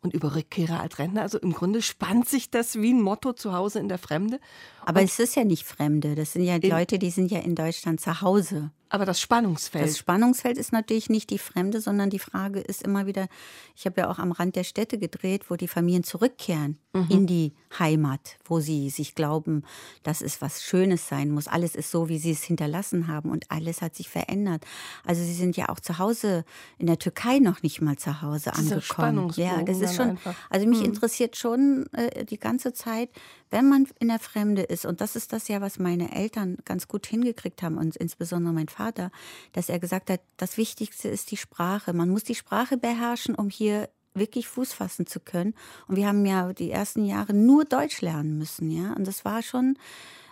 und 0.00 0.14
über 0.14 0.34
Rückkehrer 0.34 0.80
als 0.80 0.98
Rentner. 0.98 1.22
Also 1.22 1.38
im 1.38 1.52
Grunde 1.52 1.82
spannt 1.82 2.28
sich 2.28 2.50
das 2.50 2.76
wie 2.76 2.92
ein 2.92 3.02
Motto 3.02 3.32
zu 3.32 3.52
Hause 3.52 3.78
in 3.80 3.88
der 3.88 3.98
Fremde. 3.98 4.40
Aber 4.84 5.00
und 5.00 5.06
es 5.06 5.18
ist 5.18 5.36
ja 5.36 5.44
nicht 5.44 5.64
Fremde. 5.64 6.14
Das 6.14 6.32
sind 6.32 6.44
ja 6.44 6.56
Leute, 6.62 6.98
die 6.98 7.10
sind 7.10 7.30
ja 7.30 7.40
in 7.40 7.54
Deutschland 7.54 8.00
zu 8.00 8.20
Hause. 8.20 8.70
Aber 8.88 9.04
das 9.04 9.20
Spannungsfeld. 9.20 9.84
Das 9.84 9.98
Spannungsfeld 9.98 10.58
ist 10.58 10.72
natürlich 10.72 11.10
nicht 11.10 11.30
die 11.30 11.38
Fremde, 11.38 11.80
sondern 11.80 12.08
die 12.08 12.18
Frage 12.18 12.60
ist 12.60 12.82
immer 12.82 13.06
wieder, 13.06 13.26
ich 13.74 13.84
habe 13.86 14.02
ja 14.02 14.10
auch 14.10 14.18
am 14.18 14.32
Rand 14.32 14.54
der 14.54 14.64
Städte 14.64 14.98
gedreht, 14.98 15.50
wo 15.50 15.56
die 15.56 15.66
Familien 15.68 16.04
zurückkehren 16.04 16.78
mhm. 16.92 17.06
in 17.10 17.26
die 17.26 17.52
Heimat, 17.78 18.36
wo 18.44 18.60
sie 18.60 18.90
sich 18.90 19.14
glauben, 19.14 19.64
dass 20.02 20.22
es 20.22 20.40
was 20.40 20.62
Schönes 20.62 21.08
sein 21.08 21.30
muss. 21.30 21.48
Alles 21.48 21.74
ist 21.74 21.90
so, 21.90 22.08
wie 22.08 22.18
sie 22.18 22.30
es 22.30 22.44
hinterlassen 22.44 23.08
haben 23.08 23.30
und 23.30 23.50
alles 23.50 23.82
hat 23.82 23.96
sich 23.96 24.08
verändert. 24.08 24.64
Also 25.04 25.22
sie 25.22 25.34
sind 25.34 25.56
ja 25.56 25.68
auch 25.68 25.80
zu 25.80 25.98
Hause 25.98 26.44
in 26.78 26.86
der 26.86 26.98
Türkei 26.98 27.40
noch 27.40 27.62
nicht 27.62 27.80
mal 27.80 27.96
zu 27.96 28.22
Hause 28.22 28.52
Dieser 28.56 28.76
angekommen. 28.76 29.32
Ja, 29.36 29.62
das 29.62 29.80
ist 29.80 29.96
schon. 29.96 30.10
Einfach. 30.10 30.34
Also 30.48 30.66
mich 30.66 30.80
mhm. 30.80 30.86
interessiert 30.86 31.36
schon 31.36 31.86
äh, 31.92 32.24
die 32.24 32.38
ganze 32.38 32.72
Zeit, 32.72 33.10
wenn 33.50 33.68
man 33.68 33.86
in 33.98 34.08
der 34.08 34.18
Fremde 34.18 34.62
ist 34.62 34.86
und 34.86 35.00
das 35.00 35.16
ist 35.16 35.32
das 35.32 35.48
ja, 35.48 35.60
was 35.60 35.78
meine 35.78 36.14
Eltern 36.14 36.56
ganz 36.64 36.88
gut 36.88 37.06
hingekriegt 37.06 37.62
haben 37.62 37.78
und 37.78 37.96
insbesondere 37.96 38.52
mein 38.52 38.68
Vater, 38.76 39.10
dass 39.52 39.68
er 39.68 39.78
gesagt 39.78 40.10
hat, 40.10 40.20
das 40.36 40.56
Wichtigste 40.56 41.08
ist 41.08 41.30
die 41.30 41.36
Sprache. 41.36 41.92
Man 41.92 42.10
muss 42.10 42.24
die 42.24 42.34
Sprache 42.34 42.76
beherrschen, 42.76 43.34
um 43.34 43.48
hier 43.48 43.88
wirklich 44.14 44.48
Fuß 44.48 44.72
fassen 44.72 45.06
zu 45.06 45.20
können. 45.20 45.54
Und 45.88 45.96
wir 45.96 46.06
haben 46.06 46.24
ja 46.24 46.52
die 46.52 46.70
ersten 46.70 47.04
Jahre 47.04 47.34
nur 47.34 47.64
Deutsch 47.64 48.00
lernen 48.00 48.38
müssen, 48.38 48.70
ja. 48.70 48.92
Und 48.94 49.06
das 49.06 49.24
war 49.24 49.42
schon, 49.42 49.78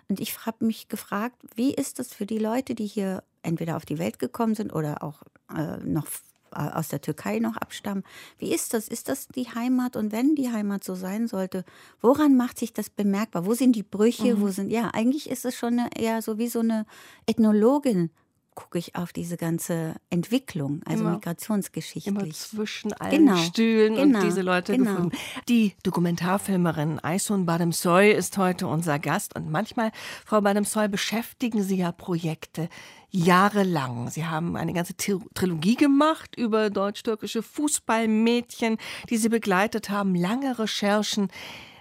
und 0.09 0.21
ich 0.21 0.47
habe 0.47 0.65
mich 0.65 0.89
gefragt, 0.89 1.37
wie 1.55 1.75
ist 1.75 1.99
das 1.99 2.13
für 2.13 2.27
die 2.27 2.39
Leute, 2.39 2.75
die 2.75 2.87
hier 2.87 3.23
entweder 3.43 3.77
auf 3.77 3.85
die 3.85 3.99
Welt 3.99 4.19
gekommen 4.19 4.55
sind 4.55 4.73
oder 4.73 5.03
auch 5.03 5.23
äh, 5.55 5.77
noch 5.85 6.07
äh, 6.55 6.71
aus 6.71 6.89
der 6.89 7.01
Türkei 7.01 7.39
noch 7.39 7.57
abstammen. 7.57 8.05
Wie 8.39 8.53
ist 8.55 8.75
das? 8.75 8.89
Ist 8.89 9.09
das 9.09 9.29
die 9.29 9.49
Heimat? 9.55 9.97
Und 9.97 10.13
wenn 10.13 10.35
die 10.35 10.51
Heimat 10.51 10.85
so 10.85 10.95
sein 10.95 11.27
sollte, 11.27 11.65
woran 12.01 12.37
macht 12.37 12.59
sich 12.59 12.73
das 12.73 12.91
bemerkbar? 12.91 13.45
Wo 13.47 13.55
sind 13.55 13.77
die 13.77 13.83
Brüche? 13.83 14.37
Mhm. 14.37 14.41
Wo 14.41 14.49
sind, 14.49 14.71
ja, 14.71 14.91
eigentlich 14.93 15.29
ist 15.29 15.45
es 15.45 15.55
schon 15.55 15.79
eine, 15.79 15.91
eher 15.97 16.23
so 16.23 16.39
wie 16.39 16.49
so 16.49 16.61
eine 16.61 16.87
Ethnologin 17.27 18.11
gucke 18.55 18.79
ich 18.79 18.95
auf 18.95 19.13
diese 19.13 19.37
ganze 19.37 19.97
Entwicklung, 20.11 20.81
also 20.85 21.03
immer, 21.03 21.15
migrationsgeschichtlich. 21.15 22.07
Immer 22.07 22.31
zwischen 22.31 22.93
allen 22.95 23.27
genau, 23.27 23.37
Stühlen 23.37 23.97
genau, 23.97 24.19
und 24.19 24.25
diese 24.25 24.43
Leute 24.43 24.77
genau. 24.77 24.91
gefunden. 24.91 25.17
Die 25.49 25.75
Dokumentarfilmerin 25.83 27.01
Aysun 27.01 27.47
Bademsoy 27.47 28.13
ist 28.13 28.39
heute 28.39 28.67
unser 28.67 28.99
Gast 28.99 29.35
und 29.35 29.51
manchmal, 29.51 29.91
Frau 30.25 30.41
Bademsoy, 30.41 30.89
beschäftigen 30.89 31.63
Sie 31.63 31.77
ja 31.77 31.93
Projekte 31.93 32.69
jahrelang. 33.11 34.11
Sie 34.11 34.27
haben 34.27 34.57
eine 34.57 34.73
ganze 34.73 34.97
Trilogie 34.97 35.77
gemacht 35.77 36.37
über 36.37 36.71
deutsch-türkische 36.71 37.43
Fußballmädchen, 37.43 38.79
die 39.11 39.17
Sie 39.17 39.29
begleitet 39.29 39.91
haben. 39.91 40.15
Lange 40.15 40.59
Recherchen 40.59 41.29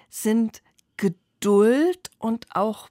sind 0.09 0.61
Geduld 0.97 2.11
und 2.19 2.45
auch 2.55 2.89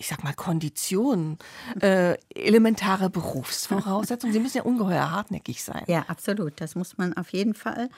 ich 0.00 0.08
sag 0.08 0.24
mal, 0.24 0.32
Konditionen, 0.32 1.36
äh, 1.80 2.16
elementare 2.34 3.10
Berufsvoraussetzungen. 3.10 4.32
Sie 4.32 4.40
müssen 4.40 4.56
ja 4.56 4.62
ungeheuer 4.62 5.10
hartnäckig 5.10 5.62
sein. 5.62 5.84
Ja, 5.88 6.06
absolut. 6.08 6.58
Das 6.58 6.74
muss 6.74 6.96
man 6.96 7.12
auf 7.18 7.28
jeden 7.34 7.52
Fall. 7.52 7.90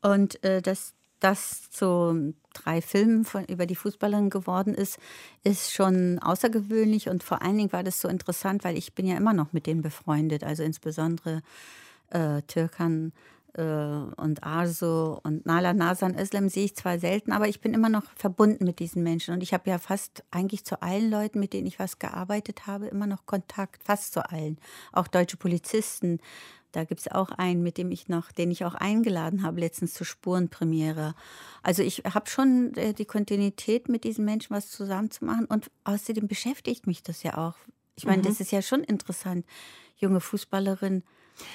Und 0.00 0.42
äh, 0.44 0.62
dass 0.62 0.94
das 1.18 1.68
zu 1.70 2.32
drei 2.54 2.80
Filmen 2.80 3.24
von, 3.24 3.44
über 3.46 3.66
die 3.66 3.74
Fußballerin 3.74 4.30
geworden 4.30 4.72
ist, 4.72 5.00
ist 5.42 5.72
schon 5.72 6.20
außergewöhnlich. 6.20 7.08
Und 7.08 7.24
vor 7.24 7.42
allen 7.42 7.58
Dingen 7.58 7.72
war 7.72 7.82
das 7.82 8.00
so 8.00 8.06
interessant, 8.06 8.62
weil 8.62 8.78
ich 8.78 8.94
bin 8.94 9.04
ja 9.04 9.16
immer 9.16 9.32
noch 9.32 9.52
mit 9.52 9.66
denen 9.66 9.82
befreundet. 9.82 10.44
Also 10.44 10.62
insbesondere 10.62 11.42
äh, 12.10 12.42
Türkan 12.42 13.12
äh, 13.58 14.20
und 14.20 14.44
Arso 14.44 15.20
und 15.24 15.44
Nala 15.44 15.74
Nasan 15.74 16.14
Islam 16.14 16.48
sehe 16.48 16.66
ich 16.66 16.76
zwar 16.76 16.98
selten, 16.98 17.32
aber 17.32 17.48
ich 17.48 17.60
bin 17.60 17.74
immer 17.74 17.88
noch 17.88 18.04
verbunden 18.14 18.64
mit 18.64 18.78
diesen 18.78 19.02
Menschen. 19.02 19.34
Und 19.34 19.42
ich 19.42 19.52
habe 19.52 19.68
ja 19.68 19.78
fast 19.78 20.24
eigentlich 20.30 20.64
zu 20.64 20.80
allen 20.80 21.10
Leuten, 21.10 21.40
mit 21.40 21.52
denen 21.52 21.66
ich 21.66 21.78
was 21.78 21.98
gearbeitet 21.98 22.66
habe, 22.66 22.86
immer 22.86 23.06
noch 23.06 23.26
Kontakt, 23.26 23.82
fast 23.82 24.12
zu 24.12 24.30
allen. 24.30 24.58
Auch 24.92 25.08
deutsche 25.08 25.36
Polizisten. 25.36 26.20
Da 26.72 26.84
gibt 26.84 27.00
es 27.00 27.10
auch 27.10 27.30
einen, 27.30 27.62
mit 27.62 27.78
dem 27.78 27.90
ich 27.90 28.08
noch, 28.08 28.30
den 28.30 28.50
ich 28.50 28.64
auch 28.64 28.74
eingeladen 28.74 29.42
habe, 29.42 29.60
letztens 29.60 29.94
zur 29.94 30.06
Spurenpremiere. 30.06 31.14
Also 31.62 31.82
ich 31.82 32.02
habe 32.04 32.28
schon 32.28 32.74
äh, 32.76 32.94
die 32.94 33.06
Kontinuität, 33.06 33.88
mit 33.88 34.04
diesen 34.04 34.24
Menschen 34.24 34.54
was 34.54 34.70
zusammenzumachen. 34.70 35.46
Und 35.46 35.70
außerdem 35.84 36.28
beschäftigt 36.28 36.86
mich 36.86 37.02
das 37.02 37.22
ja 37.22 37.38
auch. 37.38 37.54
Ich 37.96 38.04
meine, 38.06 38.22
mhm. 38.22 38.26
das 38.26 38.40
ist 38.40 38.52
ja 38.52 38.62
schon 38.62 38.84
interessant. 38.84 39.44
Junge 39.96 40.20
Fußballerin, 40.20 41.02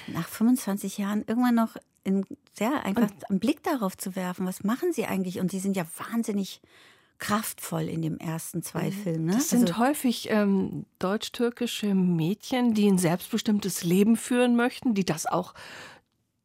nach 0.08 0.28
25 0.28 0.98
Jahren 0.98 1.24
irgendwann 1.26 1.54
noch 1.54 1.76
in, 2.04 2.24
sehr 2.52 2.84
einfach 2.84 3.02
und 3.02 3.30
einen 3.30 3.40
Blick 3.40 3.62
darauf 3.62 3.96
zu 3.96 4.14
werfen, 4.14 4.46
was 4.46 4.62
machen 4.62 4.92
sie 4.92 5.06
eigentlich? 5.06 5.40
Und 5.40 5.50
sie 5.50 5.58
sind 5.58 5.76
ja 5.76 5.84
wahnsinnig 5.96 6.60
kraftvoll 7.18 7.84
in 7.84 8.02
den 8.02 8.20
ersten 8.20 8.62
zwei 8.62 8.86
mhm. 8.86 8.92
Filmen. 8.92 9.24
Ne? 9.26 9.32
Das 9.34 9.48
sind 9.48 9.70
also, 9.70 9.78
häufig 9.78 10.28
ähm, 10.30 10.84
deutsch-türkische 10.98 11.94
Mädchen, 11.94 12.74
die 12.74 12.88
ein 12.88 12.98
selbstbestimmtes 12.98 13.84
Leben 13.84 14.16
führen 14.16 14.56
möchten, 14.56 14.94
die 14.94 15.04
das 15.04 15.26
auch 15.26 15.54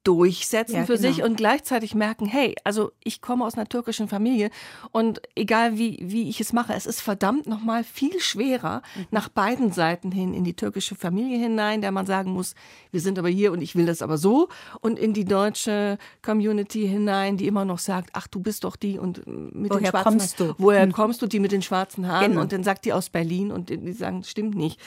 durchsetzen 0.10 0.76
ja, 0.76 0.86
für 0.86 0.98
genau. 0.98 1.08
sich 1.08 1.22
und 1.22 1.38
gleichzeitig 1.38 1.94
merken, 1.94 2.26
hey, 2.26 2.56
also 2.64 2.92
ich 3.04 3.22
komme 3.22 3.46
aus 3.46 3.54
einer 3.54 3.70
türkischen 3.70 4.08
Familie 4.08 4.50
und 4.92 5.22
egal 5.36 5.78
wie, 5.78 6.00
wie 6.02 6.28
ich 6.30 6.42
es 6.42 6.52
mache, 6.52 6.74
es 6.74 6.88
ist 6.88 7.00
verdammt 7.00 7.46
nochmal 7.46 7.84
viel 7.84 8.20
schwerer 8.20 8.82
mhm. 8.96 9.06
nach 9.12 9.30
beiden 9.30 9.72
Seiten 9.72 10.12
hin 10.12 10.34
in 10.34 10.44
die 10.44 10.56
türkische 10.56 10.96
Familie 10.96 11.38
hinein, 11.38 11.82
der 11.82 11.92
man 11.92 12.08
sagen 12.08 12.32
muss, 12.32 12.56
wir 12.90 13.02
sind 13.02 13.20
aber 13.20 13.30
hier 13.30 13.52
und 13.52 13.62
ich 13.62 13.76
will 13.76 13.86
das 13.86 14.02
aber 14.02 14.18
so 14.18 14.50
und 14.82 14.98
in 14.98 15.14
die 15.14 15.26
deutsche 15.26 16.00
Community 16.24 16.88
hinein, 16.88 17.38
die 17.38 17.46
immer 17.46 17.64
noch 17.64 17.78
sagt, 17.78 18.10
ach, 18.14 18.26
du 18.26 18.40
bist 18.40 18.64
doch 18.64 18.78
die 18.78 18.98
und 18.98 19.28
mit 19.28 19.72
woher 19.72 19.80
den 19.80 19.90
schwarzen 19.92 20.18
kommst 20.18 20.40
du? 20.40 20.56
Woher 20.58 20.88
mhm. 20.88 20.92
kommst 20.92 21.22
du, 21.22 21.28
die 21.28 21.40
mit 21.40 21.52
den 21.52 21.62
schwarzen 21.62 22.08
Haaren 22.08 22.32
genau. 22.32 22.42
und 22.42 22.52
dann 22.52 22.64
sagt 22.64 22.86
die 22.86 22.94
aus 22.94 23.12
Berlin 23.12 23.52
und 23.52 23.70
die 23.70 23.94
sagen, 23.94 24.24
stimmt 24.24 24.56
nicht. 24.56 24.80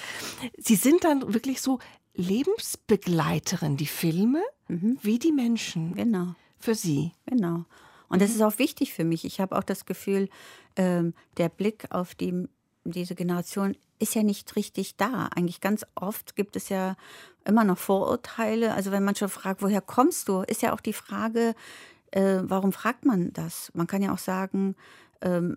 Sie 0.58 0.74
sind 0.74 1.04
dann 1.04 1.32
wirklich 1.32 1.60
so 1.60 1.78
Lebensbegleiterin, 2.14 3.76
die 3.76 3.86
Filme, 3.86 4.42
mhm. 4.68 4.98
wie 5.02 5.18
die 5.18 5.32
Menschen. 5.32 5.94
Genau. 5.94 6.34
Für 6.58 6.74
sie. 6.74 7.12
Genau. 7.26 7.64
Und 8.08 8.20
das 8.20 8.30
ist 8.30 8.42
auch 8.42 8.58
wichtig 8.58 8.92
für 8.92 9.04
mich. 9.04 9.24
Ich 9.24 9.40
habe 9.40 9.56
auch 9.56 9.64
das 9.64 9.86
Gefühl, 9.86 10.28
ähm, 10.76 11.14
der 11.38 11.48
Blick 11.48 11.86
auf 11.90 12.14
die, 12.14 12.46
diese 12.84 13.14
Generation 13.14 13.76
ist 13.98 14.14
ja 14.14 14.22
nicht 14.22 14.54
richtig 14.56 14.96
da. 14.96 15.28
Eigentlich 15.34 15.60
ganz 15.60 15.86
oft 15.94 16.36
gibt 16.36 16.56
es 16.56 16.68
ja 16.68 16.96
immer 17.44 17.64
noch 17.64 17.78
Vorurteile. 17.78 18.74
Also 18.74 18.90
wenn 18.90 19.04
man 19.04 19.14
schon 19.14 19.28
fragt, 19.28 19.62
woher 19.62 19.80
kommst 19.80 20.28
du, 20.28 20.42
ist 20.42 20.62
ja 20.62 20.74
auch 20.74 20.80
die 20.80 20.92
Frage, 20.92 21.54
äh, 22.10 22.40
warum 22.42 22.72
fragt 22.72 23.04
man 23.04 23.32
das? 23.32 23.70
Man 23.74 23.86
kann 23.86 24.02
ja 24.02 24.12
auch 24.12 24.18
sagen, 24.18 24.76
ähm, 25.22 25.56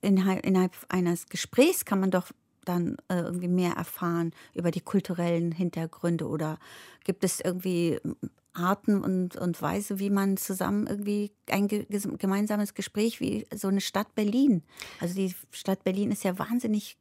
innerhalb 0.00 0.76
eines 0.88 1.26
Gesprächs 1.26 1.84
kann 1.84 2.00
man 2.00 2.10
doch 2.10 2.30
dann 2.68 2.96
äh, 3.08 3.20
irgendwie 3.20 3.48
mehr 3.48 3.72
erfahren 3.72 4.32
über 4.54 4.70
die 4.70 4.80
kulturellen 4.80 5.52
Hintergründe 5.52 6.26
oder 6.26 6.58
gibt 7.04 7.24
es 7.24 7.40
irgendwie 7.40 7.98
hm, 8.02 8.16
Arten 8.52 9.02
und, 9.02 9.36
und 9.36 9.60
Weise, 9.60 9.98
wie 9.98 10.10
man 10.10 10.36
zusammen 10.36 10.86
irgendwie 10.86 11.30
ein 11.50 11.68
gemeinsames 11.68 12.74
Gespräch 12.74 13.20
wie 13.20 13.46
so 13.54 13.68
eine 13.68 13.80
Stadt 13.80 14.14
Berlin. 14.14 14.62
Also 15.00 15.14
die 15.14 15.34
Stadt 15.50 15.84
Berlin 15.84 16.10
ist 16.10 16.24
ja 16.24 16.38
wahnsinnig 16.38 16.96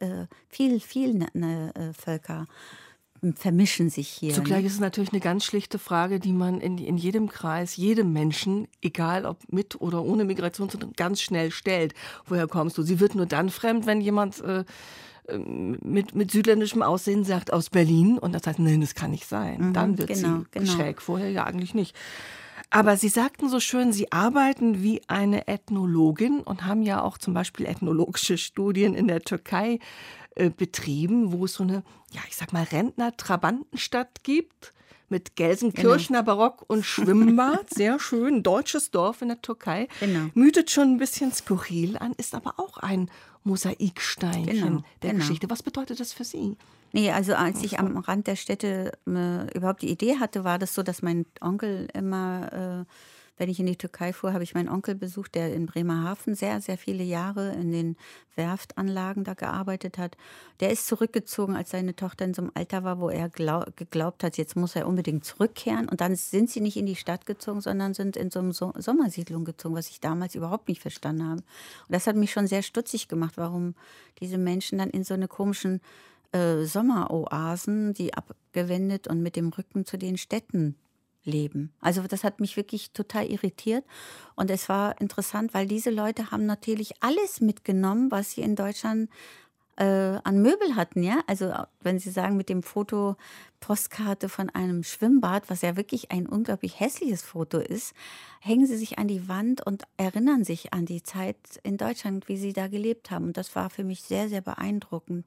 äh, 0.00 0.26
viel, 0.48 0.80
viel 0.80 1.14
ne, 1.14 1.28
ne, 1.34 1.72
äh, 1.74 1.92
Völker 1.92 2.46
vermischen 3.34 3.90
sich 3.90 4.08
hier. 4.08 4.34
Zugleich 4.34 4.62
ne? 4.62 4.66
ist 4.66 4.74
es 4.74 4.80
natürlich 4.80 5.12
eine 5.12 5.20
ganz 5.20 5.44
schlichte 5.44 5.78
Frage, 5.78 6.20
die 6.20 6.32
man 6.32 6.60
in, 6.60 6.78
in 6.78 6.96
jedem 6.96 7.28
Kreis, 7.28 7.76
jedem 7.76 8.12
Menschen, 8.12 8.68
egal 8.82 9.24
ob 9.24 9.38
mit 9.52 9.80
oder 9.80 10.04
ohne 10.04 10.24
Migrationshintergrund, 10.24 10.96
ganz 10.96 11.20
schnell 11.20 11.50
stellt. 11.50 11.94
Woher 12.26 12.46
kommst 12.46 12.78
du? 12.78 12.82
Sie 12.82 13.00
wird 13.00 13.14
nur 13.14 13.26
dann 13.26 13.50
fremd, 13.50 13.86
wenn 13.86 14.00
jemand 14.00 14.40
äh, 14.42 14.64
ähm, 15.28 15.78
mit, 15.82 16.14
mit 16.14 16.30
südländischem 16.30 16.82
Aussehen 16.82 17.24
sagt 17.24 17.52
aus 17.52 17.70
Berlin 17.70 18.18
und 18.18 18.32
das 18.32 18.46
heißt, 18.46 18.58
nein, 18.58 18.80
das 18.80 18.94
kann 18.94 19.10
nicht 19.10 19.26
sein. 19.26 19.68
Mhm, 19.68 19.72
dann 19.72 19.98
wird 19.98 20.08
genau, 20.08 20.38
sie 20.38 20.44
genau. 20.52 20.72
schräg, 20.72 21.02
vorher 21.02 21.30
ja 21.30 21.44
eigentlich 21.44 21.74
nicht. 21.74 21.96
Aber 22.70 22.96
Sie 22.96 23.08
sagten 23.08 23.48
so 23.48 23.60
schön, 23.60 23.92
Sie 23.92 24.10
arbeiten 24.10 24.82
wie 24.82 25.00
eine 25.06 25.46
Ethnologin 25.46 26.40
und 26.40 26.64
haben 26.64 26.82
ja 26.82 27.00
auch 27.00 27.16
zum 27.16 27.32
Beispiel 27.32 27.64
ethnologische 27.64 28.38
Studien 28.38 28.94
in 28.94 29.06
der 29.06 29.20
Türkei 29.20 29.78
äh, 30.36 30.50
betrieben, 30.50 31.32
wo 31.32 31.46
es 31.46 31.54
so 31.54 31.64
eine, 31.64 31.82
ja, 32.12 32.20
ich 32.28 32.36
sag 32.36 32.52
mal, 32.52 32.62
Rentner-Trabantenstadt 32.62 34.22
gibt 34.22 34.72
mit 35.08 35.36
Gelsenkirchener 35.36 36.22
genau. 36.22 36.36
Barock 36.36 36.64
und 36.68 36.84
Schwimmbad. 36.84 37.72
Sehr 37.72 37.98
schön. 37.98 38.42
Deutsches 38.42 38.90
Dorf 38.90 39.22
in 39.22 39.28
der 39.28 39.40
Türkei. 39.40 39.88
Genau. 40.00 40.28
Mütet 40.34 40.70
schon 40.70 40.94
ein 40.94 40.98
bisschen 40.98 41.32
skurril 41.32 41.96
an, 41.96 42.12
ist 42.16 42.34
aber 42.34 42.54
auch 42.58 42.78
ein 42.78 43.10
Mosaiksteinchen 43.44 44.60
genau. 44.60 44.82
der 45.02 45.10
genau. 45.10 45.20
Geschichte. 45.22 45.48
Was 45.48 45.62
bedeutet 45.62 46.00
das 46.00 46.12
für 46.12 46.24
Sie? 46.24 46.56
Nee, 46.92 47.10
also 47.10 47.34
als 47.34 47.62
ich 47.62 47.78
am 47.78 47.96
Rand 47.98 48.26
der 48.26 48.36
Städte 48.36 48.92
äh, 49.06 49.56
überhaupt 49.56 49.82
die 49.82 49.90
Idee 49.90 50.18
hatte, 50.18 50.44
war 50.44 50.58
das 50.58 50.74
so, 50.74 50.82
dass 50.82 51.02
mein 51.02 51.26
Onkel 51.40 51.88
immer 51.94 52.84
äh, 52.86 52.92
wenn 53.36 53.50
ich 53.50 53.60
in 53.60 53.66
die 53.66 53.76
Türkei 53.76 54.12
fuhr, 54.12 54.32
habe 54.32 54.44
ich 54.44 54.54
meinen 54.54 54.68
Onkel 54.68 54.94
besucht, 54.94 55.34
der 55.34 55.52
in 55.52 55.66
Bremerhaven 55.66 56.34
sehr, 56.34 56.60
sehr 56.60 56.78
viele 56.78 57.04
Jahre 57.04 57.52
in 57.52 57.70
den 57.70 57.96
Werftanlagen 58.34 59.24
da 59.24 59.34
gearbeitet 59.34 59.98
hat. 59.98 60.16
Der 60.60 60.70
ist 60.70 60.86
zurückgezogen, 60.86 61.54
als 61.54 61.70
seine 61.70 61.94
Tochter 61.94 62.24
in 62.24 62.34
so 62.34 62.42
einem 62.42 62.52
Alter 62.54 62.84
war, 62.84 62.98
wo 62.98 63.10
er 63.10 63.28
glaub, 63.28 63.76
geglaubt 63.76 64.24
hat, 64.24 64.38
jetzt 64.38 64.56
muss 64.56 64.76
er 64.76 64.86
unbedingt 64.86 65.24
zurückkehren. 65.24 65.88
Und 65.88 66.00
dann 66.00 66.16
sind 66.16 66.50
sie 66.50 66.60
nicht 66.60 66.76
in 66.76 66.86
die 66.86 66.96
Stadt 66.96 67.26
gezogen, 67.26 67.60
sondern 67.60 67.94
sind 67.94 68.16
in 68.16 68.30
so 68.30 68.38
eine 68.38 68.52
so 68.52 68.72
Sommersiedlung 68.76 69.44
gezogen, 69.44 69.74
was 69.74 69.88
ich 69.88 70.00
damals 70.00 70.34
überhaupt 70.34 70.68
nicht 70.68 70.80
verstanden 70.80 71.24
habe. 71.24 71.40
Und 71.40 71.44
das 71.90 72.06
hat 72.06 72.16
mich 72.16 72.32
schon 72.32 72.46
sehr 72.46 72.62
stutzig 72.62 73.08
gemacht, 73.08 73.34
warum 73.36 73.74
diese 74.20 74.38
Menschen 74.38 74.78
dann 74.78 74.90
in 74.90 75.04
so 75.04 75.14
eine 75.14 75.28
komischen 75.28 75.80
äh, 76.32 76.64
Sommeroasen, 76.64 77.92
die 77.92 78.14
abgewendet 78.14 79.08
und 79.08 79.22
mit 79.22 79.36
dem 79.36 79.50
Rücken 79.50 79.84
zu 79.84 79.98
den 79.98 80.16
Städten 80.16 80.76
leben. 81.26 81.72
Also 81.80 82.02
das 82.02 82.24
hat 82.24 82.40
mich 82.40 82.56
wirklich 82.56 82.92
total 82.92 83.26
irritiert. 83.26 83.84
Und 84.34 84.50
es 84.50 84.68
war 84.68 85.00
interessant, 85.00 85.52
weil 85.52 85.66
diese 85.66 85.90
Leute 85.90 86.30
haben 86.30 86.46
natürlich 86.46 86.94
alles 87.00 87.40
mitgenommen, 87.40 88.10
was 88.10 88.32
sie 88.32 88.42
in 88.42 88.56
Deutschland 88.56 89.10
äh, 89.76 90.18
an 90.24 90.40
Möbel 90.42 90.74
hatten, 90.74 91.02
ja. 91.02 91.20
Also 91.26 91.52
wenn 91.80 91.98
Sie 91.98 92.10
sagen 92.10 92.36
mit 92.36 92.48
dem 92.48 92.62
Foto 92.62 93.16
Postkarte 93.60 94.28
von 94.28 94.50
einem 94.50 94.82
Schwimmbad, 94.82 95.48
was 95.48 95.62
ja 95.62 95.76
wirklich 95.76 96.10
ein 96.10 96.26
unglaublich 96.26 96.80
hässliches 96.80 97.22
Foto 97.22 97.58
ist, 97.58 97.94
hängen 98.40 98.66
Sie 98.66 98.76
sich 98.76 98.98
an 98.98 99.08
die 99.08 99.28
Wand 99.28 99.66
und 99.66 99.84
erinnern 99.96 100.44
sich 100.44 100.72
an 100.72 100.86
die 100.86 101.02
Zeit 101.02 101.36
in 101.62 101.76
Deutschland, 101.76 102.28
wie 102.28 102.36
Sie 102.36 102.52
da 102.52 102.68
gelebt 102.68 103.10
haben. 103.10 103.26
Und 103.26 103.36
das 103.36 103.54
war 103.54 103.70
für 103.70 103.84
mich 103.84 104.02
sehr, 104.02 104.28
sehr 104.28 104.40
beeindruckend. 104.40 105.26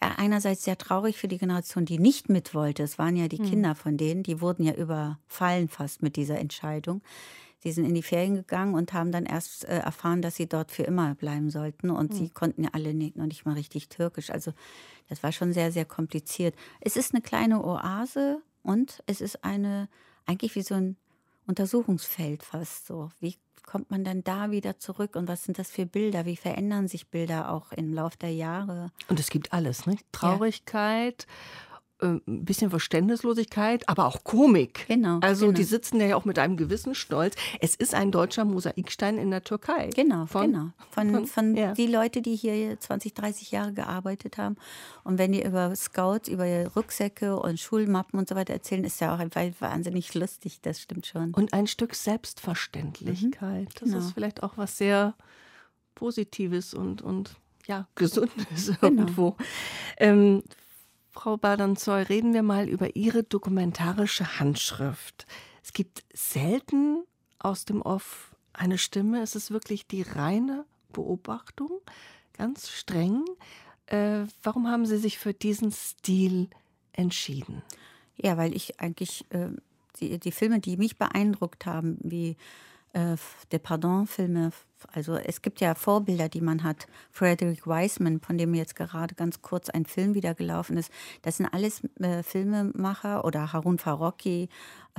Äh, 0.00 0.08
einerseits 0.16 0.64
sehr 0.64 0.76
traurig 0.76 1.16
für 1.16 1.28
die 1.28 1.38
Generation, 1.38 1.86
die 1.86 1.98
nicht 1.98 2.28
mit 2.28 2.54
wollte. 2.54 2.82
Es 2.82 2.98
waren 2.98 3.16
ja 3.16 3.28
die 3.28 3.38
hm. 3.38 3.46
Kinder 3.46 3.74
von 3.74 3.96
denen, 3.96 4.22
die 4.22 4.40
wurden 4.40 4.62
ja 4.62 4.74
überfallen 4.74 5.68
fast 5.68 6.02
mit 6.02 6.16
dieser 6.16 6.38
Entscheidung. 6.38 7.00
Sie 7.66 7.72
sind 7.72 7.84
in 7.84 7.94
die 7.94 8.02
Ferien 8.04 8.36
gegangen 8.36 8.74
und 8.74 8.92
haben 8.92 9.10
dann 9.10 9.26
erst 9.26 9.64
äh, 9.64 9.78
erfahren, 9.78 10.22
dass 10.22 10.36
sie 10.36 10.46
dort 10.46 10.70
für 10.70 10.84
immer 10.84 11.16
bleiben 11.16 11.50
sollten. 11.50 11.90
Und 11.90 12.12
mhm. 12.12 12.16
sie 12.16 12.28
konnten 12.30 12.62
ja 12.62 12.70
alle 12.74 12.94
nicht, 12.94 13.16
noch 13.16 13.26
nicht 13.26 13.44
mal 13.44 13.54
richtig 13.54 13.88
Türkisch. 13.88 14.30
Also 14.30 14.52
das 15.08 15.24
war 15.24 15.32
schon 15.32 15.52
sehr, 15.52 15.72
sehr 15.72 15.84
kompliziert. 15.84 16.54
Es 16.80 16.94
ist 16.96 17.12
eine 17.12 17.22
kleine 17.22 17.64
Oase 17.64 18.40
und 18.62 19.02
es 19.06 19.20
ist 19.20 19.42
eine, 19.42 19.88
eigentlich 20.26 20.54
wie 20.54 20.62
so 20.62 20.76
ein 20.76 20.96
Untersuchungsfeld 21.48 22.44
fast 22.44 22.86
so. 22.86 23.10
Wie 23.18 23.34
kommt 23.66 23.90
man 23.90 24.04
dann 24.04 24.22
da 24.22 24.52
wieder 24.52 24.78
zurück 24.78 25.16
und 25.16 25.26
was 25.26 25.42
sind 25.42 25.58
das 25.58 25.68
für 25.68 25.86
Bilder? 25.86 26.24
Wie 26.24 26.36
verändern 26.36 26.86
sich 26.86 27.08
Bilder 27.08 27.50
auch 27.50 27.72
im 27.72 27.92
Laufe 27.92 28.18
der 28.18 28.32
Jahre? 28.32 28.92
Und 29.08 29.18
es 29.18 29.28
gibt 29.28 29.52
alles, 29.52 29.86
ne? 29.86 29.96
Traurigkeit, 30.12 31.26
ja 31.28 31.75
ein 32.00 32.18
äh, 32.18 32.20
bisschen 32.26 32.70
Verständnislosigkeit, 32.70 33.88
aber 33.88 34.06
auch 34.06 34.24
Komik. 34.24 34.86
Genau. 34.88 35.18
Also 35.20 35.46
genau. 35.46 35.56
die 35.56 35.64
sitzen 35.64 36.00
ja 36.00 36.16
auch 36.16 36.24
mit 36.24 36.38
einem 36.38 36.56
gewissen 36.56 36.94
Stolz. 36.94 37.34
Es 37.60 37.74
ist 37.74 37.94
ein 37.94 38.10
deutscher 38.10 38.44
Mosaikstein 38.44 39.18
in 39.18 39.30
der 39.30 39.42
Türkei. 39.44 39.90
Genau, 39.94 40.26
von, 40.26 40.52
genau. 40.52 40.70
Von, 40.90 41.10
von, 41.10 41.26
von 41.26 41.56
ja. 41.56 41.72
die 41.72 41.86
Leute, 41.86 42.22
die 42.22 42.36
hier 42.36 42.78
20, 42.78 43.14
30 43.14 43.50
Jahre 43.50 43.72
gearbeitet 43.72 44.38
haben. 44.38 44.56
Und 45.04 45.18
wenn 45.18 45.32
die 45.32 45.42
über 45.42 45.74
Scouts, 45.74 46.28
über 46.28 46.66
Rucksäcke 46.74 47.38
und 47.38 47.58
Schulmappen 47.58 48.18
und 48.18 48.28
so 48.28 48.34
weiter 48.34 48.52
erzählen, 48.52 48.84
ist 48.84 49.00
ja 49.00 49.14
auch 49.14 49.18
einfach 49.18 49.42
wahnsinnig 49.60 50.14
lustig, 50.14 50.60
das 50.62 50.80
stimmt 50.80 51.06
schon. 51.06 51.32
Und 51.32 51.52
ein 51.52 51.66
Stück 51.66 51.94
Selbstverständlichkeit. 51.94 53.68
Mhm, 53.68 53.84
genau. 53.84 53.96
Das 53.96 54.06
ist 54.06 54.12
vielleicht 54.12 54.42
auch 54.42 54.56
was 54.56 54.76
sehr 54.76 55.14
Positives 55.94 56.74
und, 56.74 57.00
und 57.02 57.36
ja, 57.66 57.88
Gesundes 57.94 58.66
genau. 58.66 58.76
irgendwo. 58.82 59.36
Ähm, 59.96 60.42
Frau 61.16 61.38
Badanzoy, 61.38 62.02
reden 62.02 62.34
wir 62.34 62.42
mal 62.42 62.68
über 62.68 62.94
Ihre 62.94 63.22
dokumentarische 63.22 64.38
Handschrift. 64.38 65.26
Es 65.64 65.72
gibt 65.72 66.04
selten 66.12 67.04
aus 67.38 67.64
dem 67.64 67.80
Off 67.80 68.36
eine 68.52 68.76
Stimme. 68.76 69.22
Es 69.22 69.34
ist 69.34 69.50
wirklich 69.50 69.86
die 69.86 70.02
reine 70.02 70.66
Beobachtung, 70.92 71.70
ganz 72.34 72.68
streng. 72.68 73.24
Äh, 73.86 74.26
warum 74.42 74.68
haben 74.68 74.84
Sie 74.84 74.98
sich 74.98 75.18
für 75.18 75.32
diesen 75.32 75.72
Stil 75.72 76.50
entschieden? 76.92 77.62
Ja, 78.18 78.36
weil 78.36 78.54
ich 78.54 78.78
eigentlich 78.78 79.24
äh, 79.30 79.48
die, 79.98 80.18
die 80.18 80.32
Filme, 80.32 80.60
die 80.60 80.76
mich 80.76 80.98
beeindruckt 80.98 81.64
haben, 81.64 81.96
wie 82.02 82.36
äh, 82.92 83.16
der 83.52 83.58
Pardon-Filme, 83.58 84.52
also 84.92 85.16
es 85.16 85.42
gibt 85.42 85.60
ja 85.60 85.74
Vorbilder, 85.74 86.28
die 86.28 86.40
man 86.40 86.62
hat. 86.62 86.86
Frederick 87.10 87.66
Wiseman, 87.66 88.20
von 88.20 88.38
dem 88.38 88.54
jetzt 88.54 88.76
gerade 88.76 89.14
ganz 89.14 89.42
kurz 89.42 89.70
ein 89.70 89.86
Film 89.86 90.14
wieder 90.14 90.34
gelaufen 90.34 90.76
ist, 90.76 90.90
das 91.22 91.38
sind 91.38 91.46
alles 91.46 91.82
äh, 92.00 92.22
Filmemacher 92.22 93.24
oder 93.24 93.52
Harun 93.52 93.78
Farocki 93.78 94.48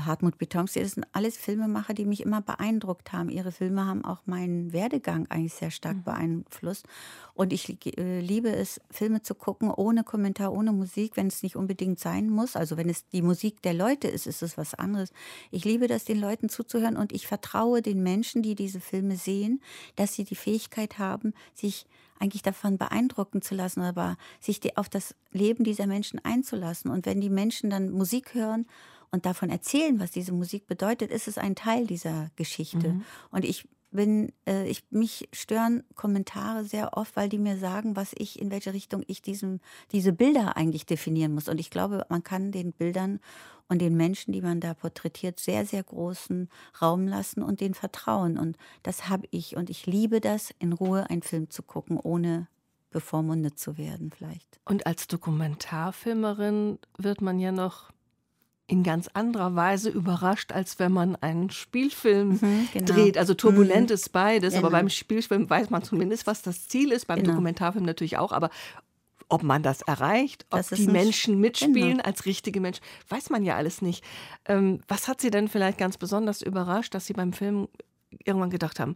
Hartmut 0.06 0.38
Betonski, 0.38 0.82
das 0.82 0.92
sind 0.92 1.08
alles 1.12 1.38
Filmemacher, 1.38 1.94
die 1.94 2.06
mich 2.06 2.22
immer 2.22 2.42
beeindruckt 2.42 3.14
haben. 3.14 3.30
Ihre 3.30 3.52
Filme 3.52 3.86
haben 3.86 4.06
auch 4.06 4.22
meinen 4.26 4.72
Werdegang 4.72 5.26
eigentlich 5.30 5.54
sehr 5.54 5.72
stark 5.72 5.98
mhm. 5.98 6.04
beeinflusst. 6.04 6.86
Und 7.34 7.52
ich 7.52 7.98
äh, 7.98 8.20
liebe 8.20 8.50
es, 8.50 8.80
Filme 8.92 9.22
zu 9.22 9.34
gucken 9.34 9.72
ohne 9.72 10.04
Kommentar, 10.04 10.54
ohne 10.54 10.72
Musik, 10.72 11.18
wenn 11.18 11.28
es 11.28 11.44
nicht 11.44 11.56
unbedingt 11.56 12.00
sein 12.00 12.30
muss. 12.30 12.56
Also 12.56 12.78
wenn 12.78 12.90
es 12.90 13.08
die 13.10 13.22
Musik 13.22 13.62
der 13.64 13.74
Leute 13.74 14.08
ist, 14.08 14.28
ist 14.28 14.44
es 14.44 14.58
was 14.58 14.76
anderes. 14.76 15.12
Ich 15.52 15.66
liebe 15.66 15.88
das, 15.88 16.06
den 16.06 16.20
Leuten 16.20 16.50
zuzuhören 16.50 16.98
und 16.98 17.12
ich 17.12 17.28
vertraue 17.28 17.82
den 17.82 18.04
Menschen, 18.04 18.44
die 18.44 18.56
diese 18.56 18.80
Filme 18.80 19.16
sehen, 19.16 19.62
dass 19.96 20.14
sie 20.14 20.24
die 20.24 20.36
Fähigkeit 20.36 21.00
haben, 21.00 21.34
sich 21.54 21.86
eigentlich 22.20 22.42
davon 22.42 22.78
beeindrucken 22.78 23.42
zu 23.42 23.56
lassen, 23.56 23.82
aber 23.82 24.18
sich 24.40 24.60
die, 24.60 24.76
auf 24.78 24.90
das 24.90 25.16
Leben 25.32 25.64
dieser 25.64 25.88
Menschen 25.88 26.24
einzulassen. 26.24 26.92
Und 26.92 27.06
wenn 27.06 27.22
die 27.22 27.30
Menschen 27.30 27.70
dann 27.70 27.92
Musik 27.92 28.34
hören 28.34 28.66
und 29.12 29.26
davon 29.26 29.50
erzählen, 29.50 30.00
was 30.00 30.12
diese 30.12 30.32
Musik 30.32 30.68
bedeutet, 30.68 31.12
ist 31.12 31.28
es 31.28 31.38
ein 31.38 31.56
Teil 31.56 31.86
dieser 31.86 32.30
Geschichte. 32.36 32.90
Mhm. 32.90 33.06
Und 33.32 33.46
ich 33.46 33.68
bin, 33.92 34.32
äh, 34.46 34.68
ich, 34.68 34.84
mich 34.90 35.30
stören 35.32 35.84
Kommentare 35.96 36.64
sehr 36.66 36.98
oft, 36.98 37.16
weil 37.16 37.30
die 37.30 37.40
mir 37.40 37.58
sagen, 37.58 37.96
was 37.96 38.14
ich, 38.18 38.40
in 38.40 38.52
welche 38.52 38.74
Richtung 38.74 39.04
ich 39.08 39.22
diesem, 39.22 39.60
diese 39.92 40.14
Bilder 40.14 40.58
eigentlich 40.58 40.86
definieren 40.86 41.34
muss. 41.34 41.48
Und 41.48 41.60
ich 41.60 41.70
glaube, 41.70 42.06
man 42.10 42.24
kann 42.24 42.52
den 42.52 42.74
Bildern 42.74 43.20
und 43.70 43.80
den 43.80 43.96
Menschen, 43.96 44.32
die 44.32 44.42
man 44.42 44.60
da 44.60 44.74
porträtiert, 44.74 45.40
sehr, 45.40 45.66
sehr 45.66 45.84
großen 45.84 46.50
Raum 46.82 47.08
lassen 47.08 47.44
und 47.44 47.60
den 47.60 47.74
vertrauen. 47.74 48.38
Und 48.38 48.58
das 48.84 49.10
habe 49.10 49.28
ich. 49.32 49.56
Und 49.56 49.70
ich 49.70 49.86
liebe 49.86 50.22
das, 50.22 50.54
in 50.60 50.74
Ruhe 50.74 51.10
einen 51.10 51.22
Film 51.22 51.50
zu 51.50 51.64
gucken, 51.64 51.98
ohne 51.98 52.48
bevormundet 52.92 53.60
zu 53.60 53.78
werden 53.78 54.12
vielleicht. 54.16 54.60
Und 54.66 54.88
als 54.88 55.08
Dokumentarfilmerin 55.08 56.80
wird 56.98 57.22
man 57.22 57.40
ja 57.40 57.52
noch 57.52 57.92
in 58.68 58.84
ganz 58.84 59.08
anderer 59.14 59.56
Weise 59.56 59.90
überrascht, 59.90 60.52
als 60.52 60.78
wenn 60.78 60.92
man 60.92 61.16
einen 61.16 61.50
Spielfilm 61.50 62.40
mhm, 62.42 62.68
genau. 62.74 62.86
dreht. 62.86 63.18
Also 63.18 63.34
turbulent 63.34 63.90
mhm. 63.90 63.94
ist 63.94 64.10
beides, 64.10 64.54
genau. 64.54 64.68
aber 64.68 64.78
beim 64.78 64.90
Spielfilm 64.90 65.50
weiß 65.50 65.70
man 65.70 65.84
zumindest, 65.84 66.28
was 66.28 66.42
das 66.42 66.68
Ziel 66.68 66.92
ist, 66.92 67.08
beim 67.08 67.20
genau. 67.20 67.32
Dokumentarfilm 67.32 67.86
natürlich 67.86 68.18
auch, 68.18 68.34
aber 68.34 68.50
ob 69.30 69.44
man 69.44 69.64
das 69.64 69.82
erreicht, 69.82 70.46
ob 70.52 70.60
das 70.60 70.70
die 70.70 70.88
Menschen 70.88 71.40
mitspielen 71.40 71.98
genau. 71.98 72.04
als 72.04 72.26
richtige 72.26 72.60
Menschen, 72.60 72.84
weiß 73.10 73.30
man 73.30 73.44
ja 73.44 73.56
alles 73.56 73.82
nicht. 73.82 74.04
Ähm, 74.46 74.82
was 74.88 75.08
hat 75.08 75.22
Sie 75.22 75.32
denn 75.32 75.48
vielleicht 75.48 75.78
ganz 75.78 75.98
besonders 75.98 76.42
überrascht, 76.42 76.94
dass 76.94 77.06
Sie 77.06 77.14
beim 77.14 77.34
Film 77.34 77.68
irgendwann 78.24 78.50
gedacht 78.50 78.80
haben, 78.80 78.96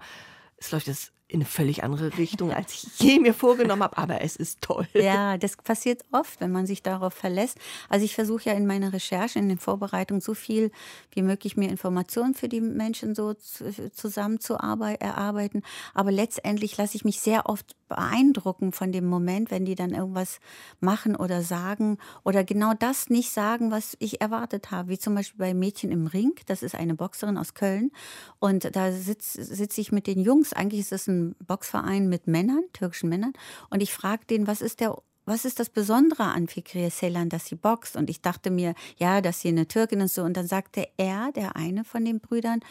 es 0.57 0.71
läuft 0.71 0.87
jetzt 0.87 1.11
in 1.31 1.37
eine 1.37 1.45
völlig 1.45 1.83
andere 1.83 2.17
Richtung, 2.17 2.51
als 2.53 2.73
ich 2.73 2.99
je 2.99 3.19
mir 3.19 3.33
vorgenommen 3.33 3.83
habe, 3.83 3.97
aber 3.97 4.21
es 4.21 4.35
ist 4.35 4.61
toll. 4.61 4.87
Ja, 4.93 5.37
das 5.37 5.55
passiert 5.55 6.03
oft, 6.11 6.41
wenn 6.41 6.51
man 6.51 6.65
sich 6.65 6.83
darauf 6.83 7.13
verlässt. 7.13 7.57
Also 7.89 8.05
ich 8.05 8.15
versuche 8.15 8.49
ja 8.49 8.53
in 8.53 8.67
meiner 8.67 8.93
Recherche, 8.93 9.39
in 9.39 9.49
den 9.49 9.57
Vorbereitungen 9.57 10.21
so 10.21 10.33
viel 10.33 10.71
wie 11.11 11.21
möglich 11.21 11.55
mir 11.57 11.69
Informationen 11.69 12.33
für 12.33 12.49
die 12.49 12.61
Menschen 12.61 13.15
so 13.15 13.33
zusammen 13.33 14.39
zu 14.39 14.55
erarbeiten. 14.55 15.63
Aber 15.93 16.11
letztendlich 16.11 16.77
lasse 16.77 16.95
ich 16.95 17.05
mich 17.05 17.21
sehr 17.21 17.47
oft 17.47 17.75
beeindrucken 17.91 18.71
von 18.71 18.93
dem 18.93 19.05
Moment, 19.05 19.51
wenn 19.51 19.65
die 19.65 19.75
dann 19.75 19.93
irgendwas 19.93 20.39
machen 20.79 21.13
oder 21.17 21.41
sagen 21.41 21.97
oder 22.23 22.45
genau 22.45 22.73
das 22.73 23.09
nicht 23.09 23.31
sagen, 23.31 23.69
was 23.69 23.97
ich 23.99 24.21
erwartet 24.21 24.71
habe. 24.71 24.87
Wie 24.87 24.97
zum 24.97 25.13
Beispiel 25.13 25.39
bei 25.39 25.53
Mädchen 25.53 25.91
im 25.91 26.07
Ring. 26.07 26.31
Das 26.45 26.63
ist 26.63 26.73
eine 26.73 26.95
Boxerin 26.95 27.37
aus 27.37 27.53
Köln. 27.53 27.91
Und 28.39 28.73
da 28.77 28.93
sitze 28.93 29.43
sitz 29.43 29.77
ich 29.77 29.91
mit 29.91 30.07
den 30.07 30.21
Jungs. 30.21 30.53
Eigentlich 30.53 30.79
ist 30.79 30.93
es 30.93 31.07
ein 31.07 31.35
Boxverein 31.45 32.07
mit 32.07 32.27
Männern, 32.27 32.63
türkischen 32.71 33.09
Männern. 33.09 33.33
Und 33.69 33.83
ich 33.83 33.93
frage 33.93 34.25
den, 34.25 34.47
was 34.47 34.61
ist 34.61 34.79
der 34.79 34.97
was 35.25 35.45
ist 35.45 35.59
das 35.59 35.69
Besondere 35.69 36.23
an 36.23 36.47
Fikriye 36.47 36.89
Ceylan, 36.89 37.29
dass 37.29 37.45
sie 37.45 37.55
boxt? 37.55 37.95
Und 37.95 38.09
ich 38.09 38.21
dachte 38.21 38.49
mir, 38.49 38.73
ja, 38.97 39.21
dass 39.21 39.41
sie 39.41 39.49
eine 39.49 39.67
Türkin 39.67 39.99
ist 40.01 40.15
so. 40.15 40.23
Und 40.23 40.35
dann 40.35 40.47
sagte 40.47 40.87
er, 40.97 41.31
der 41.33 41.55
eine 41.55 41.83
von 41.83 42.03
den 42.03 42.19
Brüdern, 42.19 42.61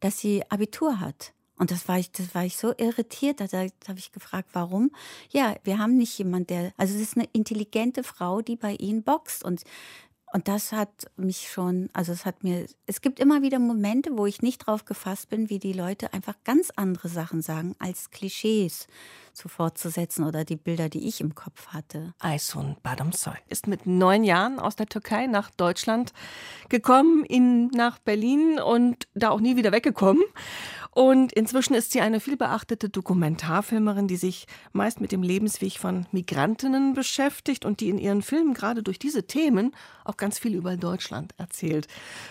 dass 0.00 0.18
sie 0.18 0.42
Abitur 0.50 1.00
hat. 1.00 1.32
Und 1.56 1.70
das 1.70 1.86
war 1.86 1.98
ich, 1.98 2.10
das 2.10 2.34
war 2.34 2.44
ich 2.44 2.56
so 2.56 2.74
irritiert. 2.76 3.40
Da, 3.40 3.46
da 3.46 3.66
habe 3.88 3.98
ich 3.98 4.12
gefragt, 4.12 4.50
warum? 4.52 4.90
Ja, 5.30 5.54
wir 5.62 5.78
haben 5.78 5.96
nicht 5.96 6.18
jemand, 6.18 6.50
der, 6.50 6.72
also 6.76 6.94
es 6.94 7.00
ist 7.00 7.16
eine 7.16 7.28
intelligente 7.32 8.02
Frau, 8.02 8.40
die 8.40 8.56
bei 8.56 8.74
ihnen 8.74 9.02
boxt. 9.02 9.44
Und 9.44 9.62
und 10.34 10.48
das 10.48 10.72
hat 10.72 11.06
mich 11.16 11.48
schon, 11.48 11.90
also 11.92 12.10
es 12.10 12.26
hat 12.26 12.42
mir, 12.42 12.66
es 12.86 13.00
gibt 13.00 13.20
immer 13.20 13.42
wieder 13.42 13.60
Momente, 13.60 14.18
wo 14.18 14.26
ich 14.26 14.42
nicht 14.42 14.66
drauf 14.66 14.84
gefasst 14.84 15.28
bin, 15.28 15.48
wie 15.48 15.60
die 15.60 15.72
Leute 15.72 16.12
einfach 16.12 16.34
ganz 16.42 16.72
andere 16.74 17.06
Sachen 17.06 17.40
sagen 17.40 17.76
als 17.78 18.10
Klischees 18.10 18.88
zu 19.32 19.48
fortzusetzen 19.48 20.24
oder 20.24 20.44
die 20.44 20.56
Bilder, 20.56 20.88
die 20.88 21.06
ich 21.06 21.20
im 21.20 21.36
Kopf 21.36 21.68
hatte. 21.68 22.14
Aysun 22.18 22.76
Badamsoy 22.82 23.36
ist 23.48 23.68
mit 23.68 23.86
neun 23.86 24.24
Jahren 24.24 24.58
aus 24.58 24.74
der 24.74 24.86
Türkei 24.86 25.28
nach 25.28 25.50
Deutschland 25.50 26.12
gekommen, 26.68 27.24
in, 27.24 27.68
nach 27.68 28.00
Berlin 28.00 28.58
und 28.58 29.06
da 29.14 29.30
auch 29.30 29.40
nie 29.40 29.54
wieder 29.54 29.70
weggekommen. 29.70 30.24
Und 30.94 31.32
inzwischen 31.32 31.74
ist 31.74 31.90
sie 31.90 32.00
eine 32.00 32.20
vielbeachtete 32.20 32.88
Dokumentarfilmerin, 32.88 34.06
die 34.06 34.16
sich 34.16 34.46
meist 34.72 35.00
mit 35.00 35.10
dem 35.10 35.24
Lebensweg 35.24 35.78
von 35.78 36.06
Migrantinnen 36.12 36.94
beschäftigt 36.94 37.64
und 37.64 37.80
die 37.80 37.88
in 37.88 37.98
ihren 37.98 38.22
Filmen 38.22 38.54
gerade 38.54 38.84
durch 38.84 39.00
diese 39.00 39.26
Themen 39.26 39.74
auch 40.04 40.16
ganz 40.16 40.38
viel 40.38 40.54
über 40.54 40.76
Deutschland 40.76 41.34
erzählt. 41.36 41.88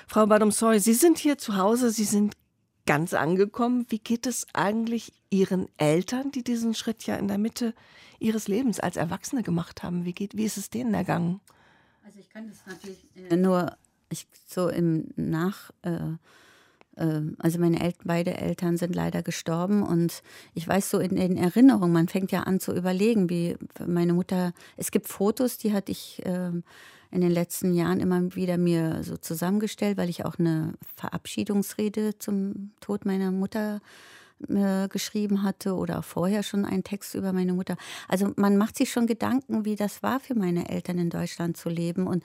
Frau 0.08 0.28
Badamsoy, 0.28 0.80
Sie 0.80 0.93
sind 0.93 1.17
hier 1.17 1.38
zu 1.38 1.58
Hause, 1.58 1.91
Sie 1.91 2.06
sind 2.06 2.38
ganz 2.86 3.13
angekommen. 3.13 3.86
Wie 3.89 3.99
geht 3.99 4.26
es 4.26 4.47
eigentlich 4.54 5.12
Ihren 5.30 5.67
Eltern, 5.76 6.32
die 6.32 6.43
diesen 6.43 6.73
Schritt 6.73 7.06
ja 7.06 7.17
in 7.17 7.28
der 7.28 7.38
Mitte 7.38 7.73
ihres 8.19 8.47
Lebens 8.47 8.80
als 8.80 8.95
Erwachsene 8.95 9.43
gemacht 9.43 9.84
haben? 9.84 10.06
Wie, 10.06 10.13
geht, 10.13 10.38
wie 10.38 10.45
ist 10.45 10.58
es 10.58 10.69
denen 10.69 10.93
ergangen? 10.93 11.41
Also 12.06 12.19
ich 12.19 12.30
kann 12.30 12.47
das 12.47 12.65
natürlich 12.65 13.04
äh, 13.30 13.36
nur 13.36 13.76
ich, 14.10 14.26
so 14.47 14.69
im 14.69 15.10
Nach... 15.17 15.71
Äh, 15.82 16.15
also 16.95 17.60
meine 17.60 17.79
El 17.82 17.93
beide 18.03 18.38
Eltern 18.38 18.77
sind 18.77 18.93
leider 18.93 19.23
gestorben 19.23 19.82
und 19.82 20.21
ich 20.53 20.67
weiß 20.67 20.89
so 20.89 20.99
in 20.99 21.15
den 21.15 21.38
Erinnerungen, 21.38 21.91
man 21.91 22.08
fängt 22.08 22.32
ja 22.32 22.43
an 22.43 22.60
zu 22.60 22.73
überlegen, 22.73 23.29
wie 23.29 23.58
meine 23.86 24.13
Mutter, 24.13 24.53
es 24.77 24.91
gibt 24.91 25.08
Fotos, 25.08 25.58
die 25.58 25.73
hatte 25.73 25.91
ich 25.91 26.23
äh, 26.25 26.51
in 27.13 27.21
den 27.21 27.32
letzten 27.32 27.73
Jahren 27.73 27.99
immer 27.99 28.36
wieder 28.36 28.58
mir 28.58 29.03
so 29.03 29.17
zusammengestellt, 29.17 29.97
weil 29.97 30.10
ich 30.10 30.25
auch 30.25 30.38
eine 30.38 30.73
Verabschiedungsrede 30.95 32.17
zum 32.17 32.71
Tod 32.79 33.06
meiner 33.06 33.32
Mutter 33.32 33.82
äh, 34.49 34.88
geschrieben 34.88 35.43
hatte 35.43 35.75
oder 35.75 35.99
auch 35.99 36.03
vorher 36.03 36.43
schon 36.43 36.65
einen 36.65 36.84
Text 36.84 37.15
über 37.15 37.32
meine 37.32 37.53
Mutter. 37.53 37.77
Also 38.08 38.34
man 38.36 38.58
macht 38.58 38.77
sich 38.77 38.91
schon 38.91 39.08
Gedanken, 39.08 39.63
wie 39.63 39.75
das 39.75 40.03
war 40.03 40.19
für 40.19 40.36
meine 40.36 40.69
Eltern 40.69 40.97
in 40.97 41.10
Deutschland 41.10 41.56
zu 41.56 41.69
leben 41.69 42.08
und 42.08 42.23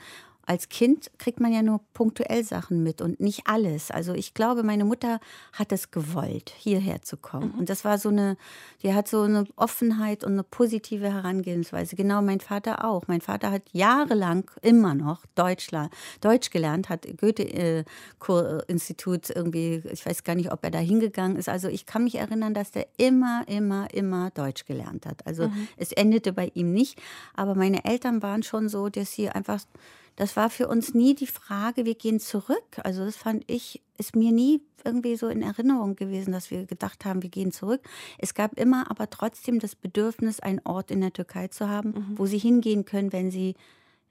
als 0.48 0.68
Kind 0.70 1.10
kriegt 1.18 1.40
man 1.40 1.52
ja 1.52 1.62
nur 1.62 1.82
punktuell 1.92 2.42
Sachen 2.42 2.82
mit 2.82 3.02
und 3.02 3.20
nicht 3.20 3.42
alles. 3.44 3.90
Also 3.90 4.14
ich 4.14 4.32
glaube, 4.32 4.62
meine 4.62 4.86
Mutter 4.86 5.20
hat 5.52 5.72
es 5.72 5.90
gewollt, 5.90 6.54
hierher 6.56 7.02
zu 7.02 7.18
kommen. 7.18 7.52
Mhm. 7.52 7.58
Und 7.58 7.68
das 7.68 7.84
war 7.84 7.98
so 7.98 8.08
eine, 8.08 8.38
die 8.82 8.94
hat 8.94 9.08
so 9.08 9.20
eine 9.22 9.44
Offenheit 9.56 10.24
und 10.24 10.32
eine 10.32 10.44
positive 10.44 11.12
Herangehensweise. 11.12 11.96
Genau 11.96 12.22
mein 12.22 12.40
Vater 12.40 12.86
auch. 12.86 13.08
Mein 13.08 13.20
Vater 13.20 13.50
hat 13.50 13.64
jahrelang 13.72 14.50
immer 14.62 14.94
noch 14.94 15.26
Deutschland, 15.34 15.92
Deutsch 16.22 16.48
gelernt, 16.48 16.88
hat 16.88 17.06
Goethe-Institut 17.18 19.28
irgendwie, 19.28 19.82
ich 19.92 20.06
weiß 20.06 20.24
gar 20.24 20.34
nicht, 20.34 20.50
ob 20.50 20.64
er 20.64 20.70
da 20.70 20.78
hingegangen 20.78 21.36
ist. 21.36 21.50
Also 21.50 21.68
ich 21.68 21.84
kann 21.84 22.04
mich 22.04 22.14
erinnern, 22.14 22.54
dass 22.54 22.70
der 22.70 22.86
immer, 22.96 23.44
immer, 23.48 23.92
immer 23.92 24.30
Deutsch 24.30 24.64
gelernt 24.64 25.04
hat. 25.04 25.26
Also 25.26 25.48
mhm. 25.48 25.68
es 25.76 25.92
endete 25.92 26.32
bei 26.32 26.50
ihm 26.54 26.72
nicht. 26.72 26.98
Aber 27.34 27.54
meine 27.54 27.84
Eltern 27.84 28.22
waren 28.22 28.42
schon 28.42 28.70
so, 28.70 28.88
dass 28.88 29.12
sie 29.12 29.28
einfach 29.28 29.60
das 30.18 30.34
war 30.36 30.50
für 30.50 30.66
uns 30.66 30.94
nie 30.94 31.14
die 31.14 31.28
Frage, 31.28 31.84
wir 31.84 31.94
gehen 31.94 32.18
zurück. 32.18 32.80
Also 32.82 33.04
das 33.04 33.14
fand 33.14 33.44
ich, 33.46 33.80
ist 33.98 34.16
mir 34.16 34.32
nie 34.32 34.60
irgendwie 34.84 35.14
so 35.14 35.28
in 35.28 35.42
Erinnerung 35.42 35.94
gewesen, 35.94 36.32
dass 36.32 36.50
wir 36.50 36.66
gedacht 36.66 37.04
haben, 37.04 37.22
wir 37.22 37.30
gehen 37.30 37.52
zurück. 37.52 37.80
Es 38.18 38.34
gab 38.34 38.58
immer 38.58 38.90
aber 38.90 39.08
trotzdem 39.10 39.60
das 39.60 39.76
Bedürfnis, 39.76 40.40
einen 40.40 40.60
Ort 40.64 40.90
in 40.90 41.02
der 41.02 41.12
Türkei 41.12 41.46
zu 41.46 41.68
haben, 41.68 41.90
mhm. 41.90 42.18
wo 42.18 42.26
sie 42.26 42.38
hingehen 42.38 42.84
können, 42.84 43.12
wenn 43.12 43.30
sie 43.30 43.54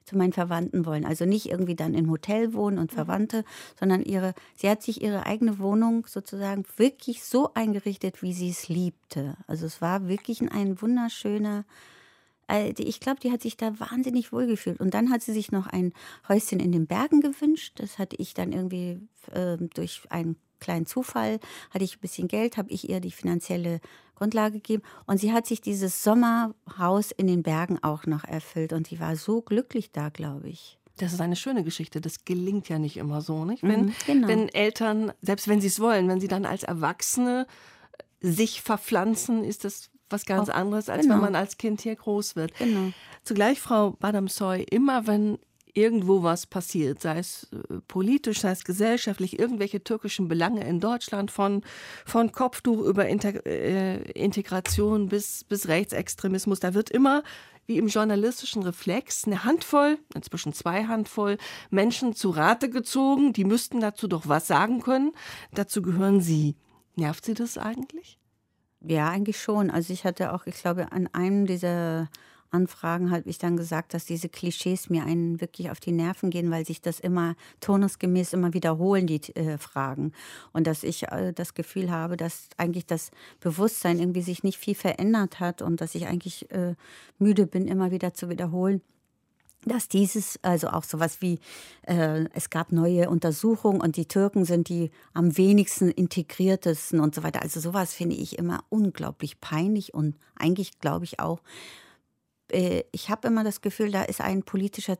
zu 0.04 0.16
meinen 0.16 0.32
Verwandten 0.32 0.86
wollen. 0.86 1.04
Also 1.04 1.26
nicht 1.26 1.50
irgendwie 1.50 1.76
dann 1.76 1.92
im 1.92 2.10
Hotel 2.10 2.54
wohnen 2.54 2.78
und 2.78 2.90
Verwandte, 2.90 3.44
sondern 3.78 4.02
ihre, 4.02 4.32
sie 4.56 4.70
hat 4.70 4.82
sich 4.82 5.02
ihre 5.02 5.26
eigene 5.26 5.58
Wohnung 5.58 6.06
sozusagen 6.06 6.64
wirklich 6.78 7.22
so 7.22 7.52
eingerichtet, 7.52 8.22
wie 8.22 8.32
sie 8.32 8.48
es 8.48 8.70
liebte. 8.70 9.36
Also 9.46 9.66
es 9.66 9.82
war 9.82 10.08
wirklich 10.08 10.40
ein 10.40 10.80
wunderschöner, 10.80 11.66
ich 12.78 13.00
glaube, 13.00 13.20
die 13.20 13.30
hat 13.30 13.42
sich 13.42 13.56
da 13.56 13.78
wahnsinnig 13.78 14.32
wohl 14.32 14.46
gefühlt. 14.46 14.80
Und 14.80 14.94
dann 14.94 15.10
hat 15.10 15.22
sie 15.22 15.32
sich 15.32 15.52
noch 15.52 15.66
ein 15.66 15.92
Häuschen 16.28 16.60
in 16.60 16.72
den 16.72 16.86
Bergen 16.86 17.20
gewünscht. 17.20 17.74
Das 17.76 17.98
hatte 17.98 18.16
ich 18.16 18.34
dann 18.34 18.52
irgendwie 18.52 19.00
äh, 19.32 19.56
durch 19.74 20.02
einen 20.08 20.36
kleinen 20.60 20.86
Zufall, 20.86 21.40
hatte 21.70 21.84
ich 21.84 21.96
ein 21.96 22.00
bisschen 22.00 22.26
Geld, 22.28 22.56
habe 22.56 22.70
ich 22.70 22.88
ihr 22.88 23.00
die 23.00 23.12
finanzielle 23.12 23.80
Grundlage 24.14 24.54
gegeben. 24.54 24.82
Und 25.06 25.18
sie 25.20 25.32
hat 25.32 25.46
sich 25.46 25.60
dieses 25.60 26.02
Sommerhaus 26.02 27.12
in 27.12 27.26
den 27.26 27.42
Bergen 27.42 27.78
auch 27.82 28.06
noch 28.06 28.24
erfüllt. 28.24 28.72
Und 28.72 28.86
sie 28.88 28.98
war 28.98 29.14
so 29.16 29.42
glücklich 29.42 29.92
da, 29.92 30.08
glaube 30.08 30.48
ich. 30.48 30.78
Das 30.96 31.12
ist 31.12 31.20
eine 31.20 31.36
schöne 31.36 31.62
Geschichte. 31.62 32.00
Das 32.00 32.24
gelingt 32.24 32.68
ja 32.68 32.78
nicht 32.80 32.96
immer 32.96 33.20
so, 33.20 33.44
nicht? 33.44 33.62
Wenn, 33.62 33.86
Mhm, 33.86 33.92
genau. 34.06 34.28
wenn 34.28 34.48
Eltern, 34.48 35.12
selbst 35.22 35.46
wenn 35.46 35.60
sie 35.60 35.68
es 35.68 35.78
wollen, 35.78 36.08
wenn 36.08 36.18
sie 36.20 36.26
dann 36.28 36.44
als 36.44 36.64
Erwachsene 36.64 37.46
sich 38.20 38.62
verpflanzen, 38.62 39.44
ist 39.44 39.64
das 39.64 39.90
was 40.10 40.24
ganz 40.26 40.48
Auch- 40.48 40.54
anderes, 40.54 40.88
als 40.88 41.02
genau. 41.02 41.14
wenn 41.14 41.20
man 41.22 41.34
als 41.34 41.56
Kind 41.58 41.80
hier 41.80 41.96
groß 41.96 42.36
wird. 42.36 42.54
Genau. 42.58 42.92
Zugleich, 43.24 43.60
Frau 43.60 43.92
Badamsoy, 43.92 44.62
immer 44.70 45.06
wenn 45.06 45.38
irgendwo 45.74 46.22
was 46.22 46.46
passiert, 46.46 47.00
sei 47.02 47.18
es 47.18 47.46
äh, 47.52 47.80
politisch, 47.86 48.40
sei 48.40 48.50
es 48.50 48.64
gesellschaftlich, 48.64 49.38
irgendwelche 49.38 49.82
türkischen 49.84 50.26
Belange 50.26 50.66
in 50.66 50.80
Deutschland, 50.80 51.30
von, 51.30 51.62
von 52.04 52.32
Kopftuch 52.32 52.80
über 52.84 53.06
Integ 53.06 53.46
äh, 53.46 53.98
Integration 54.12 55.08
bis, 55.08 55.44
bis 55.44 55.68
Rechtsextremismus, 55.68 56.58
da 56.60 56.74
wird 56.74 56.90
immer, 56.90 57.22
wie 57.66 57.76
im 57.76 57.88
journalistischen 57.88 58.62
Reflex, 58.62 59.24
eine 59.26 59.44
Handvoll, 59.44 59.98
inzwischen 60.14 60.52
zwei 60.54 60.84
Handvoll 60.86 61.36
Menschen 61.70 62.14
zu 62.14 62.30
Rate 62.30 62.70
gezogen, 62.70 63.32
die 63.34 63.44
müssten 63.44 63.80
dazu 63.80 64.08
doch 64.08 64.26
was 64.26 64.46
sagen 64.46 64.80
können. 64.80 65.12
Dazu 65.52 65.82
gehören 65.82 66.20
Sie. 66.22 66.56
Nervt 66.96 67.26
Sie 67.26 67.34
das 67.34 67.58
eigentlich? 67.58 68.18
Ja, 68.80 69.08
eigentlich 69.10 69.40
schon. 69.40 69.70
Also 69.70 69.92
ich 69.92 70.04
hatte 70.04 70.32
auch, 70.32 70.46
ich 70.46 70.54
glaube, 70.56 70.92
an 70.92 71.08
einem 71.12 71.46
dieser 71.46 72.08
Anfragen 72.50 73.10
habe 73.10 73.28
ich 73.28 73.38
dann 73.38 73.56
gesagt, 73.56 73.92
dass 73.92 74.06
diese 74.06 74.28
Klischees 74.28 74.88
mir 74.88 75.04
einen 75.04 75.40
wirklich 75.40 75.70
auf 75.70 75.80
die 75.80 75.92
Nerven 75.92 76.30
gehen, 76.30 76.50
weil 76.50 76.64
sich 76.64 76.80
das 76.80 76.98
immer 77.00 77.34
turnusgemäß 77.60 78.32
immer 78.32 78.54
wiederholen, 78.54 79.06
die 79.06 79.20
äh, 79.36 79.58
Fragen. 79.58 80.12
Und 80.52 80.66
dass 80.66 80.82
ich 80.82 81.08
äh, 81.08 81.32
das 81.32 81.54
Gefühl 81.54 81.90
habe, 81.90 82.16
dass 82.16 82.48
eigentlich 82.56 82.86
das 82.86 83.10
Bewusstsein 83.40 83.98
irgendwie 83.98 84.22
sich 84.22 84.44
nicht 84.44 84.58
viel 84.58 84.74
verändert 84.74 85.40
hat 85.40 85.60
und 85.60 85.80
dass 85.80 85.94
ich 85.94 86.06
eigentlich 86.06 86.50
äh, 86.50 86.74
müde 87.18 87.46
bin, 87.46 87.66
immer 87.68 87.90
wieder 87.90 88.14
zu 88.14 88.30
wiederholen 88.30 88.80
dass 89.64 89.88
dieses, 89.88 90.38
also 90.42 90.68
auch 90.68 90.84
sowas 90.84 91.20
wie, 91.20 91.40
äh, 91.82 92.24
es 92.34 92.50
gab 92.50 92.72
neue 92.72 93.10
Untersuchungen 93.10 93.80
und 93.80 93.96
die 93.96 94.06
Türken 94.06 94.44
sind 94.44 94.68
die 94.68 94.90
am 95.14 95.36
wenigsten 95.36 95.90
integriertesten 95.90 97.00
und 97.00 97.14
so 97.14 97.22
weiter. 97.22 97.42
Also 97.42 97.60
sowas 97.60 97.92
finde 97.92 98.16
ich 98.16 98.38
immer 98.38 98.64
unglaublich 98.68 99.40
peinlich 99.40 99.94
und 99.94 100.16
eigentlich 100.36 100.78
glaube 100.78 101.04
ich 101.04 101.20
auch, 101.20 101.40
äh, 102.50 102.84
ich 102.92 103.10
habe 103.10 103.28
immer 103.28 103.44
das 103.44 103.60
Gefühl, 103.60 103.90
da 103.90 104.02
ist 104.02 104.20
ein 104.20 104.42
politischer 104.42 104.96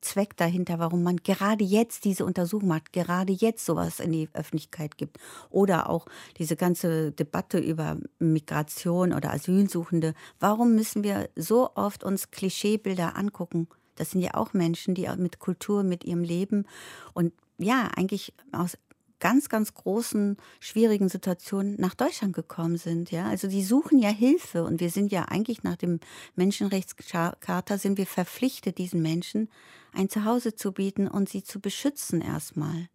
Zweck 0.00 0.36
dahinter, 0.36 0.78
warum 0.78 1.02
man 1.02 1.18
gerade 1.18 1.62
jetzt 1.62 2.04
diese 2.04 2.24
Untersuchung 2.24 2.68
macht, 2.68 2.92
gerade 2.92 3.32
jetzt 3.32 3.66
sowas 3.66 4.00
in 4.00 4.12
die 4.12 4.28
Öffentlichkeit 4.32 4.96
gibt. 4.96 5.18
Oder 5.50 5.90
auch 5.90 6.06
diese 6.38 6.56
ganze 6.56 7.12
Debatte 7.12 7.58
über 7.58 7.98
Migration 8.18 9.12
oder 9.12 9.32
Asylsuchende. 9.32 10.14
Warum 10.40 10.74
müssen 10.74 11.04
wir 11.04 11.28
so 11.36 11.70
oft 11.74 12.04
uns 12.04 12.30
Klischeebilder 12.30 13.16
angucken? 13.16 13.68
Das 13.96 14.10
sind 14.12 14.20
ja 14.20 14.34
auch 14.34 14.52
Menschen, 14.52 14.94
die 14.94 15.08
mit 15.18 15.38
Kultur, 15.38 15.82
mit 15.82 16.04
ihrem 16.04 16.22
Leben 16.22 16.66
und 17.14 17.32
ja, 17.58 17.88
eigentlich 17.96 18.34
aus 18.52 18.76
ganz, 19.18 19.48
ganz 19.48 19.72
großen, 19.74 20.36
schwierigen 20.60 21.08
Situationen 21.08 21.76
nach 21.78 21.94
Deutschland 21.94 22.34
gekommen 22.34 22.76
sind. 22.76 23.10
Ja, 23.10 23.26
also 23.26 23.48
die 23.48 23.62
suchen 23.64 23.98
ja 23.98 24.10
Hilfe 24.10 24.64
und 24.64 24.80
wir 24.80 24.90
sind 24.90 25.10
ja 25.10 25.22
eigentlich 25.22 25.62
nach 25.62 25.76
dem 25.76 26.00
Menschenrechtscharta 26.34 27.78
sind 27.78 27.98
wir 27.98 28.06
verpflichtet, 28.06 28.78
diesen 28.78 29.02
Menschen 29.02 29.48
ein 29.92 30.08
Zuhause 30.10 30.54
zu 30.54 30.72
bieten 30.72 31.08
und 31.08 31.28
sie 31.28 31.42
zu 31.42 31.60
beschützen 31.60 32.20
erstmal. 32.20 32.88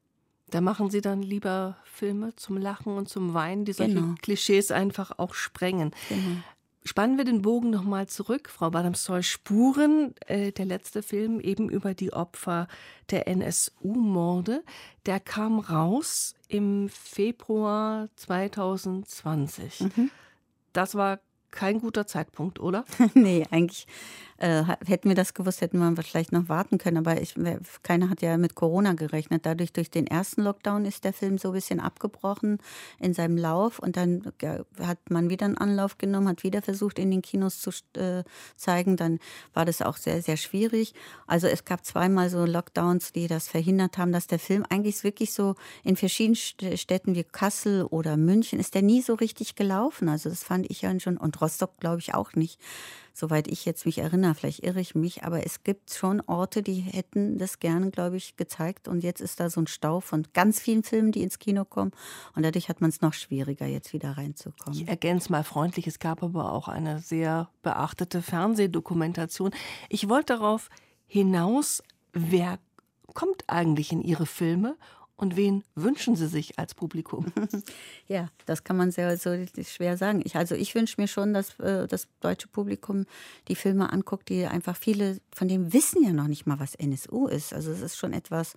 Da 0.52 0.60
machen 0.60 0.90
Sie 0.90 1.00
dann 1.00 1.24
lieber 1.24 1.78
Filme 1.86 2.36
zum 2.36 2.58
Lachen 2.58 2.94
und 2.98 3.08
zum 3.08 3.34
Weinen, 3.34 3.64
die 3.64 3.72
solche 3.74 3.96
Genau. 3.96 4.16
Klischees 4.22 4.70
einfach 4.72 5.18
auch 5.18 5.34
sprengen. 5.34 5.92
Genau. 6.10 6.38
Spannen 6.84 7.18
wir 7.18 7.26
den 7.26 7.44
Bogen 7.44 7.70
nochmal 7.70 8.08
zurück, 8.08 8.50
Frau 8.50 8.72
Badamsoy. 8.72 9.22
Spuren, 9.22 10.16
äh, 10.26 10.52
der 10.52 10.66
letzte 10.66 11.04
Film 11.04 11.40
eben 11.40 11.70
über 11.70 11.94
die 11.94 12.12
Opfer 12.12 12.68
der 13.12 13.28
NSU-Morde, 13.28 14.64
der 15.06 15.20
kam 15.20 15.60
raus 15.60 16.34
im 16.48 16.90
Februar 16.90 18.10
2020. 18.16 19.86
Das 20.74 20.96
war 20.96 21.20
kein 21.52 21.82
guter 21.82 22.08
Zeitpunkt, 22.08 22.60
oder? 22.60 22.86
nee, 23.14 23.46
eigentlich 23.52 23.86
äh, 24.42 24.64
hätten 24.86 25.08
wir 25.08 25.16
das 25.16 25.34
gewusst, 25.36 25.62
hätten 25.62 25.78
wir 25.78 26.04
vielleicht 26.04 26.32
noch 26.32 26.50
warten 26.50 26.80
können. 26.80 26.98
Aber 26.98 27.22
ich, 27.22 27.36
keiner 27.84 28.10
hat 28.10 28.22
ja 28.24 28.38
mit 28.38 28.56
Corona 28.56 28.94
gerechnet. 28.94 29.46
Dadurch, 29.46 29.72
durch 29.72 29.92
den 29.92 30.08
ersten 30.08 30.42
Lockdown 30.42 30.86
ist 30.86 31.04
der 31.04 31.14
Film 31.14 31.38
so 31.38 31.50
ein 31.50 31.54
bisschen 31.54 31.80
abgebrochen 31.80 32.58
in 33.00 33.14
seinem 33.14 33.38
Lauf. 33.38 33.78
Und 33.78 33.98
dann 33.98 34.32
ja, 34.42 34.60
hat 34.80 34.98
man 35.10 35.30
wieder 35.30 35.46
einen 35.46 35.58
Anlauf 35.58 36.00
genommen, 36.00 36.28
hat 36.28 36.44
wieder 36.44 36.64
versucht, 36.64 36.98
in 36.98 37.12
den 37.12 37.22
Kinos 37.22 37.62
zu 37.62 37.70
äh, 38.00 38.24
zeigen. 38.56 38.98
Dann 38.98 39.20
war 39.54 39.66
das 39.66 39.84
auch 39.84 39.98
sehr, 39.98 40.24
sehr 40.24 40.38
schwierig. 40.38 40.94
Also 41.28 41.46
es 41.46 41.64
gab 41.64 41.86
zweimal 41.86 42.30
so 42.32 42.44
Lockdowns, 42.46 43.12
die 43.14 43.28
das 43.28 43.48
verhindert 43.48 44.00
haben, 44.00 44.12
dass 44.12 44.26
der 44.26 44.40
Film 44.40 44.66
eigentlich 44.70 45.04
wirklich 45.04 45.34
so 45.34 45.54
in 45.84 45.96
verschiedenen 45.96 46.36
St- 46.36 46.78
Städten 46.78 47.14
wie 47.14 47.24
Kassel 47.24 47.84
oder 47.84 48.18
München 48.18 48.60
ist 48.60 48.74
der 48.74 48.82
nie 48.82 49.04
so 49.04 49.14
richtig 49.14 49.56
gelaufen. 49.56 50.10
Also 50.10 50.30
das 50.30 50.44
fand 50.44 50.70
ich 50.72 50.82
ja 50.82 51.00
schon. 51.00 51.18
Und 51.18 51.40
Rostock 51.42 51.80
glaube 51.80 52.00
ich 52.00 52.16
auch 52.16 52.34
nicht. 52.34 52.60
Soweit 53.14 53.48
ich 53.48 53.66
jetzt 53.66 53.86
mich 53.86 53.98
erinnere, 53.98 54.36
vielleicht 54.36 54.64
irre 54.64 54.80
ich 54.80 54.96
mich, 54.96 55.24
aber 55.24 55.46
es 55.46 55.64
gibt 55.64 55.94
schon 55.94 56.22
Orte, 56.22 56.64
die 56.64 56.80
hätten 56.80 57.38
das 57.38 57.60
gerne, 57.60 57.92
glaube 57.92 58.18
ich, 58.18 58.38
gezeigt. 58.38 58.88
Und 58.88 59.04
jetzt 59.04 59.22
ist 59.22 59.40
da 59.40 59.50
so 59.50 59.62
ein 59.62 59.68
Stau 59.68 60.00
von 60.00 60.28
ganz 60.34 60.60
vielen 60.60 60.84
Filmen, 60.84 61.12
die 61.12 61.22
ins 61.22 61.40
Kino 61.40 61.66
kommen. 61.66 61.92
Und 62.36 62.44
dadurch 62.44 62.70
hat 62.70 62.82
man 62.82 62.90
es 62.90 63.02
noch 63.02 63.14
schwieriger, 63.14 63.66
jetzt 63.66 63.94
wieder 63.94 64.18
reinzukommen. 64.18 64.80
Ich 64.80 64.88
ergänze 64.88 65.32
mal 65.32 65.44
freundlich, 65.44 65.88
es 65.88 66.00
gab 66.00 66.24
aber 66.24 66.52
auch 66.52 66.68
eine 66.68 67.00
sehr 67.00 67.50
beachtete 67.62 68.22
Fernsehdokumentation. 68.22 69.52
Ich 69.90 70.10
wollte 70.10 70.34
darauf 70.34 70.70
hinaus, 71.06 71.84
wer 72.14 72.60
kommt 73.14 73.44
eigentlich 73.48 73.92
in 73.92 74.02
Ihre 74.02 74.26
Filme 74.26 74.78
und 75.22 75.38
wen 75.38 75.64
wünschen 75.76 76.16
Sie 76.16 76.28
sich 76.28 76.58
als 76.60 76.74
Publikum? 76.76 77.28
Ja, 78.08 78.28
das 78.46 78.64
kann 78.64 78.76
man 78.76 78.92
sehr 78.92 79.16
so 79.18 79.32
schwer 79.64 79.96
sagen. 79.96 80.22
Ich, 80.26 80.36
also 80.36 80.56
ich 80.56 80.76
wünsche 80.76 81.00
mir 81.00 81.08
schon, 81.08 81.34
dass 81.34 81.58
äh, 81.60 81.88
das 81.88 82.08
deutsche 82.20 82.48
Publikum 82.48 83.06
die 83.48 83.56
Filme 83.56 83.94
anguckt, 83.94 84.28
die 84.30 84.46
einfach 84.46 84.76
viele 84.76 85.20
von 85.34 85.48
denen 85.48 85.72
wissen 85.72 86.04
ja 86.04 86.12
noch 86.12 86.28
nicht 86.28 86.46
mal, 86.46 86.60
was 86.60 86.76
NSU 86.76 87.28
ist. 87.28 87.54
Also 87.54 87.72
es 87.72 87.82
ist 87.82 87.98
schon 87.98 88.12
etwas, 88.12 88.56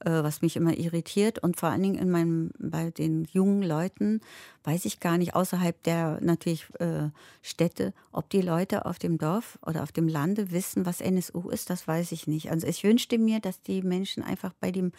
äh, 0.00 0.10
was 0.10 0.42
mich 0.42 0.56
immer 0.56 0.76
irritiert 0.78 1.40
und 1.40 1.58
vor 1.58 1.70
allen 1.70 1.82
Dingen 1.82 1.98
in 1.98 2.10
meinem 2.10 2.50
bei 2.58 2.90
den 2.90 3.26
jungen 3.32 3.62
Leuten 3.62 4.20
weiß 4.64 4.84
ich 4.84 5.00
gar 5.00 5.18
nicht 5.18 5.34
außerhalb 5.34 5.82
der 5.82 6.18
natürlich 6.22 6.66
äh, 6.78 7.10
Städte, 7.42 7.92
ob 8.12 8.30
die 8.30 8.42
Leute 8.42 8.86
auf 8.86 8.98
dem 8.98 9.18
Dorf 9.18 9.58
oder 9.66 9.82
auf 9.82 9.92
dem 9.92 10.08
Lande 10.08 10.50
wissen, 10.52 10.86
was 10.86 11.00
NSU 11.00 11.50
ist. 11.50 11.68
Das 11.68 11.88
weiß 11.88 12.12
ich 12.12 12.26
nicht. 12.26 12.50
Also 12.50 12.66
ich 12.66 12.84
wünschte 12.84 13.18
mir, 13.18 13.40
dass 13.40 13.60
die 13.60 13.82
Menschen 13.82 14.22
einfach 14.22 14.52
bei 14.60 14.70
dem 14.70 14.92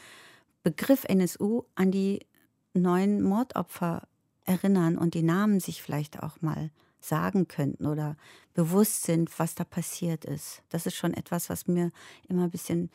Begriff 0.68 1.06
NSU 1.06 1.64
an 1.76 1.92
die 1.92 2.26
neuen 2.74 3.24
Mordopfer 3.24 4.06
erinnern 4.44 4.98
und 4.98 5.14
die 5.14 5.24
Namen 5.24 5.62
sich 5.62 5.82
vielleicht 5.82 6.22
auch 6.22 6.42
mal 6.42 6.72
sagen 7.00 7.48
könnten 7.48 7.86
oder 7.86 8.18
bewusst 8.54 9.04
sind, 9.04 9.40
was 9.40 9.56
da 9.56 9.64
passiert 9.64 10.26
ist. 10.26 10.64
Das 10.68 10.86
ist 10.86 10.96
schon 10.96 11.14
etwas, 11.14 11.50
was 11.50 11.68
mir 11.68 11.94
immer 12.28 12.44
ein 12.44 12.52
bisschen 12.52 12.90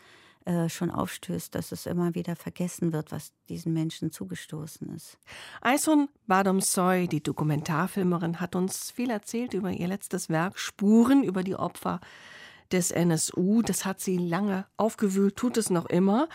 äh, 0.45 0.69
schon 0.69 0.91
aufstößt, 0.91 1.55
dass 1.55 1.73
es 1.73 1.87
immer 1.87 2.15
wieder 2.15 2.37
vergessen 2.37 2.93
wird, 2.93 3.11
was 3.11 3.33
diesen 3.49 3.73
Menschen 3.73 4.13
zugestoßen 4.13 4.95
ist. 4.95 5.17
Aysun 5.63 6.11
Badomsoy, 6.27 7.09
die 7.09 7.23
Dokumentarfilmerin, 7.23 8.39
hat 8.39 8.55
uns 8.55 8.91
viel 8.91 9.09
erzählt 9.09 9.55
über 9.55 9.71
ihr 9.71 9.89
letztes 9.89 10.29
Werk 10.29 10.59
Spuren 10.59 11.25
über 11.25 11.43
die 11.43 11.57
Opfer 11.57 12.01
des 12.71 12.91
NSU. 12.91 13.63
Das 13.63 13.87
hat 13.87 14.01
sie 14.01 14.19
lange 14.19 14.67
aufgewühlt, 14.77 15.37
tut 15.37 15.57
es 15.57 15.71
noch 15.71 15.87
immer. 15.87 16.29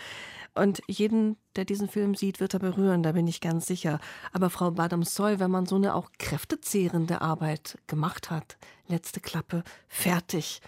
Und 0.54 0.80
jeden, 0.88 1.36
der 1.56 1.64
diesen 1.64 1.88
Film 1.88 2.14
sieht, 2.14 2.40
wird 2.40 2.54
er 2.54 2.60
berühren, 2.60 3.02
da 3.02 3.12
bin 3.12 3.26
ich 3.26 3.40
ganz 3.40 3.66
sicher. 3.66 4.00
Aber 4.32 4.50
Frau 4.50 4.72
Badamsoy, 4.72 5.38
wenn 5.38 5.50
man 5.50 5.66
so 5.66 5.76
eine 5.76 5.94
auch 5.94 6.10
kräftezehrende 6.18 7.20
Arbeit 7.20 7.78
gemacht 7.86 8.30
hat, 8.30 8.58
letzte 8.88 9.20
Klappe, 9.20 9.62
fertig, 9.86 10.60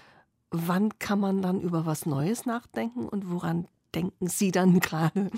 wann 0.51 0.99
kann 0.99 1.21
man 1.21 1.43
dann 1.43 1.61
über 1.61 1.87
was 1.87 2.07
Neues 2.07 2.47
nachdenken 2.47 3.09
und 3.09 3.31
woran 3.31 3.67
denken 3.95 4.29
Sie 4.29 4.51
dann 4.51 4.81
gerade? 4.81 5.31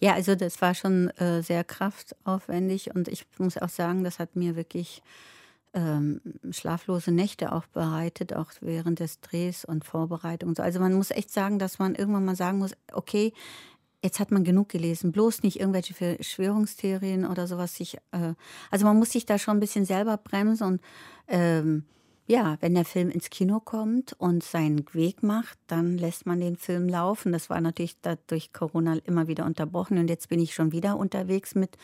Ja, 0.00 0.14
also 0.14 0.34
das 0.34 0.60
war 0.60 0.74
schon 0.74 1.10
äh, 1.10 1.42
sehr 1.42 1.64
kraftaufwendig 1.64 2.94
und 2.94 3.08
ich 3.08 3.26
muss 3.38 3.58
auch 3.58 3.68
sagen, 3.68 4.04
das 4.04 4.18
hat 4.18 4.36
mir 4.36 4.56
wirklich 4.56 5.02
ähm, 5.74 6.20
schlaflose 6.50 7.12
Nächte 7.12 7.52
auch 7.52 7.66
bereitet, 7.66 8.34
auch 8.34 8.50
während 8.60 9.00
des 9.00 9.20
Drehs 9.20 9.64
und 9.64 9.84
Vorbereitung. 9.84 10.56
Also 10.58 10.80
man 10.80 10.92
muss 10.92 11.10
echt 11.10 11.30
sagen, 11.30 11.58
dass 11.58 11.78
man 11.78 11.94
irgendwann 11.94 12.24
mal 12.24 12.36
sagen 12.36 12.58
muss, 12.58 12.74
okay, 12.92 13.32
jetzt 14.02 14.20
hat 14.20 14.30
man 14.30 14.44
genug 14.44 14.68
gelesen, 14.68 15.12
bloß 15.12 15.42
nicht 15.42 15.60
irgendwelche 15.60 15.94
Verschwörungstheorien 15.94 17.24
oder 17.24 17.46
sowas. 17.46 17.74
Sich, 17.74 17.96
äh, 18.10 18.34
also 18.70 18.84
man 18.84 18.98
muss 18.98 19.10
sich 19.10 19.26
da 19.26 19.38
schon 19.38 19.56
ein 19.56 19.60
bisschen 19.60 19.84
selber 19.84 20.16
bremsen 20.16 20.66
und 20.66 20.80
ähm, 21.28 21.84
ja, 22.32 22.56
wenn 22.60 22.72
der 22.72 22.86
Film 22.86 23.10
ins 23.10 23.28
Kino 23.28 23.60
kommt 23.60 24.14
und 24.14 24.42
seinen 24.42 24.86
Weg 24.94 25.22
macht, 25.22 25.58
dann 25.66 25.98
lässt 25.98 26.24
man 26.24 26.40
den 26.40 26.56
Film 26.56 26.88
laufen. 26.88 27.30
Das 27.30 27.50
war 27.50 27.60
natürlich 27.60 27.98
durch 28.26 28.54
Corona 28.54 28.96
immer 29.04 29.28
wieder 29.28 29.44
unterbrochen 29.44 29.98
und 29.98 30.08
jetzt 30.08 30.30
bin 30.30 30.40
ich 30.40 30.54
schon 30.54 30.72
wieder 30.72 30.96
unterwegs 30.96 31.54
mit 31.54 31.76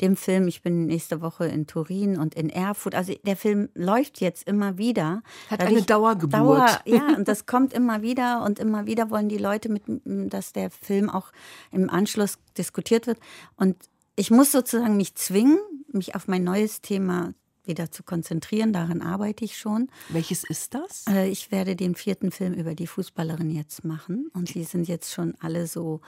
dem 0.00 0.14
Film. 0.14 0.46
Ich 0.46 0.62
bin 0.62 0.86
nächste 0.86 1.20
Woche 1.20 1.46
in 1.46 1.66
Turin 1.66 2.16
und 2.16 2.36
in 2.36 2.48
Erfurt. 2.48 2.94
Also 2.94 3.12
der 3.24 3.36
Film 3.36 3.70
läuft 3.74 4.20
jetzt 4.20 4.46
immer 4.46 4.78
wieder. 4.78 5.24
Hat 5.50 5.62
eine 5.62 5.82
Dauergeburt. 5.82 6.32
Dauer, 6.32 6.68
ja, 6.84 7.16
und 7.16 7.26
das 7.26 7.46
kommt 7.46 7.72
immer 7.72 8.00
wieder 8.00 8.44
und 8.44 8.60
immer 8.60 8.86
wieder 8.86 9.10
wollen 9.10 9.28
die 9.28 9.36
Leute, 9.36 9.68
mit, 9.68 9.82
dass 10.04 10.52
der 10.52 10.70
Film 10.70 11.10
auch 11.10 11.32
im 11.72 11.90
Anschluss 11.90 12.38
diskutiert 12.56 13.08
wird. 13.08 13.18
Und 13.56 13.74
ich 14.14 14.30
muss 14.30 14.52
sozusagen 14.52 14.96
mich 14.96 15.16
zwingen, 15.16 15.58
mich 15.90 16.14
auf 16.14 16.28
mein 16.28 16.44
neues 16.44 16.82
Thema 16.82 17.34
wieder 17.68 17.90
zu 17.90 18.02
konzentrieren. 18.02 18.72
Daran 18.72 19.02
arbeite 19.02 19.44
ich 19.44 19.56
schon. 19.56 19.88
Welches 20.08 20.44
ist 20.44 20.74
das? 20.74 21.04
Äh, 21.08 21.28
ich 21.28 21.50
werde 21.50 21.76
den 21.76 21.94
vierten 21.94 22.30
Film 22.30 22.54
über 22.54 22.74
die 22.74 22.86
Fußballerin 22.86 23.50
jetzt 23.50 23.84
machen. 23.84 24.30
Und 24.34 24.54
die 24.54 24.64
sind 24.64 24.88
jetzt 24.88 25.12
schon 25.12 25.34
alle 25.40 25.66
so 25.66 26.00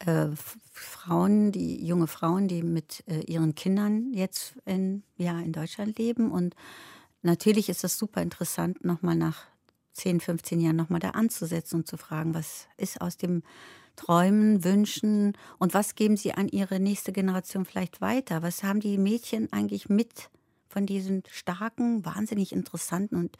äh, 0.00 0.28
Frauen, 0.72 1.52
die 1.52 1.84
junge 1.84 2.06
Frauen, 2.06 2.48
die 2.48 2.62
mit 2.62 3.04
äh, 3.06 3.20
ihren 3.20 3.54
Kindern 3.54 4.12
jetzt 4.12 4.54
in, 4.64 5.04
ja, 5.16 5.38
in 5.40 5.52
Deutschland 5.52 5.98
leben. 5.98 6.30
Und 6.30 6.56
natürlich 7.22 7.68
ist 7.68 7.84
das 7.84 7.98
super 7.98 8.22
interessant, 8.22 8.84
nochmal 8.84 9.16
nach 9.16 9.44
10, 9.92 10.20
15 10.20 10.60
Jahren 10.60 10.76
nochmal 10.76 11.00
da 11.00 11.10
anzusetzen 11.10 11.76
und 11.76 11.86
zu 11.86 11.96
fragen, 11.96 12.34
was 12.34 12.66
ist 12.76 13.00
aus 13.00 13.16
dem 13.16 13.42
Träumen, 13.96 14.64
Wünschen 14.64 15.36
und 15.58 15.74
was 15.74 15.94
geben 15.94 16.16
sie 16.16 16.32
an 16.32 16.48
ihre 16.48 16.80
nächste 16.80 17.12
Generation 17.12 17.64
vielleicht 17.64 18.00
weiter? 18.00 18.42
Was 18.42 18.62
haben 18.62 18.80
die 18.80 18.96
Mädchen 18.96 19.52
eigentlich 19.52 19.88
mit 19.88 20.30
von 20.72 20.86
diesen 20.86 21.22
starken, 21.30 22.04
wahnsinnig 22.04 22.52
interessanten 22.52 23.16
und 23.16 23.36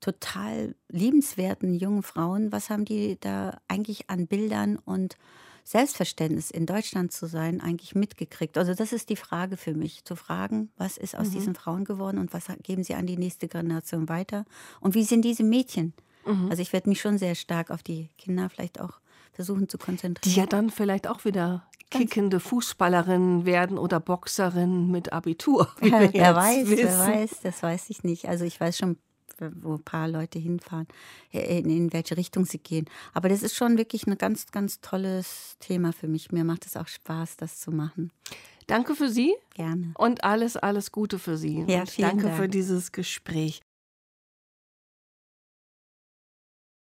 total 0.00 0.74
liebenswerten 0.88 1.74
jungen 1.74 2.02
Frauen. 2.02 2.52
Was 2.52 2.70
haben 2.70 2.84
die 2.84 3.18
da 3.20 3.60
eigentlich 3.68 4.08
an 4.08 4.26
Bildern 4.26 4.76
und 4.76 5.16
Selbstverständnis 5.64 6.50
in 6.50 6.66
Deutschland 6.66 7.12
zu 7.12 7.26
sein 7.26 7.60
eigentlich 7.60 7.94
mitgekriegt? 7.94 8.56
Also 8.56 8.74
das 8.74 8.92
ist 8.92 9.10
die 9.10 9.16
Frage 9.16 9.56
für 9.56 9.74
mich, 9.74 10.04
zu 10.04 10.16
fragen, 10.16 10.70
was 10.76 10.96
ist 10.96 11.16
aus 11.16 11.28
mhm. 11.28 11.32
diesen 11.32 11.54
Frauen 11.54 11.84
geworden 11.84 12.18
und 12.18 12.32
was 12.32 12.46
geben 12.62 12.82
sie 12.82 12.94
an 12.94 13.06
die 13.06 13.18
nächste 13.18 13.46
Generation 13.46 14.08
weiter? 14.08 14.46
Und 14.80 14.94
wie 14.94 15.04
sind 15.04 15.22
diese 15.22 15.44
Mädchen? 15.44 15.92
Mhm. 16.24 16.48
Also 16.50 16.62
ich 16.62 16.72
werde 16.72 16.88
mich 16.88 17.00
schon 17.00 17.18
sehr 17.18 17.34
stark 17.34 17.70
auf 17.70 17.82
die 17.82 18.08
Kinder 18.16 18.48
vielleicht 18.48 18.80
auch 18.80 19.00
versuchen 19.32 19.68
zu 19.68 19.78
konzentrieren. 19.78 20.34
Die 20.34 20.38
ja 20.38 20.46
dann 20.46 20.70
vielleicht 20.70 21.06
auch 21.06 21.24
wieder 21.24 21.66
kickende 21.90 22.40
Fußballerin 22.40 23.44
werden 23.44 23.78
oder 23.78 24.00
Boxerin 24.00 24.90
mit 24.90 25.12
Abitur. 25.12 25.68
Ja, 25.82 26.12
wer 26.12 26.34
weiß, 26.36 26.68
wissen. 26.68 26.84
wer 26.84 26.98
weiß, 26.98 27.30
das 27.42 27.62
weiß 27.62 27.90
ich 27.90 28.04
nicht. 28.04 28.28
Also 28.28 28.44
ich 28.44 28.60
weiß 28.60 28.78
schon, 28.78 28.96
wo 29.38 29.74
ein 29.74 29.82
paar 29.82 30.08
Leute 30.08 30.38
hinfahren, 30.38 30.86
äh, 31.32 31.58
in, 31.58 31.70
in 31.70 31.92
welche 31.92 32.16
Richtung 32.16 32.44
sie 32.44 32.58
gehen. 32.58 32.86
Aber 33.12 33.28
das 33.28 33.42
ist 33.42 33.54
schon 33.56 33.78
wirklich 33.78 34.06
ein 34.06 34.16
ganz, 34.18 34.50
ganz 34.52 34.80
tolles 34.80 35.56
Thema 35.60 35.92
für 35.92 36.08
mich. 36.08 36.30
Mir 36.30 36.44
macht 36.44 36.66
es 36.66 36.76
auch 36.76 36.88
Spaß, 36.88 37.36
das 37.36 37.58
zu 37.58 37.70
machen. 37.70 38.10
Danke 38.66 38.94
für 38.94 39.08
Sie. 39.08 39.34
Gerne. 39.54 39.92
Und 39.98 40.22
alles, 40.22 40.56
alles 40.56 40.92
Gute 40.92 41.18
für 41.18 41.36
Sie. 41.36 41.64
Ja, 41.66 41.80
und 41.80 41.90
vielen 41.90 42.08
danke 42.08 42.26
Dank. 42.26 42.36
für 42.36 42.48
dieses 42.48 42.92
Gespräch. 42.92 43.62